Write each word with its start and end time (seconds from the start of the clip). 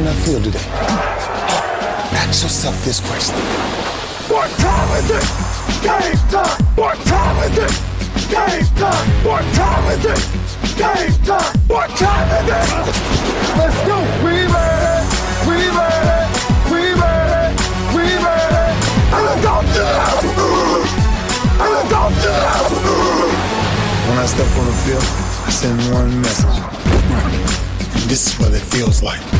on 0.00 0.06
that 0.06 0.16
field 0.24 0.44
today? 0.44 0.64
Ask 2.16 2.42
yourself 2.42 2.76
this 2.84 3.00
question. 3.04 3.36
What 4.32 4.48
time 4.56 4.90
is 4.96 5.10
it? 5.12 5.26
Game 5.84 6.16
time! 6.32 6.56
What 6.76 6.96
time 7.04 7.36
is 7.44 7.58
it? 7.60 7.74
Game 8.32 8.64
time! 8.80 9.08
What 9.28 9.44
time 9.52 9.84
is 9.92 10.04
it? 10.08 10.22
Game 10.80 11.12
time! 11.28 11.52
What 11.68 11.90
time 12.00 12.28
is 12.40 12.48
it? 12.48 12.66
Let's 13.60 13.76
go! 13.84 14.00
We 14.24 14.48
made 14.48 14.84
it! 14.88 15.04
We 15.44 15.58
made 15.68 16.08
it! 16.16 16.28
We 16.72 16.82
made 16.96 17.32
it! 17.44 17.52
We 17.92 18.04
made 18.24 18.56
it! 18.56 18.72
And 19.12 19.24
it's 19.36 19.44
on 19.52 19.64
to 19.76 19.84
And 21.60 21.72
to 21.92 22.32
When 24.08 24.16
I 24.16 24.24
step 24.24 24.48
on 24.60 24.64
the 24.64 24.76
field, 24.80 25.06
I 25.44 25.50
send 25.50 25.76
one 25.92 26.10
message. 26.24 26.56
This 28.08 28.28
is 28.28 28.40
what 28.40 28.54
it 28.54 28.64
feels 28.72 29.02
like. 29.02 29.39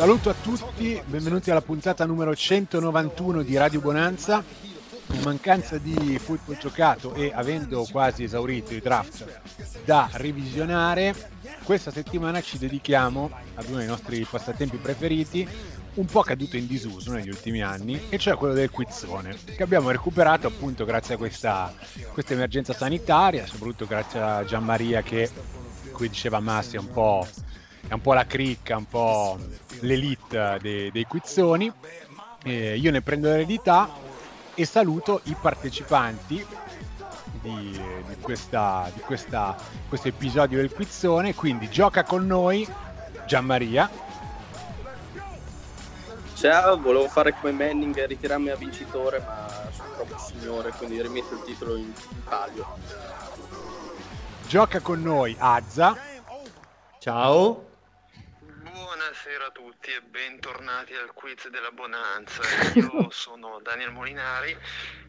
Saluto 0.00 0.30
a 0.30 0.34
tutti, 0.34 0.98
benvenuti 1.04 1.50
alla 1.50 1.60
puntata 1.60 2.06
numero 2.06 2.34
191 2.34 3.42
di 3.42 3.58
Radio 3.58 3.80
Bonanza. 3.80 4.42
In 5.12 5.20
mancanza 5.22 5.76
di 5.76 6.18
football 6.18 6.56
giocato 6.56 7.12
e 7.12 7.30
avendo 7.34 7.86
quasi 7.92 8.22
esaurito 8.22 8.72
i 8.72 8.80
draft 8.80 9.26
da 9.84 10.08
revisionare, 10.12 11.14
questa 11.64 11.90
settimana 11.90 12.40
ci 12.40 12.56
dedichiamo 12.56 13.30
ad 13.56 13.68
uno 13.68 13.76
dei 13.76 13.86
nostri 13.86 14.24
passatempi 14.24 14.78
preferiti, 14.78 15.46
un 15.96 16.06
po' 16.06 16.22
caduto 16.22 16.56
in 16.56 16.66
disuso 16.66 17.12
negli 17.12 17.28
ultimi 17.28 17.60
anni, 17.60 18.00
e 18.08 18.16
cioè 18.16 18.36
quello 18.36 18.54
del 18.54 18.70
quizzone, 18.70 19.36
che 19.54 19.62
abbiamo 19.62 19.90
recuperato 19.90 20.46
appunto 20.46 20.86
grazie 20.86 21.16
a 21.16 21.18
questa, 21.18 21.74
questa 22.14 22.32
emergenza 22.32 22.72
sanitaria, 22.72 23.44
soprattutto 23.44 23.84
grazie 23.84 24.18
a 24.18 24.44
Gianmaria 24.46 25.02
che, 25.02 25.28
come 25.92 26.08
diceva 26.08 26.40
Massi, 26.40 26.76
è 26.76 26.78
un 26.78 26.90
po' 26.90 27.26
è 27.90 27.94
un 27.94 28.02
po' 28.02 28.12
la 28.12 28.24
cricca, 28.24 28.76
un 28.76 28.86
po' 28.86 29.36
l'elite 29.80 30.58
dei, 30.60 30.92
dei 30.92 31.04
quizzoni. 31.06 31.72
Eh, 32.44 32.76
io 32.76 32.92
ne 32.92 33.02
prendo 33.02 33.26
l'eredità 33.26 33.90
e 34.54 34.64
saluto 34.64 35.22
i 35.24 35.34
partecipanti 35.38 36.46
di, 37.42 37.50
di, 37.50 38.16
questa, 38.20 38.88
di 38.94 39.00
questa, 39.00 39.56
questo 39.88 40.06
episodio 40.06 40.58
del 40.58 40.72
quizzone. 40.72 41.34
Quindi 41.34 41.68
gioca 41.68 42.04
con 42.04 42.28
noi 42.28 42.64
Gianmaria. 43.26 43.90
Ciao, 46.34 46.80
volevo 46.80 47.08
fare 47.08 47.34
come 47.40 47.50
Manning 47.50 47.96
e 47.96 48.06
ritirarmi 48.06 48.50
a 48.50 48.56
vincitore, 48.56 49.18
ma 49.18 49.48
sono 49.72 49.88
troppo 49.96 50.16
signore, 50.16 50.70
quindi 50.78 51.02
rimetto 51.02 51.34
il 51.34 51.42
titolo 51.42 51.74
in, 51.74 51.86
in 51.86 52.22
palio. 52.22 52.66
Gioca 54.46 54.78
con 54.78 55.02
noi 55.02 55.34
Azza. 55.36 55.96
Ciao. 57.00 57.69
Buonasera 59.00 59.46
a 59.46 59.50
tutti 59.50 59.90
e 59.92 60.02
bentornati 60.02 60.94
al 60.94 61.14
quiz 61.14 61.48
della 61.48 61.70
Bonanza. 61.70 62.42
Io 62.76 63.08
sono 63.08 63.58
Daniel 63.62 63.92
Molinari, 63.92 64.54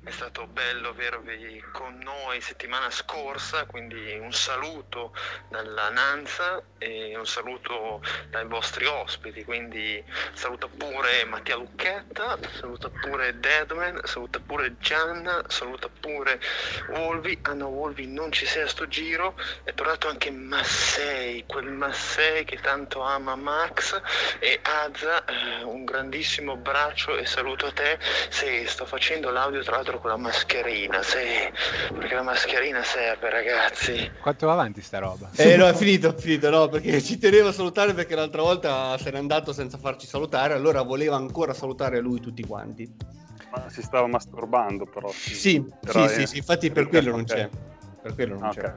è 0.03 0.09
stato 0.09 0.47
bello 0.47 0.89
avervi 0.89 1.63
con 1.71 1.99
noi 1.99 2.41
settimana 2.41 2.89
scorsa, 2.89 3.65
quindi 3.65 4.17
un 4.17 4.33
saluto 4.33 5.13
dalla 5.47 5.89
Nanza 5.89 6.63
e 6.79 7.15
un 7.15 7.27
saluto 7.27 8.01
dai 8.31 8.45
vostri 8.47 8.85
ospiti, 8.87 9.43
quindi 9.43 10.03
saluta 10.33 10.67
pure 10.67 11.23
Mattia 11.25 11.55
Lucchetta, 11.55 12.35
saluta 12.57 12.89
pure 12.89 13.39
Deadman, 13.39 14.01
saluta 14.03 14.39
pure 14.39 14.75
Gianna, 14.79 15.43
saluta 15.47 15.87
pure 15.87 16.41
Wolvi. 16.89 17.37
Ah 17.43 17.53
no, 17.53 17.67
Wolvi 17.67 18.07
non 18.07 18.31
ci 18.31 18.47
sei 18.47 18.63
a 18.63 18.67
sto 18.67 18.87
giro, 18.87 19.35
è 19.63 19.73
tornato 19.75 20.07
anche 20.07 20.31
Massei, 20.31 21.45
quel 21.45 21.69
Massei 21.69 22.43
che 22.43 22.57
tanto 22.59 23.01
ama 23.01 23.35
Max 23.35 24.01
e 24.39 24.59
Azza 24.63 25.23
eh, 25.25 25.61
un 25.63 25.85
grandissimo 25.85 26.53
abbraccio 26.53 27.17
e 27.17 27.25
saluto 27.27 27.67
a 27.67 27.71
te. 27.71 27.99
Sì, 28.29 28.65
sto 28.65 28.87
facendo 28.87 29.29
l'audio 29.29 29.61
tra 29.61 29.75
l'altro 29.75 29.90
con 29.99 30.09
la 30.09 30.17
mascherina 30.17 31.01
sì, 31.01 31.17
perché 31.93 32.15
la 32.15 32.23
mascherina 32.23 32.83
serve 32.83 33.29
ragazzi. 33.29 34.11
Quanto 34.21 34.45
va 34.45 34.53
avanti 34.53 34.81
sta 34.81 34.99
roba? 34.99 35.29
eh 35.35 35.57
no 35.57 35.67
è 35.67 35.73
finito, 35.73 36.09
è 36.09 36.15
finito 36.15 36.49
no 36.49 36.67
perché 36.69 37.01
ci 37.01 37.17
tenevo 37.17 37.49
a 37.49 37.53
salutare 37.53 37.93
perché 37.93 38.15
l'altra 38.15 38.41
volta 38.41 38.97
se 38.97 39.11
n'è 39.11 39.17
andato 39.17 39.53
senza 39.53 39.77
farci 39.77 40.07
salutare 40.07 40.53
allora 40.53 40.81
voleva 40.81 41.15
ancora 41.15 41.53
salutare 41.53 41.99
lui 41.99 42.19
tutti 42.19 42.45
quanti. 42.45 42.89
Ma 43.51 43.69
si 43.69 43.81
stava 43.81 44.07
masturbando 44.07 44.85
però 44.85 45.11
sì, 45.11 45.35
sì, 45.35 45.65
sì, 45.81 46.07
sì, 46.07 46.25
sì, 46.27 46.37
infatti 46.37 46.71
per 46.71 46.87
quello 46.87 47.11
non 47.11 47.25
c'è 47.25 47.49
per 48.01 48.15
quello 48.15 48.35
non 48.35 48.49
okay. 48.49 48.63
c'è. 48.63 48.73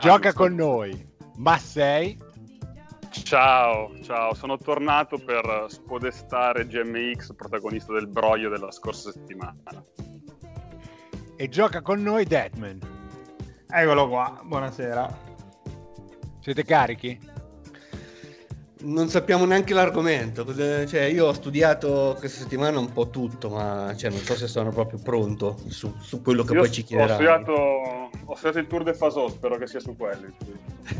gioca 0.00 0.32
con 0.32 0.54
noi. 0.54 1.14
Ma 1.36 1.58
sei? 1.58 2.18
Ciao, 3.10 3.92
ciao, 4.02 4.34
sono 4.34 4.58
tornato 4.58 5.18
per 5.18 5.66
spodestare 5.68 6.66
GMX, 6.66 7.34
protagonista 7.34 7.92
del 7.92 8.06
broglio 8.06 8.48
della 8.48 8.70
scorsa 8.70 9.10
settimana. 9.10 9.54
E 11.38 11.50
gioca 11.50 11.82
con 11.82 12.02
noi 12.02 12.24
Deadman. 12.24 12.78
Eccolo 13.68 14.08
qua, 14.08 14.40
buonasera. 14.42 15.18
Siete 16.40 16.64
carichi? 16.64 17.18
Non 18.84 19.08
sappiamo 19.08 19.44
neanche 19.44 19.74
l'argomento. 19.74 20.46
Cioè, 20.46 21.02
io 21.02 21.26
ho 21.26 21.32
studiato 21.34 22.16
questa 22.18 22.40
settimana 22.40 22.78
un 22.78 22.90
po' 22.90 23.10
tutto, 23.10 23.50
ma 23.50 23.94
cioè, 23.94 24.10
non 24.10 24.20
so 24.20 24.34
se 24.34 24.46
sono 24.46 24.70
proprio 24.70 24.98
pronto 24.98 25.58
su, 25.68 25.92
su 26.00 26.22
quello 26.22 26.42
che 26.42 26.54
io 26.54 26.60
poi 26.60 26.72
ci 26.72 26.82
chiederà. 26.84 27.12
Ho 27.12 27.16
studiato, 27.16 27.52
ho 27.52 28.34
studiato 28.34 28.58
il 28.58 28.66
Tour 28.66 28.82
de 28.84 28.94
Faso, 28.94 29.28
spero 29.28 29.58
che 29.58 29.66
sia 29.66 29.80
su 29.80 29.94
quello. 29.94 30.28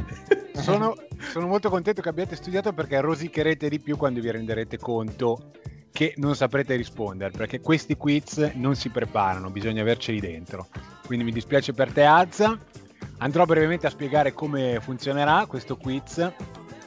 sono, 0.61 0.95
sono 1.31 1.47
molto 1.47 1.71
contento 1.71 2.03
che 2.03 2.09
abbiate 2.11 2.37
studiato 2.37 2.75
perché 2.75 3.01
rosicherete 3.01 3.71
di 3.71 3.81
più 3.81 3.97
quando 3.97 4.21
vi 4.21 4.31
renderete 4.31 4.77
conto 4.77 5.53
che 5.97 6.13
non 6.19 6.37
saprete 6.37 6.77
rispondere 6.77 7.31
perché 7.31 7.63
questi 7.63 7.97
quiz 7.97 8.51
non 8.57 8.77
si 8.77 8.91
preparano, 8.91 9.49
bisogna 9.49 9.81
averceli 9.81 10.21
dentro. 10.21 10.69
Quindi 11.07 11.25
mi 11.25 11.33
dispiace 11.33 11.73
per 11.73 11.91
te 11.91 12.05
Azza. 12.05 12.59
Andrò 13.17 13.47
brevemente 13.47 13.87
a 13.87 13.91
spiegare 13.91 14.35
come 14.35 14.79
funzionerà 14.83 15.47
questo 15.47 15.79
quiz, 15.79 16.31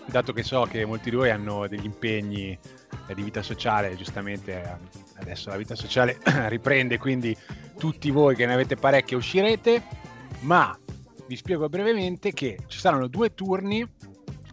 dato 0.05 0.31
che 0.31 0.43
so 0.43 0.67
che 0.69 0.85
molti 0.85 1.09
di 1.09 1.15
voi 1.15 1.31
hanno 1.31 1.67
degli 1.67 1.85
impegni 1.85 2.55
di 3.11 3.23
vita 3.23 3.41
sociale, 3.41 3.95
giustamente 3.95 4.77
adesso 5.15 5.49
la 5.49 5.57
vita 5.57 5.73
sociale 5.73 6.19
riprende, 6.45 6.99
quindi 6.99 7.35
tutti 7.79 8.11
voi 8.11 8.35
che 8.35 8.45
ne 8.45 8.53
avete 8.53 8.75
parecchie 8.75 9.17
uscirete, 9.17 9.81
ma 10.41 10.77
vi 11.25 11.35
spiego 11.35 11.67
brevemente 11.67 12.31
che 12.31 12.59
ci 12.67 12.77
saranno 12.77 13.07
due 13.07 13.33
turni, 13.33 13.83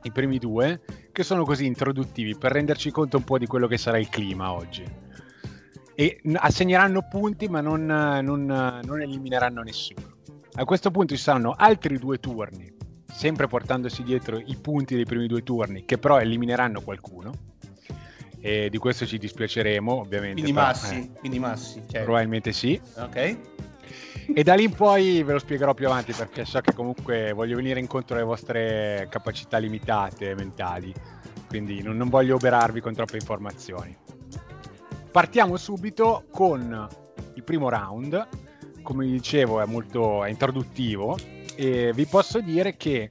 i 0.04 0.10
primi 0.10 0.38
due, 0.38 0.80
che 1.16 1.22
sono 1.22 1.46
così 1.46 1.64
introduttivi 1.64 2.36
per 2.36 2.52
renderci 2.52 2.90
conto 2.90 3.16
un 3.16 3.24
po' 3.24 3.38
di 3.38 3.46
quello 3.46 3.66
che 3.66 3.78
sarà 3.78 3.96
il 3.96 4.10
clima 4.10 4.52
oggi. 4.52 4.84
E 5.94 6.20
assegneranno 6.34 7.08
punti 7.08 7.48
ma 7.48 7.62
non, 7.62 7.86
non, 7.86 8.44
non 8.44 9.00
elimineranno 9.00 9.62
nessuno. 9.62 10.16
A 10.56 10.64
questo 10.66 10.90
punto 10.90 11.16
ci 11.16 11.22
saranno 11.22 11.54
altri 11.56 11.98
due 11.98 12.20
turni, 12.20 12.70
sempre 13.10 13.46
portandosi 13.46 14.02
dietro 14.02 14.36
i 14.36 14.58
punti 14.60 14.94
dei 14.94 15.06
primi 15.06 15.26
due 15.26 15.42
turni, 15.42 15.86
che 15.86 15.96
però 15.96 16.20
elimineranno 16.20 16.82
qualcuno. 16.82 17.32
E 18.38 18.68
di 18.68 18.76
questo 18.76 19.06
ci 19.06 19.16
dispiaceremo, 19.16 20.00
ovviamente. 20.00 20.42
Quindi 20.42 20.52
massi, 20.52 20.96
eh, 20.96 21.18
quindi 21.18 21.38
massi. 21.38 21.80
Certo. 21.80 22.02
Probabilmente 22.02 22.52
sì. 22.52 22.78
Ok. 22.98 23.38
E 24.34 24.42
da 24.42 24.54
lì 24.54 24.64
in 24.64 24.72
poi 24.72 25.22
ve 25.22 25.32
lo 25.32 25.38
spiegherò 25.38 25.72
più 25.72 25.86
avanti 25.86 26.12
perché 26.12 26.44
so 26.44 26.60
che 26.60 26.74
comunque 26.74 27.32
voglio 27.32 27.54
venire 27.56 27.78
incontro 27.78 28.16
alle 28.16 28.24
vostre 28.24 29.06
capacità 29.08 29.58
limitate 29.58 30.34
mentali, 30.34 30.92
quindi 31.56 31.82
non, 31.82 31.96
non 31.96 32.10
voglio 32.10 32.34
oberarvi 32.34 32.82
con 32.82 32.92
troppe 32.92 33.16
informazioni. 33.16 33.96
Partiamo 35.10 35.56
subito 35.56 36.24
con 36.30 36.86
il 37.32 37.42
primo 37.42 37.70
round, 37.70 38.28
come 38.82 39.06
vi 39.06 39.12
dicevo 39.12 39.62
è 39.62 39.64
molto 39.64 40.22
è 40.22 40.28
introduttivo 40.28 41.16
e 41.54 41.92
vi 41.94 42.04
posso 42.04 42.40
dire 42.40 42.76
che 42.76 43.10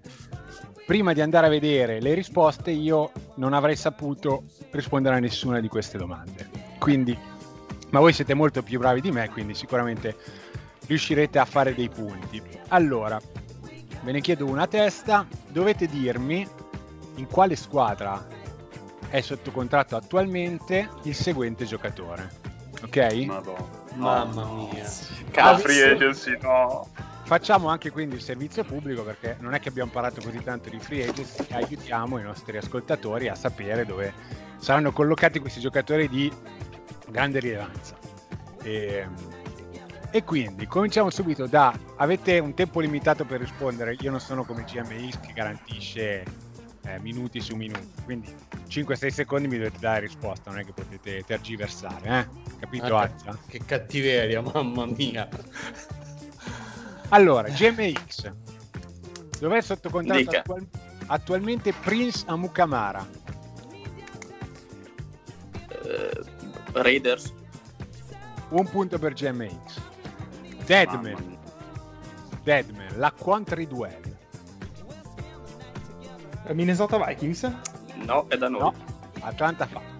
prima 0.85 1.13
di 1.13 1.21
andare 1.21 1.47
a 1.47 1.49
vedere 1.49 1.99
le 1.99 2.13
risposte 2.13 2.69
io 2.69 3.11
non 3.37 3.53
avrei 3.53 3.75
saputo 3.75 4.43
rispondere 4.69 5.15
a 5.15 5.19
nessuna 5.19 5.59
di 5.59 5.67
queste 5.67 5.97
domande. 5.97 6.47
Quindi, 6.77 7.17
ma 7.89 7.99
voi 7.99 8.13
siete 8.13 8.35
molto 8.35 8.61
più 8.61 8.77
bravi 8.77 9.01
di 9.01 9.11
me, 9.11 9.27
quindi 9.31 9.55
sicuramente 9.55 10.15
riuscirete 10.85 11.39
a 11.39 11.45
fare 11.45 11.73
dei 11.73 11.89
punti. 11.89 12.39
Allora, 12.67 13.19
ve 14.03 14.11
ne 14.11 14.21
chiedo 14.21 14.45
una 14.45 14.67
testa, 14.67 15.25
dovete 15.49 15.87
dirmi 15.87 16.47
in 17.15 17.27
quale 17.27 17.55
squadra 17.55 18.34
è 19.09 19.21
sotto 19.21 19.51
contratto 19.51 19.95
attualmente 19.95 20.89
il 21.03 21.15
seguente 21.15 21.65
giocatore. 21.65 22.29
Ok? 22.83 23.25
Madonna. 23.25 23.83
Mamma 23.95 24.45
mia. 24.45 24.85
Free 25.57 25.91
agency, 25.91 26.37
no. 26.41 26.87
Facciamo 27.23 27.69
anche 27.69 27.89
quindi 27.89 28.15
il 28.15 28.21
servizio 28.21 28.63
pubblico 28.63 29.03
perché 29.03 29.37
non 29.39 29.55
è 29.55 29.59
che 29.59 29.69
abbiamo 29.69 29.89
parlato 29.89 30.21
così 30.21 30.43
tanto 30.43 30.69
di 30.69 30.79
free 30.79 31.07
agency, 31.07 31.45
aiutiamo 31.49 32.19
i 32.19 32.23
nostri 32.23 32.55
ascoltatori 32.55 33.29
a 33.29 33.35
sapere 33.35 33.83
dove 33.83 34.13
saranno 34.57 34.91
collocati 34.91 35.39
questi 35.39 35.59
giocatori 35.59 36.07
di 36.07 36.31
grande 37.09 37.39
rilevanza. 37.39 37.97
E, 38.61 39.07
e 40.11 40.23
quindi 40.23 40.67
cominciamo 40.67 41.09
subito 41.09 41.47
da 41.47 41.75
avete 41.95 42.37
un 42.37 42.53
tempo 42.53 42.79
limitato 42.79 43.25
per 43.25 43.39
rispondere, 43.39 43.95
io 43.99 44.11
non 44.11 44.19
sono 44.19 44.43
come 44.43 44.63
GMX 44.63 45.19
che 45.21 45.33
garantisce 45.33 46.23
eh, 46.85 46.99
minuti 46.99 47.39
su 47.41 47.55
minuti, 47.55 47.91
quindi 48.03 48.33
5-6 48.67 49.07
secondi 49.07 49.47
mi 49.47 49.57
dovete 49.57 49.79
dare 49.79 50.01
risposta, 50.01 50.49
non 50.51 50.59
è 50.59 50.65
che 50.65 50.73
potete 50.73 51.23
tergiversare, 51.25 52.19
eh? 52.19 52.53
capito 52.59 52.95
Ah, 52.95 53.03
Azza? 53.03 53.37
Che 53.47 53.59
cattiveria, 53.65 54.41
mamma 54.41 54.85
mia. 54.85 55.27
Allora, 57.09 57.49
GMX. 57.49 58.31
Dov'è 59.39 59.61
sotto 59.61 59.89
contratto 59.89 60.29
attual- 60.37 60.67
attualmente 61.07 61.73
Prince 61.73 62.23
Amukamara? 62.27 63.05
Eh, 65.67 66.23
Raiders. 66.71 67.33
Un 68.49 68.69
punto 68.69 68.97
per 68.99 69.13
GMX. 69.13 69.81
Deadman. 70.65 71.37
Deadman, 72.43 72.97
la 72.97 73.11
Country 73.11 73.67
Duel. 73.67 74.14
Minnesota 76.53 77.03
Vikings? 77.03 77.51
No, 78.05 78.25
è 78.27 78.37
da 78.37 78.49
noi. 78.49 78.59
No, 78.61 78.73
Atlanta 79.21 79.65
Falcons. 79.65 79.93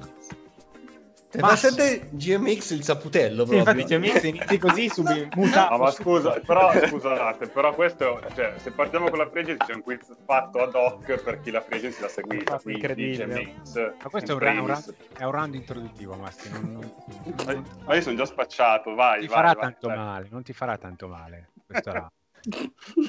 Ma 1.37 1.47
Massi. 1.47 1.67
siete 1.69 2.07
GMX 2.11 2.69
il 2.71 2.83
saputello 2.83 3.45
Sì, 3.45 3.55
proprio. 3.57 3.81
infatti 3.81 3.97
Mix 3.99 4.23
inizi 4.23 4.57
così 4.57 4.87
subito 4.87 5.27
muta. 5.35 5.67
No, 5.67 5.79
ma 5.79 5.91
scusa, 5.91 6.39
però 6.39 6.71
scusate, 6.87 7.47
però 7.47 7.73
questo, 7.75 8.21
cioè, 8.35 8.53
se 8.55 8.71
partiamo 8.71 9.09
con 9.09 9.17
la 9.19 9.29
free 9.29 9.41
agency 9.43 9.65
c'è 9.65 9.73
un 9.73 9.81
quiz 9.81 10.15
fatto 10.23 10.59
ad 10.63 10.73
hoc 10.75 11.21
per 11.21 11.41
chi 11.41 11.51
la 11.51 11.59
free 11.59 11.79
agency 11.79 12.01
l'ha 12.01 12.07
seguita, 12.07 12.61
incredibile. 12.67 13.25
GMX, 13.25 13.75
Ma 14.01 14.09
questo 14.09 14.31
è 14.31 14.33
un, 14.35 14.39
in 14.41 14.45
ra- 14.45 14.51
un 14.51 14.63
primis. 14.65 14.85
round, 14.85 14.95
è 15.17 15.23
un 15.25 15.31
round 15.31 15.55
introduttivo, 15.55 16.15
Masti. 16.15 16.49
Non, 16.51 16.71
non- 16.71 16.93
Ma- 17.45 17.51
non 17.53 17.65
Ma 17.83 17.95
io 17.95 18.01
sono 18.01 18.15
già 18.15 18.25
spacciato, 18.25 18.93
vai, 18.95 19.19
ti 19.19 19.27
vai, 19.27 19.35
farà 19.35 19.51
vai, 19.51 19.61
tanto 19.61 19.87
dai. 19.87 19.97
male, 19.97 20.27
non 20.31 20.41
ti 20.43 20.53
farà 20.53 20.77
tanto 20.77 21.07
male. 21.09 21.49
Questo 21.65 21.91
round. 21.91 22.09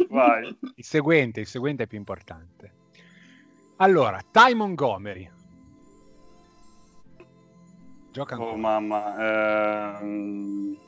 Vai. 0.09 0.59
Il 0.75 0.85
seguente, 0.85 1.39
il 1.39 1.47
seguente 1.47 1.85
è 1.85 1.87
più 1.87 1.99
importante. 1.99 2.73
Allora, 3.77 4.23
Ty 4.31 4.55
Montgomery. 4.55 5.31
Gioca 8.11 8.35
ancora. 8.35 8.53
Oh 8.53 8.57
mamma, 8.57 9.99
ehm... 10.01 10.79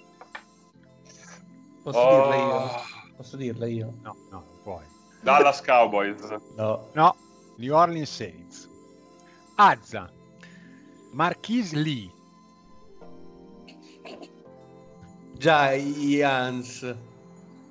Posso 1.82 1.98
oh, 1.98 2.30
dirla 2.30 2.36
io? 2.36 2.70
Posso 3.16 3.36
dirla 3.36 3.66
io? 3.66 3.94
No, 4.02 4.16
no, 4.30 4.44
non 4.46 4.60
puoi. 4.62 4.84
Dallas 5.20 5.60
Cowboys. 5.60 6.22
No. 6.56 6.88
No, 6.94 7.14
New 7.56 7.74
Orleans 7.74 8.10
Saints. 8.10 8.68
Azza. 9.56 10.10
Marquise 11.12 11.76
Lee. 11.76 12.10
Giants. 15.36 16.96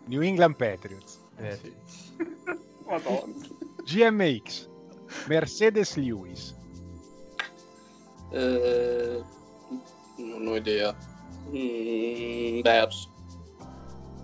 New 0.06 0.22
England 0.22 0.56
Patriots. 0.58 1.20
Eh, 1.38 1.58
Madonna. 2.86 3.34
GMX. 3.84 4.68
Mercedes 5.28 5.96
Lewis. 5.96 6.56
Eh, 8.32 9.24
non 10.18 10.48
ho 10.48 10.56
idea. 10.56 10.96
Mm, 11.50 12.62
Bears. 12.62 13.10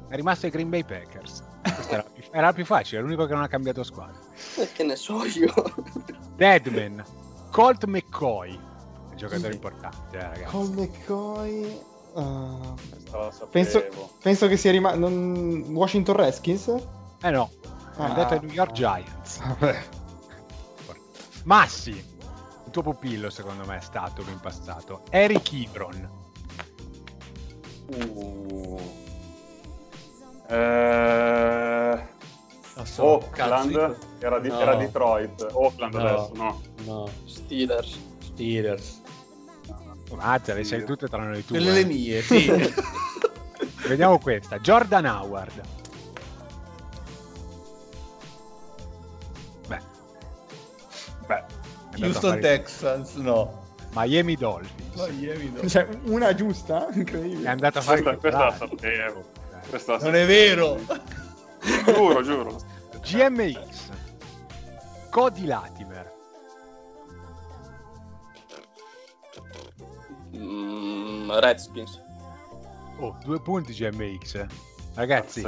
È 0.09 0.15
rimasto 0.15 0.45
ai 0.45 0.51
Green 0.51 0.69
Bay 0.69 0.83
Packers. 0.83 1.43
Era, 1.89 2.03
più- 2.03 2.23
era 2.31 2.53
più 2.53 2.65
facile, 2.65 2.99
è 2.99 3.03
l'unico 3.03 3.25
che 3.25 3.33
non 3.33 3.43
ha 3.43 3.47
cambiato 3.47 3.83
squadra. 3.83 4.19
Eh, 4.57 4.69
che 4.73 4.83
ne 4.83 4.95
so 4.95 5.23
io. 5.25 5.53
Deadman. 6.35 7.03
Colt 7.51 7.85
McCoy. 7.85 8.51
È 8.51 9.11
un 9.11 9.15
giocatore 9.17 9.53
importante, 9.53 10.17
eh, 10.17 10.21
ragazzi. 10.21 10.43
Col 10.45 10.69
McCoy. 10.71 11.81
sapevo. 12.13 13.47
penso, 13.51 13.83
penso 14.21 14.47
che 14.47 14.57
sia 14.57 14.71
rimasto. 14.71 14.99
Washington 15.07 16.15
Redskins? 16.15 16.67
Eh 17.21 17.29
no, 17.31 17.49
è 17.63 18.01
Ah. 18.01 18.05
andato 18.05 18.33
ai 18.33 18.39
New 18.41 18.51
York 18.53 18.71
Giants. 18.73 19.39
Vabbè. 19.59 19.83
Massi, 21.43 21.89
il 21.91 22.71
tuo 22.71 22.81
pupillo 22.81 23.29
secondo 23.29 23.65
me 23.65 23.77
è 23.77 23.81
stato 23.81 24.21
in 24.27 24.39
passato. 24.39 25.01
Eric 25.09 25.51
Ebron. 25.53 26.09
Uh. 28.07 28.79
Eh... 30.47 32.11
So, 32.83 33.03
Oakland 33.03 33.71
cazzo, 33.71 33.97
era, 34.19 34.39
di- 34.39 34.49
No. 34.49 34.59
era 34.59 34.75
Detroit. 34.75 35.47
Oakland 35.51 35.93
No. 35.93 35.99
adesso, 35.99 36.31
no. 36.33 36.61
No, 36.85 37.09
Steelers. 37.25 37.99
Steelers. 38.19 39.01
Mazza, 40.15 40.53
le 40.53 40.63
sai 40.63 40.83
tutte 40.83 41.07
tranne 41.07 41.35
le 41.35 41.45
tue. 41.45 41.59
Le 41.59 41.85
mie, 41.85 42.21
sì. 42.21 42.51
Vediamo 43.87 44.17
questa. 44.19 44.59
Jordan 44.59 45.05
Howard. 45.05 45.61
Houston 51.97 52.39
Texans, 52.39 53.13
no. 53.15 53.61
Miami 53.93 54.35
Dolphins. 54.35 55.69
Cioè, 55.71 55.87
una 56.05 56.33
giusta? 56.33 56.87
È 56.93 56.97
Incredibile. 56.97 57.47
andato 57.47 57.79
a 57.79 57.81
fare 57.81 58.01
questa, 58.01 58.19
questa 58.19 58.45
la 58.45 58.55
sapevo. 58.55 59.23
Questa 59.69 59.97
Non 59.99 60.15
è 60.15 60.25
vero. 60.25 60.79
Giuro, 61.85 62.21
giuro. 62.23 62.57
GMX. 63.01 63.89
Cody 65.09 65.45
Latimer. 65.45 66.11
Mm, 70.35 71.31
Redskins. 71.39 72.01
Oh, 72.99 73.15
due 73.23 73.39
punti 73.41 73.73
GMX. 73.73 74.45
Ragazzi. 74.95 75.41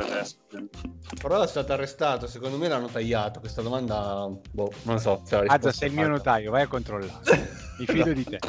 Però 1.21 1.42
è 1.42 1.47
stato 1.47 1.74
arrestato, 1.74 2.27
secondo 2.27 2.57
me 2.57 2.68
l'hanno 2.68 2.88
tagliato. 2.88 3.39
Questa 3.39 3.62
domanda, 3.62 4.27
boh, 4.51 4.71
non 4.83 5.00
so. 5.00 5.21
se 5.25 5.36
Azza, 5.45 5.71
sei 5.71 5.89
il 5.89 5.94
è 5.94 5.97
mio 5.97 6.07
notaio, 6.07 6.51
vai 6.51 6.63
a 6.63 6.68
controllare. 6.68 7.13
Mi 7.79 7.86
fido 7.86 8.12
di 8.13 8.24
te. 8.24 8.39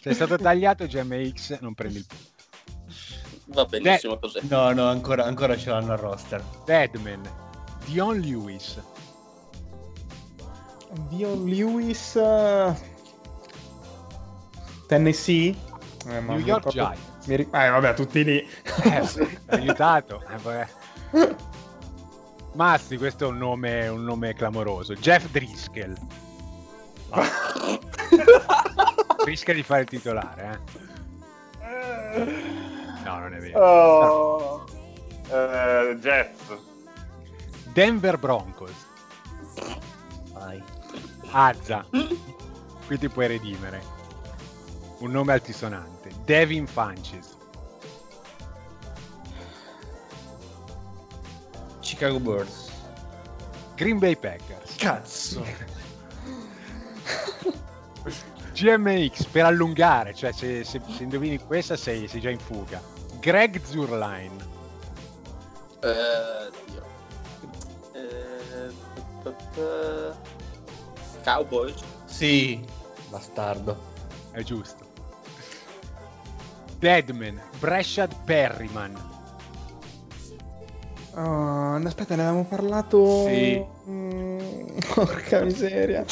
Se 0.00 0.10
è 0.10 0.12
stato 0.12 0.36
tagliato 0.36 0.86
GMX, 0.86 1.60
non 1.60 1.74
prendi 1.74 1.98
il 1.98 2.06
punto. 2.06 2.34
Va 3.46 3.64
benissimo 3.64 4.18
così. 4.18 4.40
No, 4.48 4.72
no, 4.72 4.86
ancora, 4.88 5.24
ancora 5.24 5.56
ce 5.56 5.70
l'hanno 5.70 5.92
al 5.92 5.98
roster. 5.98 6.42
Deadman. 6.64 7.22
Dion 7.86 8.18
Lewis. 8.18 8.78
Dion 11.08 11.44
Lewis. 11.46 12.16
eh, 12.16 12.74
Tennessee? 14.88 15.54
Eh, 16.08 16.20
New 16.20 16.38
York 16.38 16.66
ricordo- 16.66 16.70
Giants. 16.70 17.15
Mi 17.26 17.36
ri- 17.36 17.48
Eh, 17.52 17.68
vabbè, 17.68 17.94
tutti 17.94 18.24
lì. 18.24 18.48
Eh, 18.84 19.38
aiutato. 19.46 20.22
Eh, 20.28 20.36
vabbè. 20.38 20.68
Mazzi, 22.54 22.96
questo 22.96 23.24
è 23.26 23.28
un 23.28 23.36
nome, 23.38 23.86
un 23.88 24.02
nome 24.04 24.34
clamoroso. 24.34 24.94
Jeff 24.94 25.26
Driscoll. 25.30 25.94
Rischia 29.24 29.54
di 29.54 29.62
fare 29.62 29.82
il 29.82 29.88
titolare, 29.88 30.60
eh? 31.62 32.24
No, 33.04 33.18
non 33.18 33.34
è 33.34 33.38
vero. 33.38 33.60
Oh. 33.60 34.64
Eh, 35.28 35.96
Jets. 36.00 36.56
Denver 37.72 38.16
Broncos. 38.18 38.70
Vai. 40.32 40.62
Azza. 41.30 41.84
Qui 42.86 42.98
ti 42.98 43.08
puoi 43.08 43.26
redimere. 43.26 43.82
Un 44.98 45.10
nome 45.10 45.32
altisonante. 45.34 45.95
Devin 46.26 46.66
Funches. 46.66 47.34
Chicago 51.80 52.18
Birds. 52.18 52.70
Green 53.76 53.98
Bay 53.98 54.16
Packers. 54.16 54.74
Cazzo. 54.76 55.44
GMX 58.52 59.24
per 59.26 59.44
allungare, 59.44 60.14
cioè 60.14 60.32
se, 60.32 60.64
se- 60.64 60.80
se 60.88 61.02
indovini 61.02 61.38
questa 61.38 61.76
sei, 61.76 62.08
sei 62.08 62.20
già 62.20 62.30
in 62.30 62.38
fuga. 62.38 62.80
Greg 63.20 63.62
Zurline. 63.62 64.54
Eh, 65.80 66.50
Dio. 66.64 66.82
Eh, 67.92 68.72
p- 69.22 69.34
p- 69.54 70.14
Cowboys. 71.22 71.74
Sì, 72.06 72.64
bastardo. 73.10 73.76
È 74.30 74.42
giusto. 74.42 74.84
Deadman. 76.86 77.40
Breshad 77.58 78.14
Perryman. 78.24 78.94
Oh, 81.14 81.74
aspetta, 81.84 82.14
ne 82.14 82.22
avevamo 82.22 82.44
parlato. 82.44 83.24
Sì. 83.24 83.60
Mm, 83.88 84.38
porca 84.94 85.42
miseria. 85.42 86.04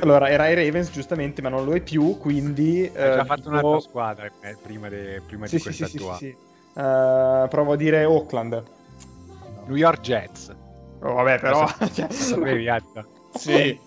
Allora, 0.00 0.28
era 0.28 0.44
ai 0.44 0.54
Ravens 0.54 0.92
giustamente, 0.92 1.42
ma 1.42 1.48
non 1.48 1.64
lo 1.64 1.72
è 1.72 1.80
più, 1.80 2.16
quindi... 2.18 2.84
Hai 2.84 2.92
già 2.92 3.22
eh, 3.22 3.24
fatto 3.24 3.40
dico- 3.40 3.50
un'altra 3.50 3.80
squadra 3.80 4.30
eh, 4.42 4.56
prima, 4.62 4.88
de- 4.88 5.22
prima 5.26 5.48
Sì, 5.48 5.56
di 5.56 5.62
sì, 5.62 5.72
sì, 5.72 5.78
questa 5.78 5.86
sì, 5.86 5.90
sì, 5.90 5.98
tua. 5.98 6.16
sì. 6.18 6.26
Eh, 6.28 7.46
provo 7.48 7.72
a 7.72 7.76
dire 7.76 8.04
Oakland. 8.04 8.62
New 9.66 9.74
York 9.74 10.02
Jets. 10.02 10.54
Oh, 11.00 11.14
vabbè, 11.14 11.40
però... 11.40 11.66
cioè? 11.92 12.06
Sì, 13.34 13.78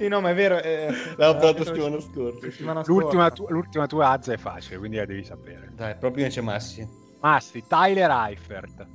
sì, 0.00 0.08
no, 0.08 0.22
ma 0.22 0.30
è 0.30 0.34
vero. 0.34 0.58
eh, 0.62 0.88
l'ho 1.16 1.36
eh, 1.36 1.38
fatto 1.38 1.56
eh, 1.56 1.64
settimana 1.64 2.00
scorsa. 2.00 2.50
settimana 2.50 2.82
L'ultima, 2.86 3.26
scorsa. 3.28 3.44
tu- 3.44 3.52
l'ultima 3.52 3.86
tua 3.86 4.08
Azza 4.08 4.32
è 4.32 4.38
facile, 4.38 4.78
quindi 4.78 4.96
la 4.96 5.04
devi 5.04 5.22
sapere. 5.22 5.70
Dai, 5.74 5.94
proprio 5.96 6.26
c'è 6.28 6.40
Massi. 6.40 6.88
Massi, 7.20 7.62
Tyler 7.66 8.10
Eifert. 8.10 8.86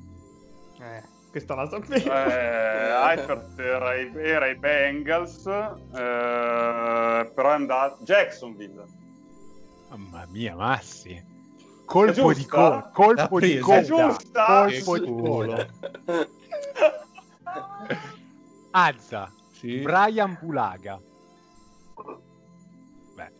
Eh, 0.79 1.03
questa 1.29 1.53
la 1.53 1.69
sapevo. 1.69 2.11
Eh, 2.11 3.11
Eifert 3.11 3.59
era, 3.59 3.95
era 3.95 4.45
ai 4.45 4.55
Bengals, 4.55 5.45
eh, 5.45 7.31
però 7.35 7.49
è 7.49 7.53
andato... 7.53 8.03
Jacksonville. 8.03 8.83
Mamma 9.89 10.25
mia, 10.31 10.55
Massi. 10.55 11.23
Colpo 11.85 12.33
di 12.33 12.45
coda. 12.47 12.89
Colpo 12.91 13.39
di 13.39 13.59
coda. 13.59 13.83
Giusta? 13.83 14.45
Colpo 14.45 14.97
di 14.97 15.05
culo. 15.05 15.45
coda. 15.45 15.67
Azza. 18.71 19.31
Sì. 19.65 19.79
Brian 19.79 20.37
Bulaga. 20.39 21.01
Beh, 23.15 23.31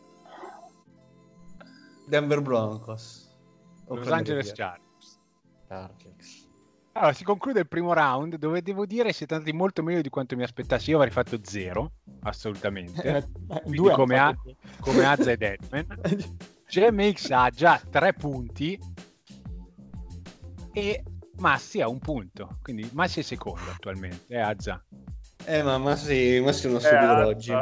Denver 2.08 2.41
Broncos. 2.41 3.32
Los 3.88 4.08
Angeles 4.08 4.51
Chargers. 4.51 5.20
Chargers. 5.67 6.48
Allora, 6.94 7.13
si 7.13 7.24
conclude 7.24 7.60
il 7.60 7.67
primo 7.67 7.94
round 7.94 8.38
dove 8.38 8.63
devo 8.63 8.88
dire 8.88 9.13
siete 9.13 9.36
andati 9.36 9.53
molto 9.53 9.84
meglio 9.84 10.01
di 10.01 10.10
quanto 10.10 10.36
mi 10.36 10.41
aspettassi. 10.41 10.89
Io 10.89 10.96
avrei 10.96 11.12
fatto 11.12 11.38
zero, 11.44 11.91
assolutamente. 12.22 13.34
Eh, 13.48 13.62
due 13.65 13.94
come, 13.94 14.17
a, 14.17 14.34
fatto- 14.34 14.55
come 14.79 15.05
Azza 15.05 15.29
e 15.29 15.38
Deadman. 15.38 15.86
GMX 16.67 17.29
ha 17.29 17.50
già 17.51 17.79
tre 17.91 18.13
punti 18.13 18.79
e 20.74 21.03
Massi 21.38 21.82
ha 21.82 21.88
un 21.88 22.00
punto. 22.00 22.58
Quindi 22.63 22.89
Massi 22.94 23.20
è 23.20 23.24
secondo 23.24 23.70
attualmente. 23.70 24.34
Eh, 24.34 24.39
Azza. 24.39 24.84
Eh, 25.48 25.62
ma 25.64 25.78
Massi, 25.78 26.42
Massi 26.44 26.70
non 26.70 26.80
so 26.80 26.88
Eh, 26.88 27.00
duro 27.00 27.12
alza. 27.14 27.25
oggi. 27.28 27.54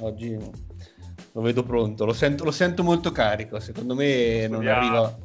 Oggi 0.00 0.36
lo 1.32 1.40
vedo 1.40 1.62
pronto. 1.62 2.04
Lo 2.04 2.12
sento, 2.12 2.44
lo 2.44 2.50
sento 2.50 2.82
molto 2.82 3.12
carico. 3.12 3.60
Secondo 3.60 3.94
me 3.94 4.46
non 4.48 4.66
arriva, 4.66 5.16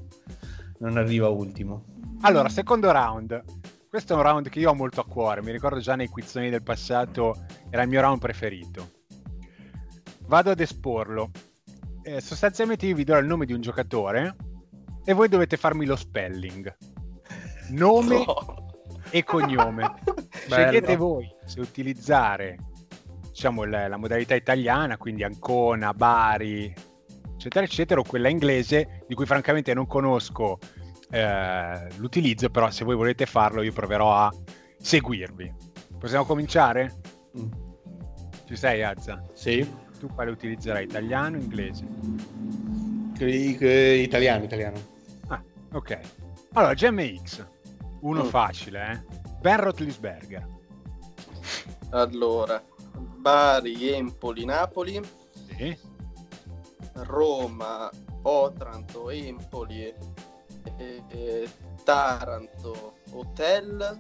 non 0.80 0.98
arriva 0.98 1.28
ultimo. 1.30 1.86
Allora, 2.22 2.50
secondo 2.50 2.92
round. 2.92 3.44
Questo 3.90 4.14
è 4.14 4.16
un 4.16 4.24
round 4.24 4.50
che 4.50 4.60
io 4.60 4.72
ho 4.72 4.76
molto 4.76 5.02
a 5.02 5.06
cuore. 5.06 5.42
Mi 5.44 5.52
ricordo 5.52 5.80
già 5.80 5.96
nei 5.96 6.08
quizzoni 6.08 6.50
del 6.50 6.64
passato, 6.64 7.46
era 7.70 7.84
il 7.84 7.90
mio 7.90 8.02
round 8.02 8.20
preferito. 8.20 8.90
Vado 10.26 10.52
ad 10.52 10.60
esporlo. 10.60 11.30
Eh, 12.04 12.20
sostanzialmente 12.22 12.86
io 12.86 12.96
vi 12.96 13.04
do 13.04 13.16
il 13.18 13.26
nome 13.26 13.46
di 13.46 13.54
un 13.54 13.62
giocatore 13.62 14.36
e 15.06 15.14
voi 15.14 15.28
dovete 15.30 15.58
farmi 15.58 15.86
lo 15.86 15.96
spelling. 15.96 16.76
Nome 17.70 18.24
e 19.14 19.24
cognome. 19.24 19.94
Scegliete 20.50 20.96
voi 20.96 21.32
se 21.46 21.60
utilizzare 21.62 22.58
diciamo, 23.30 23.64
la, 23.64 23.88
la 23.88 23.98
modalità 23.98 24.34
italiana, 24.34 24.98
quindi 24.98 25.24
Ancona, 25.24 25.94
Bari, 25.94 26.74
eccetera, 27.36 27.64
eccetera, 27.64 28.00
o 28.00 28.04
quella 28.04 28.28
inglese, 28.28 29.04
di 29.08 29.14
cui 29.14 29.28
francamente 29.28 29.72
non 29.76 29.86
conosco 29.86 30.58
eh, 31.12 31.88
l'utilizzo, 31.98 32.50
però 32.50 32.72
se 32.72 32.84
voi 32.84 32.96
volete 32.96 33.28
farlo 33.28 33.62
io 33.62 33.72
proverò 33.72 34.16
a 34.16 34.34
seguirvi. 34.80 35.54
Possiamo 36.00 36.26
cominciare? 36.26 36.94
Mm. 37.38 37.52
Ci 38.46 38.56
sei, 38.56 38.84
Azza? 38.84 39.24
Sì. 39.34 39.82
Tu 40.00 40.08
quale 40.08 40.32
utilizzerai? 40.32 40.86
Italiano 40.86 41.38
o 41.38 41.40
inglese? 41.40 41.86
Italiano, 43.20 44.44
italiano. 44.44 44.78
Ah, 45.28 45.42
ok. 45.72 46.00
Allora, 46.54 46.74
GMX. 46.74 47.52
Uno 48.04 48.24
Mm. 48.24 48.28
facile, 48.28 48.92
eh? 48.92 49.18
Ben 49.40 49.58
Rotlisberger. 49.60 50.48
Allora, 51.92 52.62
Bari, 52.96 53.90
Empoli, 53.90 54.46
Napoli, 54.46 55.02
Sì. 55.48 55.78
Roma, 56.94 57.90
Otranto, 58.24 59.10
Empoli, 59.10 59.84
eh, 60.78 61.04
eh, 61.10 61.50
Taranto, 61.84 62.96
Hotel, 63.12 64.00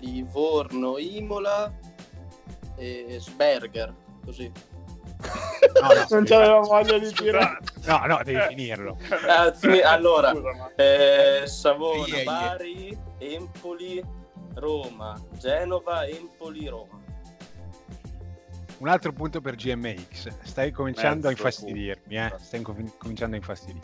Livorno, 0.00 0.98
Imola 0.98 1.72
e 2.76 3.16
Sberger, 3.18 3.94
così. 4.24 4.50
No, 4.50 5.88
no, 5.88 6.04
Non 6.10 6.24
c'aveva 6.24 6.58
voglia 6.60 6.98
di 6.98 7.12
dire. 7.12 7.58
No, 7.84 8.06
no, 8.06 8.20
devi 8.24 8.38
Eh. 8.38 8.46
finirlo. 8.48 8.96
Ah, 9.28 9.52
sì, 9.52 9.80
allora, 9.80 10.32
eh, 10.76 11.42
Savona, 11.46 12.06
Yeah, 12.06 12.16
yeah. 12.22 12.24
Bari, 12.24 12.98
Empoli, 13.18 14.02
Roma, 14.54 15.20
Genova, 15.38 16.06
Empoli, 16.06 16.68
Roma. 16.68 17.00
Un 18.78 18.88
altro 18.88 19.12
punto 19.12 19.40
per 19.40 19.54
GMX. 19.56 20.28
Stai 20.42 20.70
cominciando 20.72 21.26
a 21.26 21.30
Mezzo 21.30 21.42
infastidirmi, 21.42 22.16
eh? 22.16 22.32
Stai 22.38 22.62
com- 22.62 22.92
cominciando 22.98 23.34
a 23.36 23.38
infastidirmi. 23.38 23.80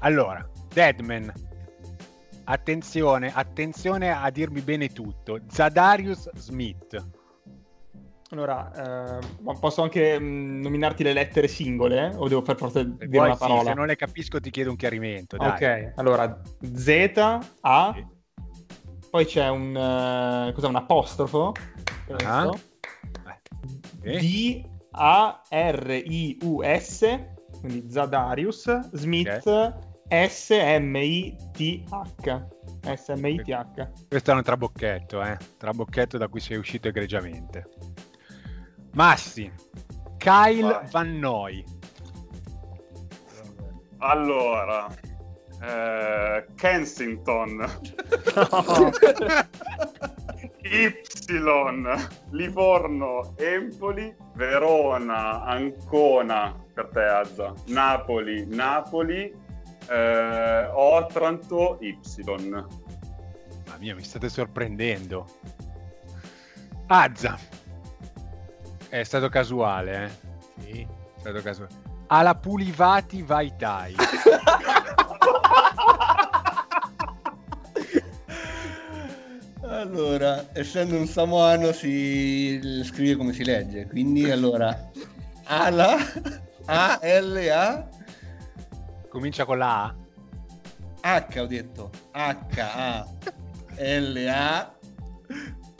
Allora, 0.00 0.48
Deadman. 0.72 1.32
Attenzione, 2.44 3.30
attenzione 3.32 4.10
a 4.10 4.28
dirmi 4.30 4.60
bene 4.62 4.88
tutto. 4.88 5.38
Zadarius 5.48 6.28
Smith. 6.34 7.00
Allora, 8.32 9.20
eh, 9.20 9.26
posso 9.60 9.82
anche 9.82 10.18
mh, 10.18 10.60
nominarti 10.62 11.02
le 11.02 11.12
lettere 11.12 11.48
singole? 11.48 12.12
eh? 12.12 12.16
O 12.16 12.28
devo 12.28 12.40
per 12.40 12.56
forza 12.56 12.82
dire 12.82 13.06
vuoi, 13.06 13.26
una 13.26 13.34
sì, 13.34 13.40
parola? 13.40 13.62
se 13.62 13.74
non 13.74 13.86
le 13.86 13.94
capisco 13.96 14.40
ti 14.40 14.50
chiedo 14.50 14.70
un 14.70 14.76
chiarimento. 14.76 15.36
Dai. 15.36 15.48
Ok, 15.48 15.92
allora 15.96 16.40
Z, 16.74 17.10
A, 17.60 17.92
Sì. 17.94 18.06
poi 19.10 19.26
c'è 19.26 19.50
un, 19.50 19.76
eh, 19.76 20.52
cos'è, 20.54 20.66
un 20.66 20.76
apostrofo. 20.76 21.52
Ah. 22.24 22.50
Eh. 24.02 24.18
D, 24.18 24.64
A, 24.92 25.42
R, 25.50 25.90
I, 25.90 26.38
U, 26.44 26.62
S, 26.62 27.20
quindi 27.60 27.90
Zadarius, 27.90 28.90
Smith, 28.92 29.42
S, 30.08 30.50
M, 30.50 30.96
I, 30.96 31.36
T, 31.52 31.84
H. 31.90 32.46
S, 32.96 33.08
M, 33.08 33.26
I, 33.26 33.42
T, 33.42 33.50
H. 33.50 33.90
Questo 34.08 34.30
è 34.32 34.34
un 34.34 34.42
trabocchetto, 34.42 35.22
eh? 35.22 35.36
Trabocchetto 35.58 36.16
da 36.16 36.28
cui 36.28 36.40
sei 36.40 36.56
uscito 36.56 36.88
egregiamente. 36.88 37.68
Massi. 38.92 39.50
Kyle 40.18 40.62
Vai. 40.62 40.86
Van 40.90 41.18
Noy. 41.18 41.64
Allora, 43.98 44.88
eh, 45.62 46.44
Kensington, 46.56 47.64
Y, 50.64 50.94
Livorno, 52.30 53.34
Empoli, 53.36 54.14
Verona, 54.34 55.42
Ancona, 55.44 56.54
per 56.74 56.88
te 56.88 57.04
Azza, 57.04 57.52
Napoli, 57.66 58.46
Napoli, 58.46 59.32
eh, 59.88 60.68
Otranto, 60.72 61.78
Y. 61.80 61.98
Mamma 62.24 62.68
mia, 63.78 63.94
mi 63.94 64.02
state 64.02 64.28
sorprendendo. 64.28 65.26
Azza. 66.86 67.61
È 68.92 69.04
stato 69.04 69.30
casuale, 69.30 70.04
eh? 70.04 70.10
Sì, 70.60 70.80
è 70.82 71.18
stato 71.18 71.40
casuale. 71.40 71.72
Alla 72.08 72.34
Pulivati 72.34 73.22
Vaitai. 73.22 73.94
Allora, 79.64 80.48
essendo 80.52 80.96
un 80.96 81.06
samoano 81.06 81.72
si 81.72 82.60
scrive 82.84 83.16
come 83.16 83.32
si 83.32 83.42
legge, 83.42 83.86
quindi 83.86 84.30
allora 84.30 84.90
Ala 85.44 85.96
A 86.66 87.00
L 87.02 87.48
A 87.50 87.88
Comincia 89.08 89.46
con 89.46 89.58
la 89.58 89.84
A. 89.84 89.94
H 91.00 91.38
ho 91.40 91.46
detto 91.46 91.90
H 92.12 92.60
A 92.60 93.06
L 93.76 94.26
A 94.28 94.74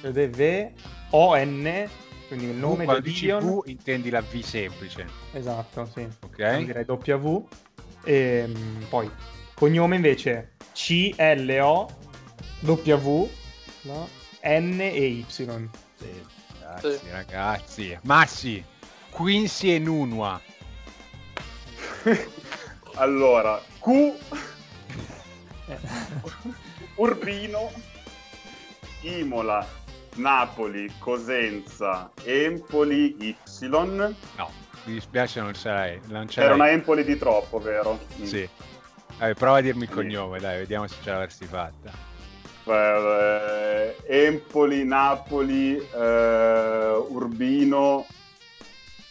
V 0.02 0.72
O 1.10 1.36
N 1.36 1.88
quindi 2.28 2.46
il 2.46 2.54
nome 2.54 2.86
di 2.86 3.00
dici 3.02 3.24
Dion 3.24 3.40
V 3.40 3.62
intendi 3.66 4.08
la 4.08 4.20
V 4.20 4.40
semplice. 4.40 5.06
esatto 5.32 5.88
sì 5.92 6.06
Ok? 6.20 6.64
Direi 6.64 6.84
W 6.86 7.48
e 8.04 8.44
mm, 8.46 8.82
poi 8.88 9.10
cognome 9.54 9.96
invece 9.96 10.52
C 10.72 11.12
L 11.16 11.58
O 11.60 11.88
W 12.60 13.28
no? 13.82 14.08
N 14.42 14.80
e 14.80 15.06
Y 15.06 15.24
Ragazzi, 16.80 17.10
ragazzi. 17.10 17.98
Massi. 18.02 18.64
Quincy 19.10 19.74
e 19.74 19.78
Nunua. 19.80 20.40
Allora, 22.94 23.60
Q. 23.80 24.12
Urbino, 26.96 27.70
Imola, 29.02 29.66
Napoli, 30.16 30.90
Cosenza, 30.98 32.10
Empoli, 32.24 33.16
Y. 33.18 33.36
No, 34.36 34.50
mi 34.84 34.92
dispiace, 34.94 35.40
non 35.40 35.52
c'era. 35.52 35.96
Non 36.06 36.26
c'era 36.26 36.46
Era 36.46 36.54
una 36.54 36.70
Empoli 36.70 37.04
di 37.04 37.16
troppo, 37.16 37.58
vero? 37.58 37.98
Mm. 38.20 38.24
Sì. 38.24 38.48
Vabbè, 39.18 39.34
prova 39.34 39.58
a 39.58 39.60
dirmi 39.60 39.82
il 39.82 39.88
Sì. 39.88 39.94
cognome, 39.94 40.38
dai, 40.40 40.58
vediamo 40.58 40.86
se 40.86 40.96
ce 41.02 41.10
l'avresti 41.10 41.46
fatta. 41.46 42.08
Eh, 42.64 43.96
Empoli, 44.06 44.84
Napoli, 44.84 45.76
eh, 45.76 47.04
Urbino, 47.08 48.06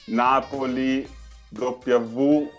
Napoli, 0.06 1.08
W, 1.50 2.52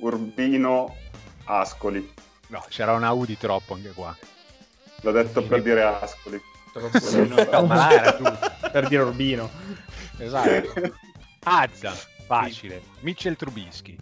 Urbino, 0.00 0.96
Ascoli. 1.44 2.12
No, 2.48 2.64
c'era 2.68 2.92
una 2.92 3.12
U 3.12 3.24
di 3.24 3.36
troppo 3.38 3.74
anche 3.74 3.90
qua. 3.90 4.16
L'ho 5.02 5.10
detto 5.12 5.42
per 5.42 5.62
dire 5.62 5.82
Ascoli. 5.82 6.40
No, 7.50 7.66
ma 7.66 7.90
era 7.90 8.12
tu. 8.12 8.22
per 8.70 8.86
dire 8.86 9.02
Urbino 9.02 9.50
Esatto. 10.18 10.94
Azza, 11.42 11.90
facile. 12.26 12.80
Mitchell 13.00 13.34
Trubisky. 13.34 13.96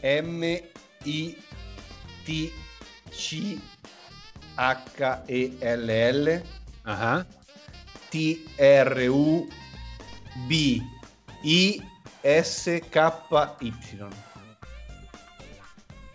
M 0.00 0.60
I 1.04 1.36
T 2.24 2.52
H 12.22 12.80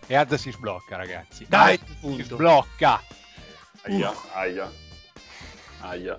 E 0.08 0.14
Azza 0.14 0.36
si 0.36 0.52
sblocca, 0.52 0.96
ragazzi. 0.96 1.46
Dai, 1.48 1.76
si 1.78 1.96
punto. 2.00 2.36
sblocca. 2.36 3.02
Aia, 3.82 4.14
aia, 4.34 4.72
aia. 5.80 6.16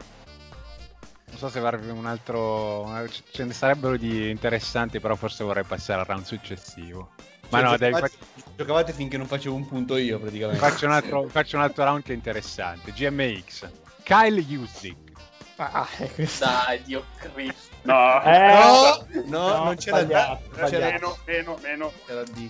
Non 1.29 1.37
so 1.37 1.49
se 1.49 1.59
farvi 1.61 1.89
un 1.89 2.05
altro. 2.05 2.89
Ce 3.31 3.43
ne 3.45 3.53
sarebbero 3.53 3.95
di 3.97 4.29
interessanti, 4.29 4.99
però 4.99 5.15
forse 5.15 5.43
vorrei 5.43 5.63
passare 5.63 6.01
al 6.01 6.05
round 6.05 6.25
successivo. 6.25 7.11
Ma 7.49 7.59
Cioè, 7.59 7.69
no, 7.69 7.77
dai, 7.77 7.91
giocavate, 7.91 8.17
fac- 8.17 8.55
giocavate 8.57 8.93
finché 8.93 9.17
non 9.17 9.27
facevo 9.27 9.55
un 9.55 9.65
punto 9.67 9.95
io 9.95 10.19
praticamente. 10.19 10.59
faccio, 10.59 10.85
un 10.85 10.91
altro, 10.91 11.27
faccio 11.29 11.55
un 11.55 11.63
altro 11.63 11.85
round 11.85 12.03
che 12.03 12.11
è 12.11 12.15
interessante. 12.15 12.91
GMX. 12.91 13.69
Kyle 14.03 14.39
Usdick. 14.57 15.06
Ah, 15.57 15.87
eh, 15.99 16.11
questo- 16.13 16.45
Dai, 16.45 16.83
Dio 16.83 17.05
Cristo. 17.17 17.75
No, 17.83 18.21
Eh, 18.23 18.37
No, 18.53 19.05
no, 19.25 19.47
no, 19.49 19.63
non 19.63 19.75
c'era 19.75 19.99
sbagliato, 20.01 20.41
D. 20.49 20.69
C'era, 20.69 20.85
meno, 20.91 21.17
meno, 21.25 21.57
meno. 21.61 21.93
c'era 22.05 22.23
D. 22.23 22.49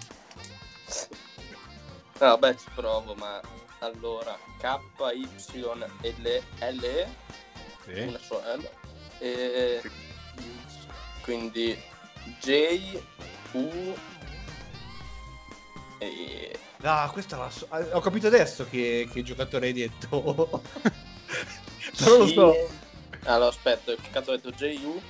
No, 2.20 2.28
vabbè, 2.38 2.56
ci 2.56 2.66
provo, 2.74 3.14
ma 3.16 3.40
allora 3.80 4.38
K, 4.60 4.80
Y, 5.14 5.28
L, 5.62 6.42
L, 6.60 6.84
E, 6.84 7.08
Sì. 7.86 8.00
una 8.02 8.20
sola 8.20 8.56
L, 8.56 8.70
e 9.20 9.82
quindi 11.22 11.80
J, 12.42 13.00
U, 13.52 13.96
e... 16.00 16.60
Ah, 16.82 17.10
questa 17.12 17.38
la 17.38 17.50
so- 17.50 17.66
ah, 17.70 17.86
Ho 17.94 18.00
capito 18.02 18.28
adesso 18.28 18.66
che, 18.68 19.08
che 19.12 19.24
giocatore 19.24 19.68
hai 19.68 19.74
detto. 19.74 20.64
non 22.00 22.18
lo 22.18 22.28
so. 22.28 22.70
Allora, 23.24 23.48
aspetta, 23.50 23.94
che 23.96 24.10
cazzo 24.12 24.32
ho 24.32 24.36
detto? 24.36 24.52
J, 24.52 24.80
U, 24.86 25.02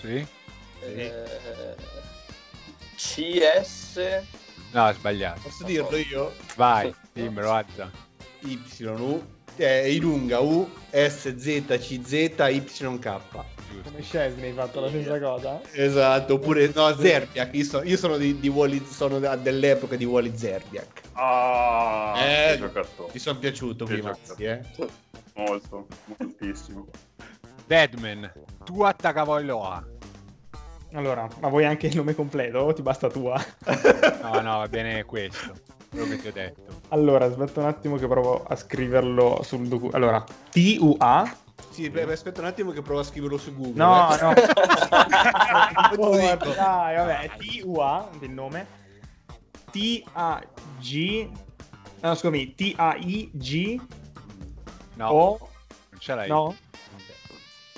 Sì? 0.00 0.26
eh, 0.80 1.12
CS, 2.96 4.00
No, 4.72 4.88
è 4.88 4.94
sbagliato. 4.94 5.40
Posso 5.42 5.64
dirlo 5.64 5.96
io? 5.96 6.34
Vai, 6.56 6.94
dimmelo, 7.12 7.52
Azza. 7.52 7.90
Y 8.40 8.58
U 8.84 9.22
eh, 9.56 9.92
Ilunga 9.94 10.40
U 10.40 10.68
S 10.90 11.34
Z 11.36 11.64
C 11.78 12.00
Z 12.02 12.12
Y 12.50 12.64
K. 12.98 13.20
Giusto. 13.68 13.90
come 13.90 14.02
Scesni 14.02 14.46
hai 14.46 14.52
fatto 14.52 14.80
la 14.80 14.88
stessa 14.88 15.18
cosa 15.18 15.60
Esatto, 15.72 16.34
oppure 16.34 16.70
no, 16.74 16.94
Zerbiak. 16.94 17.54
Io, 17.54 17.64
so- 17.64 17.82
io 17.82 17.96
sono 17.96 18.16
di, 18.16 18.38
di 18.38 18.48
Wally, 18.48 18.84
sono 18.84 19.18
da- 19.18 19.36
dell'epoca 19.36 19.96
di 19.96 20.04
Wally 20.04 20.36
Zerbiak. 20.36 21.02
Ah, 21.12 22.14
Eh. 22.16 22.70
Ti 23.12 23.18
sono 23.18 23.38
piaciuto 23.38 23.84
prima, 23.84 24.16
eh? 24.38 24.60
Molto, 25.34 25.86
moltissimo. 26.18 26.86
Deadman. 27.72 28.30
Tu 28.66 28.82
attacavoiloa. 28.82 29.82
allora 30.92 31.26
ma 31.40 31.48
vuoi 31.48 31.64
anche 31.64 31.86
il 31.86 31.96
nome 31.96 32.14
completo 32.14 32.58
o 32.58 32.72
ti 32.74 32.82
basta 32.82 33.08
tua 33.08 33.42
No, 34.20 34.40
no, 34.42 34.58
va 34.58 34.68
bene 34.68 35.04
questo. 35.04 35.54
Quello 35.88 36.04
che 36.04 36.18
ti 36.18 36.28
ho 36.28 36.32
detto. 36.32 36.80
allora 36.88 37.24
aspetta 37.24 37.60
un 37.60 37.66
attimo 37.66 37.96
che 37.96 38.06
provo 38.06 38.44
a 38.44 38.54
scriverlo 38.56 39.40
sul 39.42 39.68
documento 39.68 39.96
allora 39.96 40.22
T 40.50 40.76
U 40.80 40.96
A 40.98 41.34
Sì, 41.70 41.88
beh, 41.88 42.12
aspetta 42.12 42.42
un 42.42 42.48
attimo 42.48 42.72
che 42.72 42.82
provo 42.82 43.00
a 43.00 43.04
scriverlo 43.04 43.38
su 43.38 43.56
Google. 43.56 43.72
No, 43.82 44.14
eh. 44.14 44.20
no. 44.20 44.32
Oh, 45.96 46.16
dai, 46.16 46.96
vabbè, 46.96 47.30
T-U-A, 47.38 48.10
il 48.20 48.30
nome. 48.30 48.66
T-A-G... 49.70 51.28
No, 52.02 52.14
scusami, 52.14 52.54
T-A-I-G... 52.54 53.80
No, 54.96 55.08
O... 55.08 55.38
non 55.88 56.00
ce 56.00 56.14
l'hai. 56.14 56.28
No? 56.28 56.54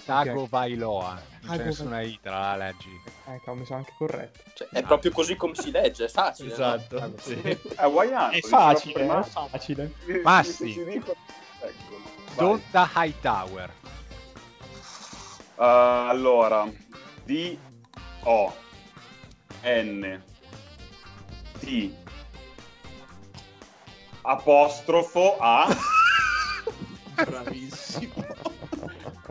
Tagovailoa. 0.04 1.08
Non 1.08 1.16
c'è 1.18 1.22
Tagovailoa. 1.40 1.64
nessuna 1.64 2.00
I 2.02 2.18
tra 2.22 2.56
la 2.56 2.72
G. 2.72 2.84
Ecco, 3.26 3.54
mi 3.54 3.64
sono 3.64 3.78
anche 3.78 3.92
corretto. 3.96 4.40
cioè, 4.54 4.68
è 4.68 4.82
proprio 4.82 5.10
così 5.12 5.36
come 5.36 5.54
si 5.54 5.70
legge, 5.70 6.04
è 6.04 6.08
facile. 6.08 6.48
no? 6.48 6.54
Esatto. 6.54 6.96
Ah, 6.98 7.10
sì. 7.20 7.34
È 7.40 7.58
hawaiano. 7.76 8.30
È 8.32 8.34
diceva 8.40 8.56
facile, 8.58 9.04
è 9.06 9.22
facile. 9.24 9.92
Mi- 10.06 10.20
Ma 10.22 10.38
mi- 10.38 10.44
sì. 10.44 10.72
si 10.72 10.84
dico- 10.84 11.14
Ecco. 11.60 12.02
Donta 12.36 12.90
Hightower. 12.94 13.72
Uh, 15.56 15.62
allora, 15.62 16.68
D 17.24 17.56
O 18.24 18.54
N 19.62 20.22
T 21.60 21.92
apostrofo 24.22 25.36
A 25.38 25.66
Bravissimo. 27.14 28.12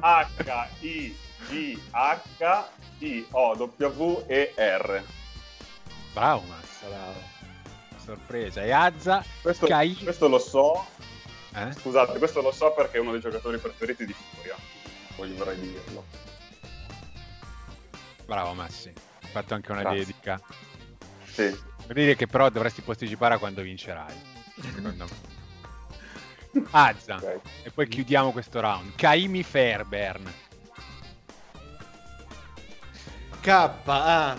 H 0.03 0.67
I 0.81 1.17
G 1.47 1.79
H 1.91 2.65
I 2.99 3.25
O 3.31 3.55
W 3.55 4.23
E 4.27 4.53
R. 4.57 5.03
Bravo, 6.11 6.41
Mazza. 6.41 7.31
Sorpresa. 8.03 8.63
E 8.63 8.71
Azza. 8.71 9.23
Questo, 9.41 9.65
Kai- 9.65 9.95
questo 9.95 10.27
lo 10.27 10.39
so. 10.39 10.85
Eh? 11.55 11.71
Scusate, 11.71 12.17
questo 12.17 12.41
lo 12.41 12.51
so 12.51 12.73
perché 12.73 12.97
è 12.97 12.99
uno 12.99 13.11
dei 13.11 13.21
giocatori 13.21 13.57
preferiti 13.57 14.05
di 14.05 14.13
Furia. 14.13 14.55
Voglio 15.15 15.35
vorrei 15.37 15.59
dirlo. 15.59 16.03
Bravo 18.25 18.53
Massi, 18.53 18.89
hai 18.89 19.29
fatto 19.29 19.53
anche 19.53 19.71
una 19.71 19.81
Grazie. 19.81 19.99
dedica. 19.99 20.41
Sì. 21.25 21.47
Vuol 21.47 21.93
dire 21.93 22.15
che 22.15 22.27
però 22.27 22.49
dovresti 22.49 22.81
posticipare 22.81 23.35
a 23.35 23.37
quando 23.37 23.61
vincerai, 23.61 24.15
secondo 24.61 25.05
me. 25.05 25.32
Azza, 26.71 27.15
Ok. 27.15 27.39
e 27.63 27.71
poi 27.71 27.87
chiudiamo 27.87 28.31
questo 28.31 28.59
round. 28.59 28.95
Kaimi 28.95 29.43
Fairbairn. 29.43 30.33
K 33.41 33.47
A 33.85 34.37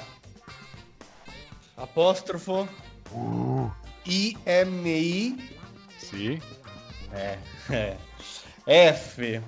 apostrofo 1.74 2.82
Uh, 3.10 3.70
I 4.04 4.36
M 4.44 4.86
I 4.86 5.56
sì. 5.96 6.40
eh, 7.12 7.38
eh, 7.68 7.96
F 8.92 9.40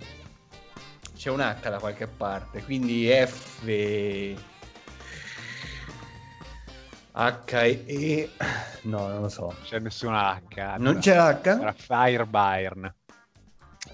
c'è 1.17 1.31
un 1.31 1.41
H 1.41 1.69
da 1.69 1.79
qualche 1.79 2.07
parte 2.07 2.63
quindi 2.63 3.09
F 3.09 3.65
H 7.19 7.55
E 7.87 8.31
no 8.83 9.09
non 9.09 9.21
lo 9.23 9.29
so 9.31 9.55
C'è 9.65 9.79
nessuna 9.79 10.35
H. 10.35 10.77
Non 10.79 10.99
c'è 10.99 11.17
H? 11.17 11.47
Era 11.47 11.73
Fairbairn. 11.73 12.95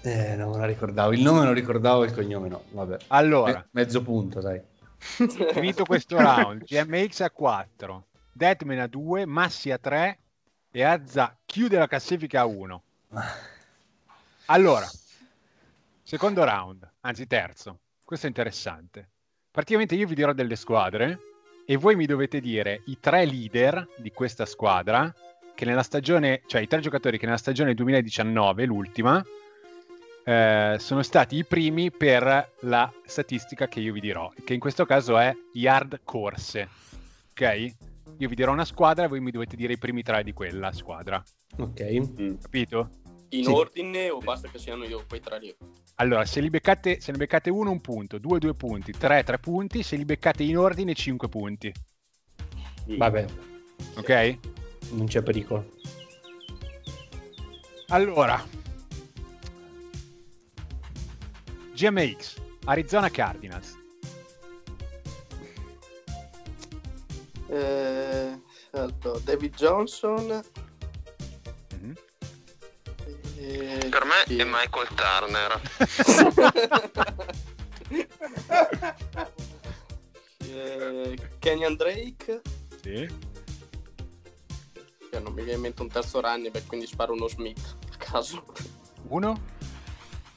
Eh, 0.01 0.35
non 0.35 0.51
me 0.51 0.57
la 0.57 0.65
ricordavo 0.65 1.13
il 1.13 1.21
nome 1.21 1.45
lo 1.45 1.53
ricordavo 1.53 2.03
il 2.03 2.13
cognome 2.13 2.49
no 2.49 2.63
vabbè 2.71 2.97
Allora, 3.07 3.53
Me- 3.53 3.67
mezzo 3.71 4.01
punto 4.01 4.41
dai 4.41 4.61
finito 5.53 5.85
questo 5.85 6.17
round, 6.17 6.63
GMX 6.63 7.21
a 7.21 7.29
4, 7.29 8.07
Deadman 8.33 8.79
a 8.79 8.87
2, 8.87 9.25
Massi 9.25 9.71
a 9.71 9.77
3 9.77 10.19
e 10.71 10.83
Azza 10.83 11.37
chiude 11.45 11.77
la 11.77 11.87
classifica 11.87 12.41
a 12.41 12.45
1. 12.45 12.83
Allora, 14.47 14.89
secondo 16.01 16.43
round, 16.43 16.89
anzi 17.01 17.25
terzo, 17.27 17.79
questo 18.03 18.25
è 18.25 18.29
interessante. 18.29 19.09
Praticamente 19.49 19.95
io 19.95 20.07
vi 20.07 20.15
dirò 20.15 20.33
delle 20.33 20.57
squadre 20.57 21.19
e 21.65 21.77
voi 21.77 21.95
mi 21.95 22.05
dovete 22.05 22.39
dire 22.39 22.81
i 22.85 22.97
tre 22.99 23.25
leader 23.25 23.87
di 23.97 24.11
questa 24.11 24.45
squadra 24.45 25.13
che 25.55 25.65
nella 25.65 25.83
stagione, 25.83 26.41
cioè 26.47 26.61
i 26.61 26.67
tre 26.67 26.79
giocatori 26.79 27.17
che 27.17 27.25
nella 27.25 27.37
stagione 27.37 27.73
2019, 27.73 28.65
l'ultima, 28.65 29.23
eh, 30.25 30.75
sono 30.79 31.03
stati 31.03 31.37
i 31.37 31.45
primi 31.45 31.91
per 31.91 32.51
la 32.61 32.91
statistica 33.05 33.67
che 33.67 33.79
io 33.79 33.93
vi 33.93 33.99
dirò, 33.99 34.31
che 34.43 34.53
in 34.53 34.59
questo 34.59 34.85
caso 34.85 35.17
è 35.17 35.33
yard 35.53 36.01
corse. 36.03 36.69
Ok? 37.31 37.73
Io 38.17 38.29
vi 38.29 38.35
dirò 38.35 38.51
una 38.51 38.65
squadra 38.65 39.05
e 39.05 39.07
voi 39.07 39.19
mi 39.19 39.31
dovete 39.31 39.55
dire 39.55 39.73
i 39.73 39.77
primi 39.77 40.01
tre 40.03 40.23
di 40.23 40.33
quella 40.33 40.71
squadra. 40.71 41.21
ok 41.57 41.81
Mm. 42.19 42.35
Capito? 42.41 42.89
In 43.29 43.45
Sì. 43.45 43.49
ordine 43.51 44.09
o 44.09 44.19
basta 44.19 44.47
che 44.47 44.59
siano 44.59 44.83
io 44.85 45.03
quei 45.07 45.19
tre 45.19 45.39
lì? 45.39 45.55
Allora, 45.95 46.25
se 46.25 46.41
li 46.41 46.49
beccate, 46.49 46.99
se 46.99 47.11
ne 47.11 47.17
beccate 47.17 47.49
uno, 47.49 47.69
un 47.69 47.79
punto, 47.79 48.17
due, 48.17 48.39
due 48.39 48.55
punti, 48.55 48.91
tre, 48.91 49.23
tre 49.23 49.37
punti, 49.37 49.83
se 49.83 49.95
li 49.95 50.05
beccate 50.05 50.43
in 50.43 50.57
ordine, 50.57 50.93
cinque 50.93 51.29
punti. 51.29 51.71
vabbè 52.85 53.25
Ok? 53.95 54.37
non 54.91 55.07
c'è 55.07 55.21
pericolo 55.21 55.71
Allora, 57.87 58.43
GMX, 61.73 62.41
Arizona 62.65 63.09
Cardinals. 63.09 63.77
Eh, 67.49 68.39
allora, 68.71 69.19
David 69.23 69.53
Johnson. 69.55 70.41
Eh, 73.45 73.87
Per 73.89 74.05
me 74.05 74.23
chi 74.25 74.39
è 74.39 74.45
Michael 74.45 74.87
Turner. 74.95 75.61
eh, 80.47 81.17
Kenyan 81.39 81.75
Drake. 81.75 82.41
Sì. 82.81 83.07
Che 85.09 85.19
non 85.19 85.33
mi 85.33 85.43
viene 85.43 85.53
in 85.55 85.61
mente 85.61 85.81
un 85.81 85.89
terzo 85.89 86.21
running 86.21 86.51
back, 86.51 86.67
quindi 86.67 86.87
sparo 86.87 87.13
uno 87.13 87.27
Smith 87.27 87.75
a 87.91 87.97
caso. 87.97 88.43
Uno? 89.09 89.51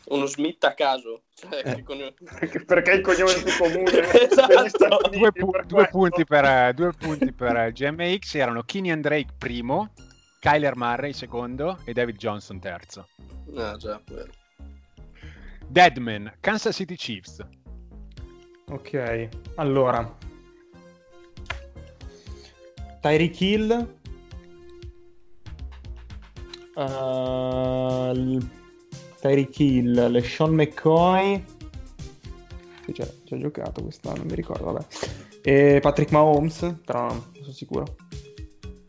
Uno 0.07 0.27
Smith 0.27 0.63
a 0.65 0.75
caso. 0.75 1.23
Cioè, 1.35 1.63
Eh. 1.65 1.75
che 1.77 1.83
con- 1.83 2.15
Perché 2.67 2.91
è 2.91 2.95
il 2.95 3.01
cognome 3.03 3.35
più 3.35 3.53
comune 3.57 3.91
Esatto. 4.23 5.09
Due, 5.11 5.33
pu- 5.33 5.51
per 5.51 5.67
due 5.67 5.89
punti 5.89 6.25
per, 6.25 6.45
eh, 6.45 6.73
due 6.75 6.93
punti 6.93 7.33
per 7.33 7.57
eh, 7.57 7.73
GMX 7.73 8.35
erano 8.35 8.63
Kenyan 8.63 9.01
Drake 9.01 9.35
primo, 9.39 9.93
Kyler 10.39 10.77
Murray 10.77 11.13
secondo 11.13 11.79
e 11.85 11.93
David 11.93 12.17
Johnson 12.17 12.59
terzo. 12.61 13.09
Ah, 13.57 13.77
già, 13.77 14.01
vero. 14.07 14.31
Deadman, 15.69 16.33
Kansas 16.41 16.75
City 16.77 16.95
Chiefs. 16.95 17.45
Ok, 18.69 19.29
allora. 19.57 20.17
Tyreek 23.01 23.41
Hill. 23.41 23.95
Uh, 26.75 28.13
l- 28.13 28.51
Tyreek 29.21 29.59
Hill, 29.59 30.11
le 30.11 30.23
Sean 30.23 30.53
McCoy. 30.55 31.43
Sì, 32.85 32.93
c'è, 32.93 33.13
c'è 33.25 33.37
giocato 33.39 33.83
quest'anno, 33.83 34.19
non 34.19 34.27
mi 34.27 34.35
ricordo, 34.35 34.65
vabbè. 34.73 34.87
E 35.43 35.79
Patrick 35.81 36.11
Mahomes, 36.13 36.77
però 36.85 37.07
non 37.09 37.25
sono 37.41 37.53
sicuro. 37.53 37.97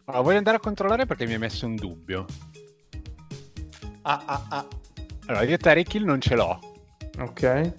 Allora, 0.10 0.24
voglio 0.24 0.38
andare 0.38 0.56
a 0.56 0.60
controllare 0.62 1.06
perché 1.06 1.26
mi 1.26 1.34
hai 1.34 1.40
messo 1.40 1.66
un 1.66 1.76
dubbio. 1.76 2.26
ah 4.04 4.24
ah 4.26 4.46
ah 4.50 4.68
Allora, 5.26 5.44
io 5.44 5.58
Tyreek 5.58 5.94
Hill 5.96 6.06
non 6.06 6.22
ce 6.22 6.36
l'ho, 6.36 6.60
Ok. 7.20 7.74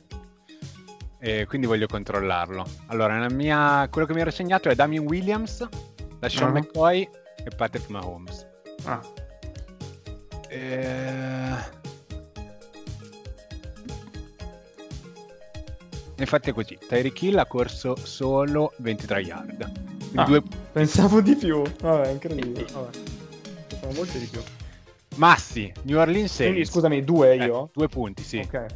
e 1.20 1.46
quindi 1.46 1.66
voglio 1.66 1.86
controllarlo. 1.86 2.66
Allora, 2.88 3.14
nella 3.14 3.30
mia... 3.30 3.88
quello 3.90 4.06
che 4.06 4.12
mi 4.12 4.20
ero 4.20 4.30
segnato 4.30 4.68
è 4.68 4.74
Damien 4.74 5.06
Williams, 5.06 5.66
la 6.20 6.28
Sean 6.28 6.50
Ah. 6.54 6.58
McCoy 6.60 7.08
e 7.44 7.50
Patrick 7.56 7.88
Mahomes. 7.88 8.46
Ah, 8.84 9.00
Eh... 10.50 11.76
Infatti 16.18 16.50
è 16.50 16.52
così, 16.52 16.76
Tyreek 16.86 17.22
Hill 17.22 17.38
ha 17.38 17.46
corso 17.46 17.96
solo 17.96 18.74
23 18.78 19.20
yard. 19.22 19.96
Ah. 20.14 20.24
due- 20.24 20.42
pensavo 20.72 21.20
di 21.20 21.36
più. 21.36 21.62
Vabbè, 21.80 22.10
incredibile. 22.10 22.64
Vabbè. 22.72 22.98
Pensavo 23.68 23.92
molto 23.92 24.18
di 24.18 24.26
più. 24.26 24.40
Massi, 25.16 25.72
New 25.82 25.98
Orleans 25.98 26.32
Saints. 26.32 26.52
Quindi 26.52 26.64
scusami, 26.64 27.04
due 27.04 27.32
Eh, 27.32 27.44
io? 27.44 27.70
due 27.72 27.88
punti, 27.88 28.22
sì. 28.22 28.38
Ok. 28.38 28.66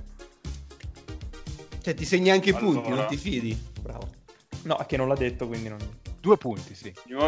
cioè 1.82 1.94
ti 1.94 2.04
segni 2.04 2.30
anche 2.30 2.50
i 2.50 2.52
punti 2.52 2.86
Allora. 2.86 2.94
non 3.02 3.06
ti 3.08 3.16
fidi 3.16 3.60
bravo 3.80 4.08
No, 4.62 4.78
è 4.78 4.86
che 4.86 4.96
non 4.96 5.08
l'ha 5.08 5.16
detto, 5.16 5.48
quindi 5.48 5.68
non... 5.68 5.78
Due 6.20 6.36
punti, 6.36 6.74
sì. 6.76 6.92
New, 7.06 7.18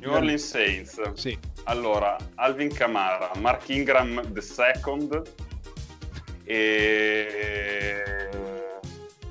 New 0.00 0.12
Orleans 0.12 0.46
Saints. 0.46 1.12
Sì. 1.14 1.38
Allora, 1.64 2.14
Alvin 2.34 2.68
Kamara, 2.72 3.30
Mark 3.38 3.66
Ingram 3.70 4.20
II 4.34 5.22
e 6.44 8.28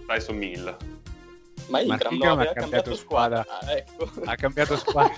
Tyson 0.07 0.35
Mill. 0.37 0.75
Ma 1.67 1.77
Ma 1.77 1.93
Ingram 1.93 2.13
Ingram 2.13 2.35
no, 2.37 2.41
ha 2.41 2.45
cambiato 2.45 2.59
cambiato 2.61 2.95
squadra. 2.95 3.43
squadra. 3.43 3.67
Ah, 3.67 3.77
ecco. 3.77 4.11
Ha 4.25 4.35
cambiato 4.35 4.77
squadra. 4.77 5.13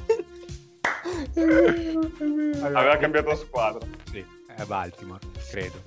Aveva 2.68 2.98
cambiato 2.98 3.36
squadra. 3.36 3.88
Sì, 4.12 4.26
è 4.56 4.64
Baltimore, 4.64 5.20
credo. 5.50 5.82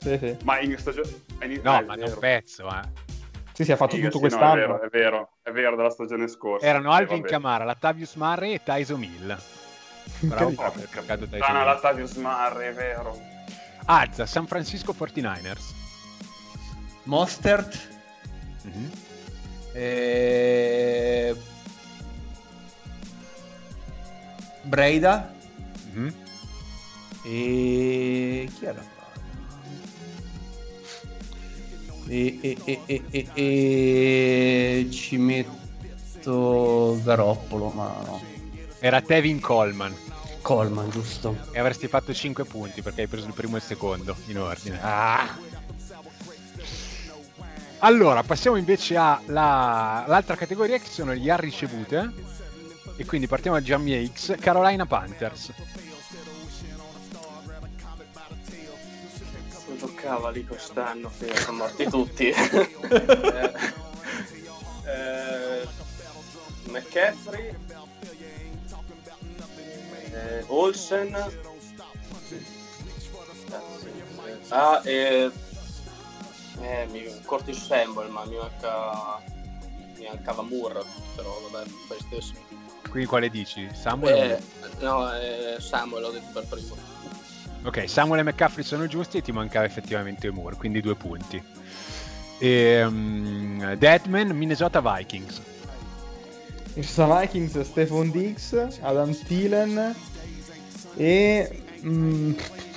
Sì, 0.00 0.18
sì. 0.18 0.36
Ma 0.44 0.60
in 0.60 0.76
stagione... 0.78 1.08
No, 1.62 1.72
ah, 1.72 1.80
è 1.80 1.84
ma 1.84 1.94
vero. 1.94 2.08
non 2.10 2.18
pezzo, 2.18 2.68
eh. 2.68 3.06
Sì, 3.52 3.64
sì, 3.64 3.72
ha 3.72 3.76
fatto 3.76 3.96
Sì, 3.96 4.02
tutto 4.02 4.12
sì, 4.14 4.18
quest'anno. 4.20 4.54
No, 4.54 4.54
è, 4.54 4.58
vero, 4.58 4.80
è 4.82 4.88
vero, 4.88 5.30
è 5.42 5.50
vero, 5.50 5.76
della 5.76 5.90
stagione 5.90 6.28
scorsa. 6.28 6.64
Erano 6.66 6.92
Alvin. 6.92 7.22
Kamara, 7.22 7.64
Latavius 7.64 8.14
Murray 8.14 8.52
e 8.54 8.62
Tyson 8.62 9.02
Hill. 9.02 9.36
Bravo 10.20 10.54
cercato 10.88 11.24
Tyson 11.24 11.38
Tana 11.40 11.60
Hill. 11.60 11.64
Latavius 11.66 12.14
Murray, 12.16 12.68
è 12.68 12.72
vero. 12.74 13.18
Azza, 13.86 14.26
San 14.26 14.46
Francisco 14.46 14.92
49ers. 14.96 15.74
Mostert 17.04 17.96
Mhm. 18.62 18.90
Eh, 19.78 21.36
Breida 24.62 25.32
Mhm. 25.92 26.14
e 27.24 28.48
chi 28.56 28.64
era 28.64 28.84
e, 32.10 32.38
e, 32.64 33.02
e, 33.10 33.26
e 33.34 34.88
ci 34.90 35.16
metto 35.16 36.98
Garoppolo 37.02 37.68
ma 37.70 38.02
no 38.04 38.20
Era 38.80 39.00
Tevin 39.02 39.40
Coleman. 39.40 39.94
Coleman 40.42 40.88
giusto 40.90 41.36
E 41.52 41.58
avresti 41.58 41.88
fatto 41.88 42.12
5 42.14 42.44
punti 42.44 42.80
perché 42.82 43.02
hai 43.02 43.06
preso 43.08 43.26
il 43.26 43.32
primo 43.34 43.56
e 43.56 43.58
il 43.58 43.64
secondo 43.64 44.16
in 44.26 44.38
ordine. 44.38 44.78
ah 44.80 45.36
Allora, 47.80 48.22
passiamo 48.24 48.56
invece 48.56 48.96
all'altra 48.96 50.34
categoria 50.34 50.78
che 50.78 50.88
sono 50.88 51.14
gli 51.14 51.24
yard 51.24 51.42
ricevute. 51.42 52.12
E 52.96 53.04
quindi 53.04 53.28
partiamo 53.28 53.58
da 53.58 53.62
Gianni 53.62 54.10
X, 54.12 54.36
Carolina 54.38 54.84
Panthers. 54.84 55.52
cavoli 59.94 60.44
quest'anno 60.44 61.10
che 61.18 61.36
sono 61.36 61.58
morti 61.58 61.84
tutti. 61.88 62.28
eh, 62.30 63.52
eh, 64.86 65.68
McCaffrey, 66.64 67.54
eh, 70.12 70.44
Olsen, 70.46 71.14
ah, 74.48 74.80
e 74.84 75.30
eh, 76.60 76.86
mi, 76.90 77.04
Curtis 77.24 77.64
Samuel, 77.64 78.10
ma 78.10 78.24
mi 78.24 78.36
manca, 78.36 79.20
mi 79.96 80.06
mancava 80.06 80.42
Moore, 80.42 80.82
però 81.14 81.34
vabbè, 81.50 81.68
fai 81.86 81.98
stesso. 82.00 82.32
Quindi 82.88 83.08
quale 83.08 83.28
dici? 83.28 83.68
Samuel? 83.74 84.30
Eh, 84.32 84.40
no, 84.80 85.12
eh, 85.14 85.56
Samuel 85.58 86.02
l'ho 86.02 86.10
detto 86.10 86.30
per 86.32 86.46
primo. 86.46 86.76
Ok, 87.64 87.88
Samuel 87.88 88.20
e 88.20 88.22
McCaffrey 88.22 88.64
sono 88.64 88.86
giusti 88.86 89.18
e 89.18 89.22
ti 89.22 89.32
mancava 89.32 89.66
effettivamente 89.66 90.30
Moore, 90.30 90.56
quindi 90.56 90.80
due 90.80 90.94
punti. 90.94 91.42
E, 92.38 92.84
um, 92.84 93.74
Deadman, 93.74 94.28
Minnesota 94.28 94.80
Vikings. 94.80 95.42
Minnesota 96.74 97.20
Vikings, 97.20 97.60
Stephon 97.62 98.10
Diggs, 98.10 98.78
Adam 98.80 99.12
Thielen 99.12 99.94
e 100.96 101.62
mm, 101.82 102.32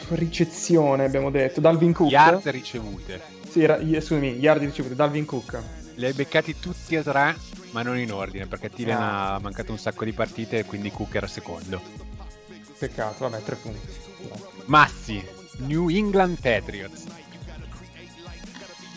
ricezione 0.10 1.06
abbiamo 1.06 1.30
detto, 1.30 1.62
Dalvin 1.62 1.94
Cook. 1.94 2.10
Yard 2.10 2.48
ricevute. 2.48 3.31
Sì, 3.52 3.64
era, 3.64 3.78
scusami, 3.80 4.38
yard 4.38 4.62
ricevute, 4.62 4.96
Dalvin 4.96 5.26
Cook. 5.26 5.62
Li 5.96 6.06
hai 6.06 6.14
beccati 6.14 6.58
tutti 6.60 6.96
e 6.96 7.04
tre, 7.04 7.36
ma 7.72 7.82
non 7.82 7.98
in 7.98 8.12
ordine, 8.14 8.48
perché 8.48 8.70
Thielen 8.70 8.96
Ah. 8.96 9.34
ha 9.36 9.40
mancato 9.40 9.72
un 9.72 9.78
sacco 9.78 10.06
di 10.06 10.14
partite 10.14 10.60
e 10.60 10.66
quindi 10.66 10.90
Cook 10.92 11.14
era 11.16 11.28
secondo. 11.28 11.82
Peccato, 12.78 13.28
vabbè, 13.30 13.44
tre 13.44 13.56
punti. 13.56 13.88
Mazzi, 14.66 15.22
New 15.58 15.90
England 15.90 16.40
Patriots. 16.40 17.04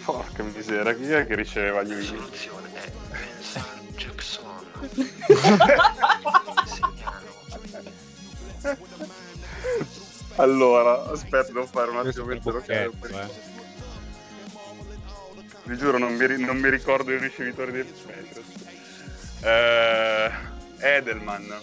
Porca 0.05 0.43
miseria, 0.45 0.95
chi 0.95 1.11
è 1.11 1.27
che 1.27 1.35
riceveva 1.35 1.83
gli 1.83 1.89
La 1.89 1.95
Eagles? 1.95 2.09
soluzione 2.09 2.69
è 2.75 2.93
Vincent 3.11 3.97
Jackson. 3.97 4.43
Allora, 10.37 11.11
aspetta, 11.11 11.53
devo 11.53 11.67
fare 11.67 11.91
un 11.91 11.99
attimo 11.99 12.25
bocchetto, 12.27 12.63
carico. 12.67 13.07
eh. 13.07 13.54
Vi 15.67 15.77
giuro, 15.79 15.97
non 15.97 16.15
mi, 16.15 16.39
non 16.45 16.59
mi 16.59 16.69
ricordo 16.69 17.11
i 17.11 17.19
ricevitori 17.19 17.73
dei 17.73 17.85
Patriots. 17.85 18.53
Eh, 19.41 20.31
Edelman. 20.79 21.61